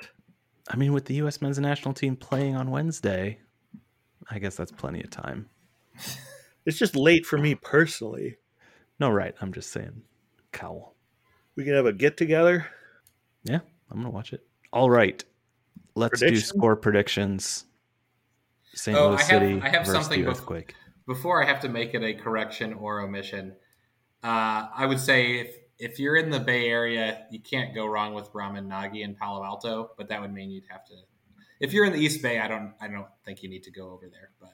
I 0.70 0.76
mean, 0.76 0.94
with 0.94 1.06
the 1.06 1.16
U.S. 1.16 1.42
men's 1.42 1.60
national 1.60 1.94
team 1.94 2.16
playing 2.16 2.56
on 2.56 2.72
Wednesday, 2.72 3.40
I 4.30 4.40
guess 4.40 4.56
that's 4.56 4.72
plenty 4.72 5.02
of 5.02 5.10
time. 5.10 5.50
It's 6.66 6.78
just 6.78 6.96
late 6.96 7.26
for 7.26 7.38
me 7.38 7.56
personally. 7.56 8.38
No, 9.00 9.10
right. 9.10 9.36
I'm 9.42 9.52
just 9.52 9.72
saying, 9.72 10.04
Cowell. 10.52 10.96
We 11.56 11.64
can 11.64 11.74
have 11.74 11.86
a 11.86 11.94
get 11.94 12.18
together. 12.18 12.68
Yeah, 13.44 13.60
I'm 13.92 13.98
gonna 13.98 14.10
watch 14.10 14.34
it. 14.34 14.46
All 14.72 14.90
right, 14.90 15.24
let's 15.96 16.20
do 16.20 16.36
score 16.38 16.76
predictions. 16.76 17.66
St. 18.74 18.98
Oh, 18.98 19.10
Louis 19.10 19.16
I 19.16 19.20
have- 19.22 19.28
City 19.28 19.62
I 19.62 19.70
have 19.70 19.86
versus 19.86 19.94
something 19.94 20.22
the 20.24 20.28
bef- 20.28 20.32
earthquake. 20.32 20.76
before 21.06 21.44
I 21.44 21.48
have 21.48 21.60
to 21.62 21.70
make 21.70 21.94
it 21.94 22.02
a 22.04 22.14
correction 22.16 22.74
or 22.74 23.02
omission. 23.02 23.56
Uh, 24.24 24.68
I 24.76 24.86
would 24.88 25.00
say 25.00 25.40
if 25.42 25.56
if 25.80 26.00
you're 26.00 26.16
in 26.16 26.30
the 26.32 26.40
Bay 26.40 26.68
Area, 26.70 27.26
you 27.30 27.40
can't 27.40 27.76
go 27.76 27.86
wrong 27.86 28.14
with 28.14 28.32
Ramen 28.32 28.68
Nagi 28.68 29.02
in 29.04 29.16
Palo 29.16 29.44
Alto, 29.44 29.92
but 29.98 30.08
that 30.10 30.22
would 30.22 30.34
mean 30.34 30.50
you'd 30.50 30.64
have 30.70 30.86
to. 30.86 30.94
If 31.60 31.74
you're 31.74 31.86
in 31.86 31.94
the 31.94 32.00
East 32.00 32.22
Bay, 32.24 32.40
I 32.40 32.48
don't 32.48 32.74
I 32.82 32.88
don't 32.88 33.08
think 33.26 33.44
you 33.44 33.50
need 33.50 33.64
to 33.64 33.72
go 33.72 33.92
over 33.92 34.08
there. 34.10 34.32
But 34.40 34.54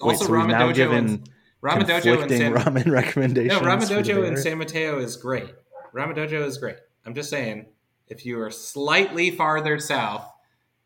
Wait, 0.00 0.12
also 0.12 0.26
so 0.26 0.30
Ramen 0.32 0.48
now 0.50 0.68
Dojo 0.68 0.74
given 0.74 1.04
and 1.06 1.30
Ramen 1.62 1.82
Dojo 1.82 1.94
and 1.96 2.02
conflicting 2.02 2.38
San, 2.38 2.54
ramen 2.54 2.90
recommendations. 2.92 3.60
no 3.60 3.66
Ramen 3.68 3.88
Dojo 3.90 4.26
in 4.26 4.36
San 4.38 4.56
Mateo 4.58 4.98
is 5.00 5.16
great. 5.16 5.50
Ramen 5.94 6.16
Dojo 6.16 6.44
is 6.46 6.58
great. 6.58 6.76
I'm 7.04 7.14
just 7.14 7.30
saying, 7.30 7.66
if 8.08 8.24
you 8.26 8.40
are 8.40 8.50
slightly 8.50 9.30
farther 9.30 9.78
south, 9.78 10.30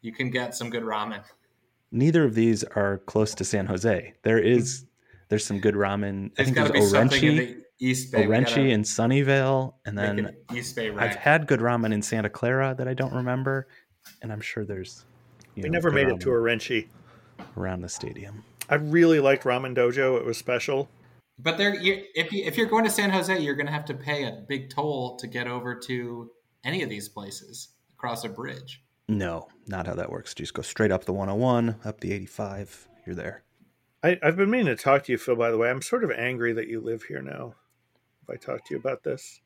you 0.00 0.12
can 0.12 0.30
get 0.30 0.54
some 0.54 0.70
good 0.70 0.82
ramen. 0.82 1.22
Neither 1.90 2.24
of 2.24 2.34
these 2.34 2.64
are 2.64 2.98
close 3.06 3.34
to 3.36 3.44
San 3.44 3.66
Jose. 3.66 4.14
There 4.22 4.38
is 4.38 4.84
there's 5.28 5.44
some 5.44 5.60
good 5.60 5.74
ramen. 5.74 6.30
I 6.38 6.44
think 6.44 6.56
there's 6.56 6.70
be 6.70 6.80
something 6.82 7.22
in 7.22 7.34
Orenchi, 7.34 7.36
the 7.38 7.64
East 7.86 8.12
Bay. 8.12 8.24
Orenchi 8.24 8.46
gotta 8.46 8.60
in 8.62 8.82
Sunnyvale, 8.82 9.74
and 9.86 9.96
then 9.96 10.36
East 10.54 10.76
Bay 10.76 10.90
I've 10.90 11.14
had 11.16 11.46
good 11.46 11.60
ramen 11.60 11.92
in 11.92 12.02
Santa 12.02 12.28
Clara 12.28 12.74
that 12.76 12.88
I 12.88 12.94
don't 12.94 13.12
remember, 13.12 13.68
and 14.22 14.32
I'm 14.32 14.40
sure 14.40 14.64
there's. 14.64 15.04
You 15.54 15.62
We 15.62 15.68
know, 15.68 15.74
never 15.74 15.90
good 15.90 16.06
made 16.06 16.08
it 16.08 16.20
to 16.20 16.30
a 16.30 16.34
ramen 16.34 16.56
Renchi. 16.58 16.88
around 17.56 17.82
the 17.82 17.88
stadium. 17.88 18.44
I 18.68 18.76
really 18.76 19.20
liked 19.20 19.44
Ramen 19.44 19.76
Dojo. 19.76 20.18
It 20.18 20.24
was 20.24 20.36
special. 20.36 20.88
But 21.38 21.58
there, 21.58 21.74
if 21.74 22.32
you 22.32 22.44
if 22.44 22.56
you're 22.56 22.68
going 22.68 22.84
to 22.84 22.90
San 22.90 23.10
Jose, 23.10 23.38
you're 23.40 23.56
going 23.56 23.66
to 23.66 23.72
have 23.72 23.84
to 23.86 23.94
pay 23.94 24.24
a 24.24 24.44
big 24.48 24.70
toll 24.70 25.16
to 25.16 25.26
get 25.26 25.48
over 25.48 25.74
to 25.86 26.30
any 26.64 26.82
of 26.82 26.88
these 26.88 27.08
places 27.08 27.68
across 27.92 28.24
a 28.24 28.28
bridge. 28.28 28.82
No, 29.08 29.48
not 29.66 29.86
how 29.86 29.94
that 29.94 30.10
works. 30.10 30.32
Just 30.34 30.54
go 30.54 30.62
straight 30.62 30.90
up 30.92 31.04
the 31.04 31.12
101, 31.12 31.76
up 31.84 32.00
the 32.00 32.12
85. 32.12 32.88
You're 33.06 33.16
there. 33.16 33.42
I, 34.02 34.18
I've 34.22 34.36
been 34.36 34.50
meaning 34.50 34.74
to 34.74 34.76
talk 34.76 35.04
to 35.04 35.12
you, 35.12 35.18
Phil. 35.18 35.36
By 35.36 35.50
the 35.50 35.58
way, 35.58 35.68
I'm 35.68 35.82
sort 35.82 36.04
of 36.04 36.10
angry 36.10 36.52
that 36.54 36.68
you 36.68 36.80
live 36.80 37.02
here 37.02 37.20
now. 37.20 37.54
If 38.22 38.30
I 38.30 38.36
talk 38.36 38.64
to 38.64 38.74
you 38.74 38.78
about 38.78 39.02
this, 39.02 39.40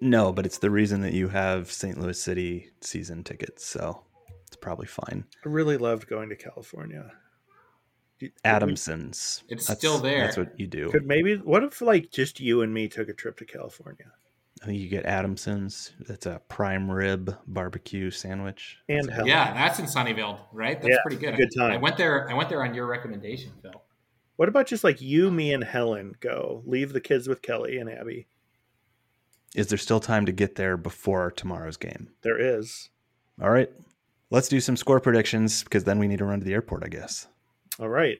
No, 0.00 0.32
but 0.32 0.46
it's 0.46 0.58
the 0.58 0.70
reason 0.70 1.02
that 1.02 1.12
you 1.12 1.28
have 1.28 1.70
St. 1.70 1.98
Louis 2.00 2.20
City 2.20 2.70
season 2.80 3.22
tickets, 3.22 3.64
so 3.64 4.02
it's 4.46 4.56
probably 4.56 4.86
fine. 4.86 5.24
I 5.44 5.48
really 5.48 5.76
loved 5.76 6.08
going 6.08 6.28
to 6.30 6.36
California. 6.36 7.12
Do- 8.18 8.30
Adamson's. 8.44 9.42
It's 9.48 9.66
still 9.72 9.98
there. 9.98 10.20
That's 10.20 10.36
what 10.36 10.58
you 10.58 10.66
do. 10.66 10.90
Could 10.90 11.06
maybe 11.06 11.36
what 11.36 11.64
if 11.64 11.80
like 11.80 12.10
just 12.10 12.40
you 12.40 12.62
and 12.62 12.72
me 12.72 12.88
took 12.88 13.08
a 13.08 13.12
trip 13.14 13.36
to 13.38 13.44
California 13.44 14.06
I 14.62 14.66
think 14.66 14.78
you 14.80 14.88
get 14.88 15.04
Adamson's. 15.04 15.92
That's 16.08 16.26
a 16.26 16.40
prime 16.48 16.90
rib 16.90 17.36
barbecue 17.46 18.10
sandwich. 18.10 18.78
and 18.88 19.10
hell, 19.10 19.26
Yeah, 19.26 19.52
that's 19.52 19.78
in 19.78 19.84
Sunnyvale, 19.86 20.38
right? 20.52 20.80
That's 20.80 20.92
Yeah, 20.94 21.02
pretty 21.04 21.16
good. 21.18 21.36
good 21.36 21.50
time. 21.58 21.72
I 21.72 21.76
went 21.76 21.96
there. 21.98 22.30
I 22.30 22.34
went 22.34 22.48
there 22.48 22.62
on 22.64 22.72
your 22.72 22.86
recommendation, 22.86 23.50
Phil. 23.60 23.82
What 24.36 24.48
about 24.48 24.66
just 24.66 24.82
like 24.84 25.00
you, 25.02 25.30
me, 25.30 25.52
and 25.52 25.62
Helen 25.62 26.14
go? 26.20 26.62
Leave 26.66 26.92
the 26.92 27.00
kids 27.00 27.28
with 27.28 27.42
Kelly 27.42 27.78
and 27.78 27.90
Abby. 27.90 28.26
Is 29.54 29.66
there 29.68 29.78
still 29.78 30.00
time 30.00 30.24
to 30.26 30.32
get 30.32 30.54
there 30.54 30.76
before 30.76 31.30
tomorrow's 31.30 31.76
game? 31.76 32.08
There 32.22 32.38
is. 32.40 32.90
All 33.42 33.50
right. 33.50 33.70
Let's 34.30 34.48
do 34.48 34.60
some 34.60 34.76
score 34.76 34.98
predictions 35.00 35.62
because 35.62 35.84
then 35.84 35.98
we 35.98 36.08
need 36.08 36.18
to 36.18 36.24
run 36.24 36.38
to 36.40 36.44
the 36.44 36.54
airport, 36.54 36.84
I 36.84 36.88
guess. 36.88 37.26
All 37.78 37.88
right. 37.88 38.18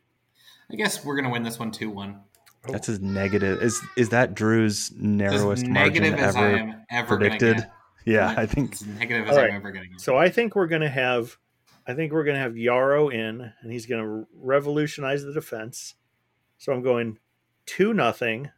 I 0.70 0.76
guess 0.76 1.04
we're 1.04 1.16
gonna 1.16 1.30
win 1.30 1.42
this 1.42 1.58
one 1.58 1.70
two 1.70 1.90
one. 1.90 2.20
Oh. 2.66 2.72
That's 2.72 2.88
as 2.88 3.00
negative. 3.00 3.62
Is 3.62 3.80
is 3.96 4.08
that 4.10 4.34
Drew's 4.34 4.92
narrowest 4.96 5.64
As 5.64 5.68
margin 5.68 6.02
negative 6.02 6.18
as 6.18 6.36
I 6.36 6.48
ever? 6.48 6.56
am 6.56 6.86
ever 6.90 7.16
predicted. 7.18 7.56
Gonna 7.58 7.72
Yeah. 8.06 8.34
I 8.36 8.46
think 8.46 8.72
as 8.74 8.86
negative 8.86 9.28
as 9.28 9.36
All 9.36 9.44
I'm 9.44 9.50
ever 9.52 9.70
gonna 9.70 9.86
get. 9.86 10.00
So 10.00 10.16
I 10.16 10.28
think 10.30 10.54
we're 10.56 10.66
gonna 10.66 10.88
have, 10.88 11.36
I 11.86 11.94
think 11.94 12.12
we're 12.12 12.24
gonna 12.24 12.38
have 12.38 12.54
Yaro 12.54 13.12
in, 13.12 13.52
and 13.60 13.72
he's 13.72 13.86
gonna 13.86 14.24
revolutionize 14.34 15.22
the 15.22 15.32
defense. 15.32 15.94
So 16.58 16.72
I'm 16.72 16.82
going 16.82 17.18
two 17.66 17.92
nothing. 17.92 18.50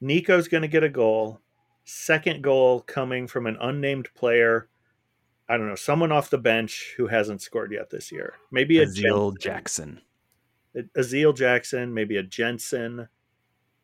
Nico's 0.00 0.48
gonna 0.48 0.68
get 0.68 0.84
a 0.84 0.88
goal. 0.90 1.40
Second 1.84 2.42
goal 2.42 2.80
coming 2.80 3.26
from 3.26 3.46
an 3.46 3.56
unnamed 3.60 4.08
player. 4.14 4.68
I 5.48 5.56
don't 5.58 5.68
know, 5.68 5.74
someone 5.74 6.12
off 6.12 6.30
the 6.30 6.38
bench 6.38 6.94
who 6.96 7.06
hasn't 7.08 7.42
scored 7.42 7.72
yet 7.72 7.90
this 7.90 8.10
year. 8.10 8.34
Maybe 8.50 8.78
a 8.78 8.86
Aziel 8.86 9.32
Jensen. 9.32 9.40
Jackson. 9.40 10.00
Aziel 10.96 11.36
Jackson, 11.36 11.94
maybe 11.94 12.16
a 12.16 12.22
Jensen. 12.22 13.08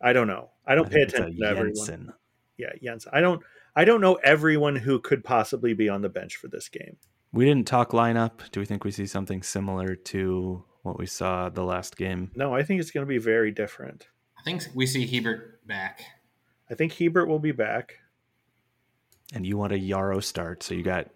I 0.01 0.13
don't 0.13 0.27
know. 0.27 0.51
I 0.67 0.75
don't 0.75 0.87
I 0.87 0.89
pay 0.89 0.95
think 0.95 1.09
it's 1.09 1.15
a 1.15 1.17
attention 1.23 1.41
to 1.41 1.49
everyone. 1.49 1.75
Jensen. 1.75 2.13
Yeah, 2.57 2.73
Jensen. 2.83 3.13
I 3.15 3.21
don't. 3.21 3.43
I 3.77 3.85
don't 3.85 4.01
know 4.01 4.15
everyone 4.15 4.77
who 4.77 4.99
could 4.99 5.23
possibly 5.23 5.75
be 5.75 5.89
on 5.89 6.03
the 6.03 6.09
bench 6.09 6.37
for 6.37 6.49
this 6.49 6.69
game. 6.69 6.97
We 7.33 7.45
didn't 7.45 7.69
talk 7.69 7.91
lineup. 7.91 8.51
Do 8.51 8.59
we 8.59 8.67
think 8.67 8.83
we 8.83 8.91
see 8.91 9.07
something 9.07 9.43
similar 9.43 9.95
to 9.95 10.65
what 10.83 10.99
we 10.99 11.07
saw 11.07 11.49
the 11.49 11.63
last 11.63 11.97
game? 11.97 12.33
No, 12.35 12.53
I 12.53 12.65
think 12.65 12.81
it's 12.81 12.91
going 12.91 13.07
to 13.07 13.09
be 13.09 13.19
very 13.19 13.53
different. 13.53 14.09
I 14.37 14.43
think 14.43 14.65
we 14.75 14.87
see 14.87 15.07
Hiebert 15.07 15.67
back. 15.67 16.03
I 16.69 16.75
think 16.75 16.95
Hiebert 16.95 17.29
will 17.29 17.39
be 17.39 17.53
back. 17.53 17.95
And 19.33 19.47
you 19.47 19.57
want 19.57 19.73
a 19.73 19.77
Yaro 19.79 20.23
start, 20.23 20.65
so 20.65 20.75
you 20.75 20.83
got 20.83 21.09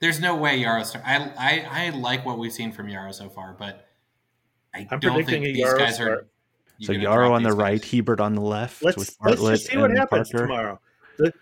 There's 0.00 0.20
no 0.20 0.36
way 0.36 0.60
Yaro 0.60 0.84
start. 0.84 1.04
I, 1.04 1.32
I 1.36 1.86
I 1.86 1.90
like 1.90 2.24
what 2.24 2.38
we've 2.38 2.52
seen 2.52 2.70
from 2.70 2.86
Yaro 2.86 3.12
so 3.12 3.28
far, 3.28 3.56
but 3.58 3.87
I 4.90 4.94
I'm 4.94 5.00
don't 5.00 5.12
predicting 5.14 5.42
think 5.42 5.46
a 5.46 5.52
these 5.52 5.64
Yaro 5.66 5.78
guys 5.78 5.94
start. 5.96 6.28
you're 6.78 6.86
so 6.86 6.92
gonna 6.94 7.04
Yaro 7.04 7.30
on 7.32 7.42
the 7.42 7.50
these 7.50 7.56
right. 7.58 7.84
Hiebert 7.84 8.20
on 8.20 8.34
the 8.34 8.40
left 8.40 8.82
Let's 8.82 8.96
with 8.96 9.16
let's 9.20 9.40
just 9.42 9.66
see 9.66 9.76
what 9.78 9.90
happens 9.90 10.30
Parker. 10.30 10.46
tomorrow. 10.46 10.80
the 11.18 11.32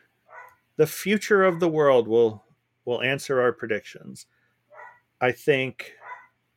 The 0.77 0.87
future 0.87 1.45
of 1.45 1.61
the 1.61 1.69
world 1.69 2.09
will 2.09 2.45
will 2.85 3.03
answer 3.03 3.41
our 3.41 3.53
predictions. 3.53 4.27
I 5.21 5.33
think. 5.33 5.93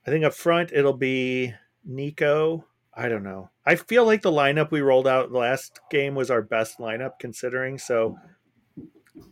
I 0.07 0.11
think 0.11 0.23
up 0.25 0.33
front 0.33 0.71
it'll 0.73 0.93
be 0.93 1.53
Nico. 1.85 2.65
I 2.93 3.07
don't 3.09 3.23
know. 3.23 3.49
I 3.65 3.75
feel 3.75 4.05
like 4.05 4.21
the 4.23 4.31
lineup 4.31 4.71
we 4.71 4.81
rolled 4.81 5.07
out 5.07 5.31
last 5.31 5.79
game 5.91 6.15
was 6.15 6.31
our 6.31 6.41
best 6.41 6.79
lineup 6.79 7.19
considering. 7.19 7.77
So 7.77 8.17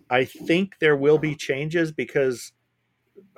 I 0.09 0.25
think 0.25 0.77
there 0.79 0.95
will 0.95 1.17
be 1.17 1.35
changes 1.35 1.91
because 1.91 2.53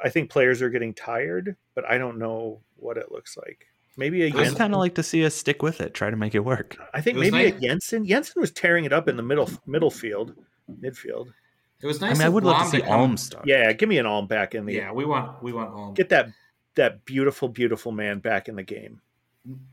I 0.03 0.09
think 0.09 0.29
players 0.29 0.61
are 0.61 0.69
getting 0.69 0.93
tired, 0.93 1.55
but 1.73 1.85
I 1.89 1.97
don't 1.97 2.19
know 2.19 2.61
what 2.75 2.97
it 2.97 3.11
looks 3.11 3.37
like. 3.37 3.67
Maybe 3.99 4.23
a 4.23 4.27
I'd 4.27 4.33
Jensen. 4.33 4.55
kind 4.55 4.73
of 4.73 4.79
like 4.79 4.95
to 4.95 5.03
see 5.03 5.25
us 5.25 5.35
stick 5.35 5.61
with 5.61 5.81
it, 5.81 5.93
try 5.93 6.09
to 6.09 6.15
make 6.15 6.33
it 6.33 6.39
work. 6.39 6.77
I 6.93 7.01
think 7.01 7.17
It 7.17 7.19
was 7.19 7.31
maybe 7.31 7.49
a 7.49 7.51
nice- 7.53 7.61
Jensen. 7.61 8.05
Jensen 8.05 8.39
was 8.41 8.51
tearing 8.51 8.85
it 8.85 8.93
up 8.93 9.07
in 9.07 9.17
the 9.17 9.23
middle 9.23 9.49
middle 9.65 9.91
field, 9.91 10.33
midfield. 10.81 11.33
It 11.81 11.85
was 11.85 12.01
I 12.01 12.07
nice. 12.09 12.17
mean, 12.17 12.23
I 12.25 12.27
of 12.27 12.33
would 12.33 12.43
love 12.43 12.63
to 12.63 12.69
see 12.77 12.81
come- 12.81 12.91
Alm 13.01 13.17
start. 13.17 13.45
Yeah, 13.47 13.71
give 13.73 13.87
me 13.89 13.97
an 13.97 14.05
Alm 14.05 14.27
back 14.27 14.55
in 14.55 14.65
the 14.65 14.73
Yeah, 14.73 14.91
we 14.91 15.05
want 15.05 15.43
we 15.43 15.51
want 15.53 15.71
Alm. 15.71 15.93
get 15.93 16.09
that 16.09 16.29
that 16.75 17.03
beautiful 17.05 17.49
beautiful 17.49 17.91
man 17.91 18.19
back 18.19 18.47
in 18.47 18.55
the 18.55 18.63
game. 18.63 19.01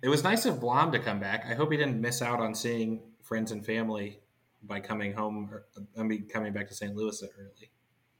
It 0.02 0.08
was 0.08 0.22
nice 0.24 0.44
of 0.46 0.60
Blom 0.60 0.92
to 0.92 0.98
come 0.98 1.20
back. 1.20 1.44
I 1.48 1.54
hope 1.54 1.70
he 1.70 1.76
didn't 1.76 2.00
miss 2.00 2.20
out 2.22 2.40
on 2.40 2.54
seeing 2.54 3.02
friends 3.22 3.52
and 3.52 3.64
family 3.64 4.20
by 4.62 4.80
coming 4.80 5.12
home. 5.12 5.48
Or, 5.52 5.66
I 5.98 6.02
mean, 6.02 6.26
coming 6.28 6.52
back 6.52 6.68
to 6.68 6.74
St. 6.74 6.94
Louis 6.96 7.18
so 7.20 7.26
early. 7.38 7.70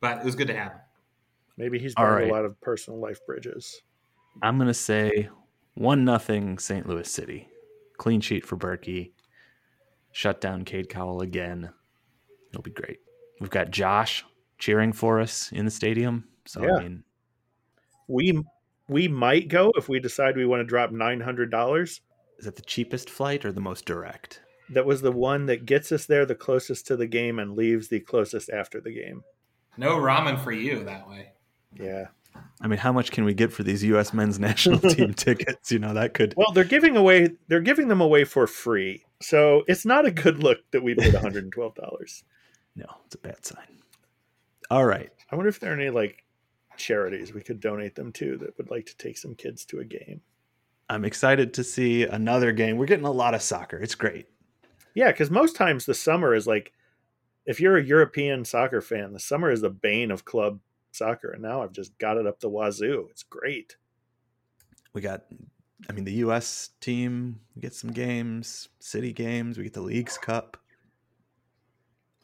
But 0.01 0.19
it 0.19 0.25
was 0.25 0.35
good 0.35 0.49
to 0.49 0.55
have 0.57 0.73
him. 0.73 0.81
Maybe 1.57 1.79
he's 1.79 1.95
burned 1.95 2.15
right. 2.15 2.29
a 2.29 2.33
lot 2.33 2.45
of 2.45 2.61
personal 2.61 3.01
life 3.01 3.25
bridges. 3.27 3.81
I'm 4.43 4.59
gonna 4.59 4.75
say 4.75 5.31
one 5.77 6.05
nothing 6.05 6.59
St. 6.59 6.87
Louis 6.89 7.09
City. 7.09 7.49
Clean 7.99 8.21
sheet 8.21 8.45
for 8.45 8.57
Bürki. 8.57 9.13
Shut 10.13 10.41
down 10.41 10.65
Cade 10.65 10.89
Cowell 10.89 11.21
again. 11.23 11.71
It'll 12.51 12.63
be 12.63 12.71
great. 12.71 12.99
We've 13.41 13.51
got 13.51 13.71
Josh 13.71 14.25
cheering 14.59 14.93
for 14.93 15.21
us 15.21 15.53
in 15.53 15.65
the 15.65 15.71
stadium. 15.71 16.25
So 16.47 16.63
Yeah. 16.65 16.77
I 16.77 16.83
mean, 16.83 17.05
We 18.09 18.43
we 18.89 19.09
might 19.09 19.49
go 19.49 19.73
if 19.77 19.89
we 19.89 19.99
decide 20.01 20.37
we 20.37 20.47
want 20.47 20.61
to 20.61 20.65
drop 20.65 20.91
nine 20.93 21.21
hundred 21.21 21.51
dollars. 21.51 22.01
is 22.39 22.45
that 22.45 22.57
the 22.57 22.63
cheapest 22.63 23.11
flight 23.11 23.45
or 23.45 23.53
the 23.53 23.61
most 23.61 23.85
direct? 23.85 24.41
That 24.71 24.87
was 24.87 25.01
the 25.03 25.13
one 25.13 25.47
that 25.47 25.65
gets 25.67 25.93
us 25.93 26.07
there 26.07 26.25
the 26.27 26.35
closest 26.35 26.87
to 26.89 26.97
the 26.97 27.07
game 27.07 27.39
and 27.39 27.57
leaves 27.57 27.89
the 27.89 28.01
closest 28.01 28.51
after 28.51 28.81
the 28.81 28.93
game. 28.93 29.23
No 29.77 29.97
ramen 29.97 30.43
for 30.43 30.53
you 30.53 30.85
that 30.85 31.09
way. 31.09 31.33
Yeah. 31.75 32.07
I 32.61 32.69
mean, 32.69 32.79
how 32.79 32.93
much 32.93 33.11
can 33.11 33.25
we 33.25 33.35
get 33.35 33.53
for 33.53 33.63
these 33.63 33.83
U.S. 33.85 34.13
men's 34.13 34.39
national 34.41 34.81
team 34.81 35.15
tickets? 35.15 35.71
You 35.71 35.79
know, 35.79 35.95
that 35.95 36.15
could. 36.15 36.35
Well, 36.37 36.53
they're 36.53 36.65
giving 36.65 36.97
away 36.97 37.31
they're 37.49 37.61
giving 37.61 37.89
them 37.89 38.01
away 38.01 38.25
for 38.25 38.47
free. 38.47 39.05
So 39.21 39.65
it's 39.67 39.85
not 39.85 40.07
a 40.07 40.11
good 40.11 40.43
look 40.43 40.59
that 40.73 40.83
we 40.83 40.95
paid 40.95 41.15
$112. 41.15 42.23
No, 42.77 42.87
it's 43.07 43.15
a 43.15 43.19
bad 43.19 43.45
sign. 43.45 43.83
All 44.71 44.85
right. 44.85 45.11
I 45.31 45.37
wonder 45.37 45.49
if 45.49 45.61
there 45.61 45.73
are 45.73 45.81
any 45.81 45.91
like 45.91 46.25
charities 46.77 47.33
we 47.33 47.41
could 47.41 47.61
donate 47.61 47.95
them 47.95 48.13
to 48.13 48.37
that 48.39 48.57
would 48.59 48.71
like 48.71 48.87
to 48.87 48.97
take 48.97 49.17
some 49.17 49.35
kids 49.35 49.65
to 49.67 49.81
a 49.81 49.85
game. 49.85 50.21
I'm 50.89 51.05
excited 51.05 51.55
to 51.55 51.65
see 51.65 52.05
another 52.05 52.53
game. 52.53 52.77
We're 52.77 52.87
getting 52.87 53.07
a 53.07 53.11
lot 53.11 53.35
of 53.35 53.43
soccer. 53.43 53.79
It's 53.79 53.95
great. 53.95 54.27
Yeah, 54.95 55.11
because 55.11 55.31
most 55.31 55.57
times 55.57 55.85
the 55.85 55.95
summer 55.95 56.35
is 56.35 56.47
like, 56.47 56.73
if 57.45 57.61
you're 57.61 57.77
a 57.77 57.85
European 57.85 58.45
soccer 58.45 58.81
fan, 58.81 59.13
the 59.13 59.21
summer 59.21 59.51
is 59.51 59.61
the 59.61 59.71
bane 59.71 60.11
of 60.11 60.25
club 60.25 60.61
soccer, 60.97 61.31
and 61.31 61.43
now 61.43 61.63
I've 61.63 61.73
just 61.73 61.97
got 61.99 62.17
it 62.17 62.27
up 62.27 62.41
the 62.41 62.49
wazoo. 62.49 63.09
It's 63.11 63.23
great. 63.23 63.77
We 64.93 65.01
got, 65.01 65.25
I 65.89 65.93
mean, 65.93 66.05
the 66.05 66.13
U.S. 66.13 66.71
team. 66.81 67.41
We 67.55 67.63
get 67.63 67.75
some 67.75 67.93
games, 67.93 68.69
city 68.79 69.13
games. 69.13 69.59
We 69.59 69.65
get 69.65 69.75
the 69.75 69.83
Leagues 69.83 70.19
Cup. 70.19 70.57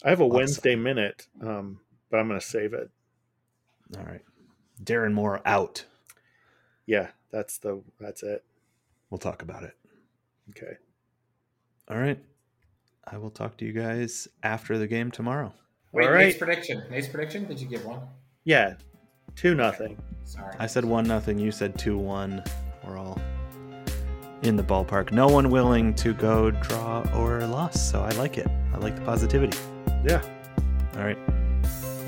I 0.05 0.11
have 0.11 0.21
a 0.21 0.25
Lots 0.25 0.33
of 0.33 0.37
Wednesday 0.37 0.77
minute, 0.77 1.27
um, 1.41 1.81
but 2.11 2.19
I'm 2.19 2.29
going 2.29 2.41
to 2.41 2.47
save 2.47 2.73
it. 2.73 2.91
All 3.97 4.05
right. 4.05 4.23
Darren 4.83 5.13
Moore 5.13 5.41
out. 5.45 5.85
Yeah, 6.87 7.09
that's 7.31 7.59
the 7.59 7.83
that's 8.01 8.23
it. 8.23 8.45
We'll 9.11 9.19
talk 9.19 9.43
about 9.43 9.63
it. 9.63 9.77
Okay. 10.51 10.77
All 11.89 11.99
right. 11.99 12.19
I 13.07 13.19
will 13.19 13.31
talk 13.31 13.57
to 13.59 13.65
you 13.65 13.73
guys 13.73 14.29
after 14.43 14.79
the 14.79 14.87
game 14.87 15.11
tomorrow. 15.11 15.53
Wait, 15.93 16.07
All 16.07 16.13
right. 16.13 16.27
Nate's 16.27 16.39
prediction. 16.39 16.83
Nate's 16.91 17.09
prediction? 17.09 17.47
Did 17.47 17.61
you 17.61 17.69
give 17.69 17.85
one? 17.85 18.01
Yeah, 18.45 18.75
two 19.37 19.55
nothing. 19.55 19.97
Sorry. 20.25 20.55
I 20.59 20.67
said 20.67 20.85
one 20.85 21.05
nothing. 21.05 21.39
You 21.39 21.53
said 21.53 21.79
two 21.79 21.97
one. 21.97 22.43
We're 22.85 22.99
all 22.99 23.21
in 24.43 24.57
the 24.57 24.63
ballpark. 24.63 25.13
No 25.13 25.29
one 25.29 25.51
willing 25.51 25.95
to 25.95 26.13
go 26.13 26.51
draw 26.51 27.07
or 27.15 27.47
loss. 27.47 27.81
So 27.91 28.03
I 28.03 28.11
like 28.11 28.39
it. 28.39 28.49
I 28.75 28.79
like 28.79 28.97
the 28.97 29.03
positivity. 29.03 29.57
Yeah. 30.05 30.23
All 30.97 31.05
right. 31.05 31.19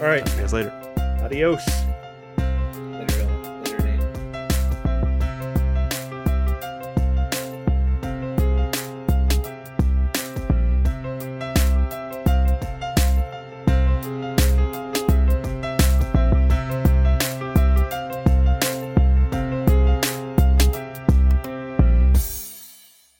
All 0.01 0.07
right. 0.07 0.25
Talk 0.25 0.31
to 0.31 0.37
you 0.37 0.41
guys 0.41 0.53
later. 0.53 0.95
Adios. 1.23 1.65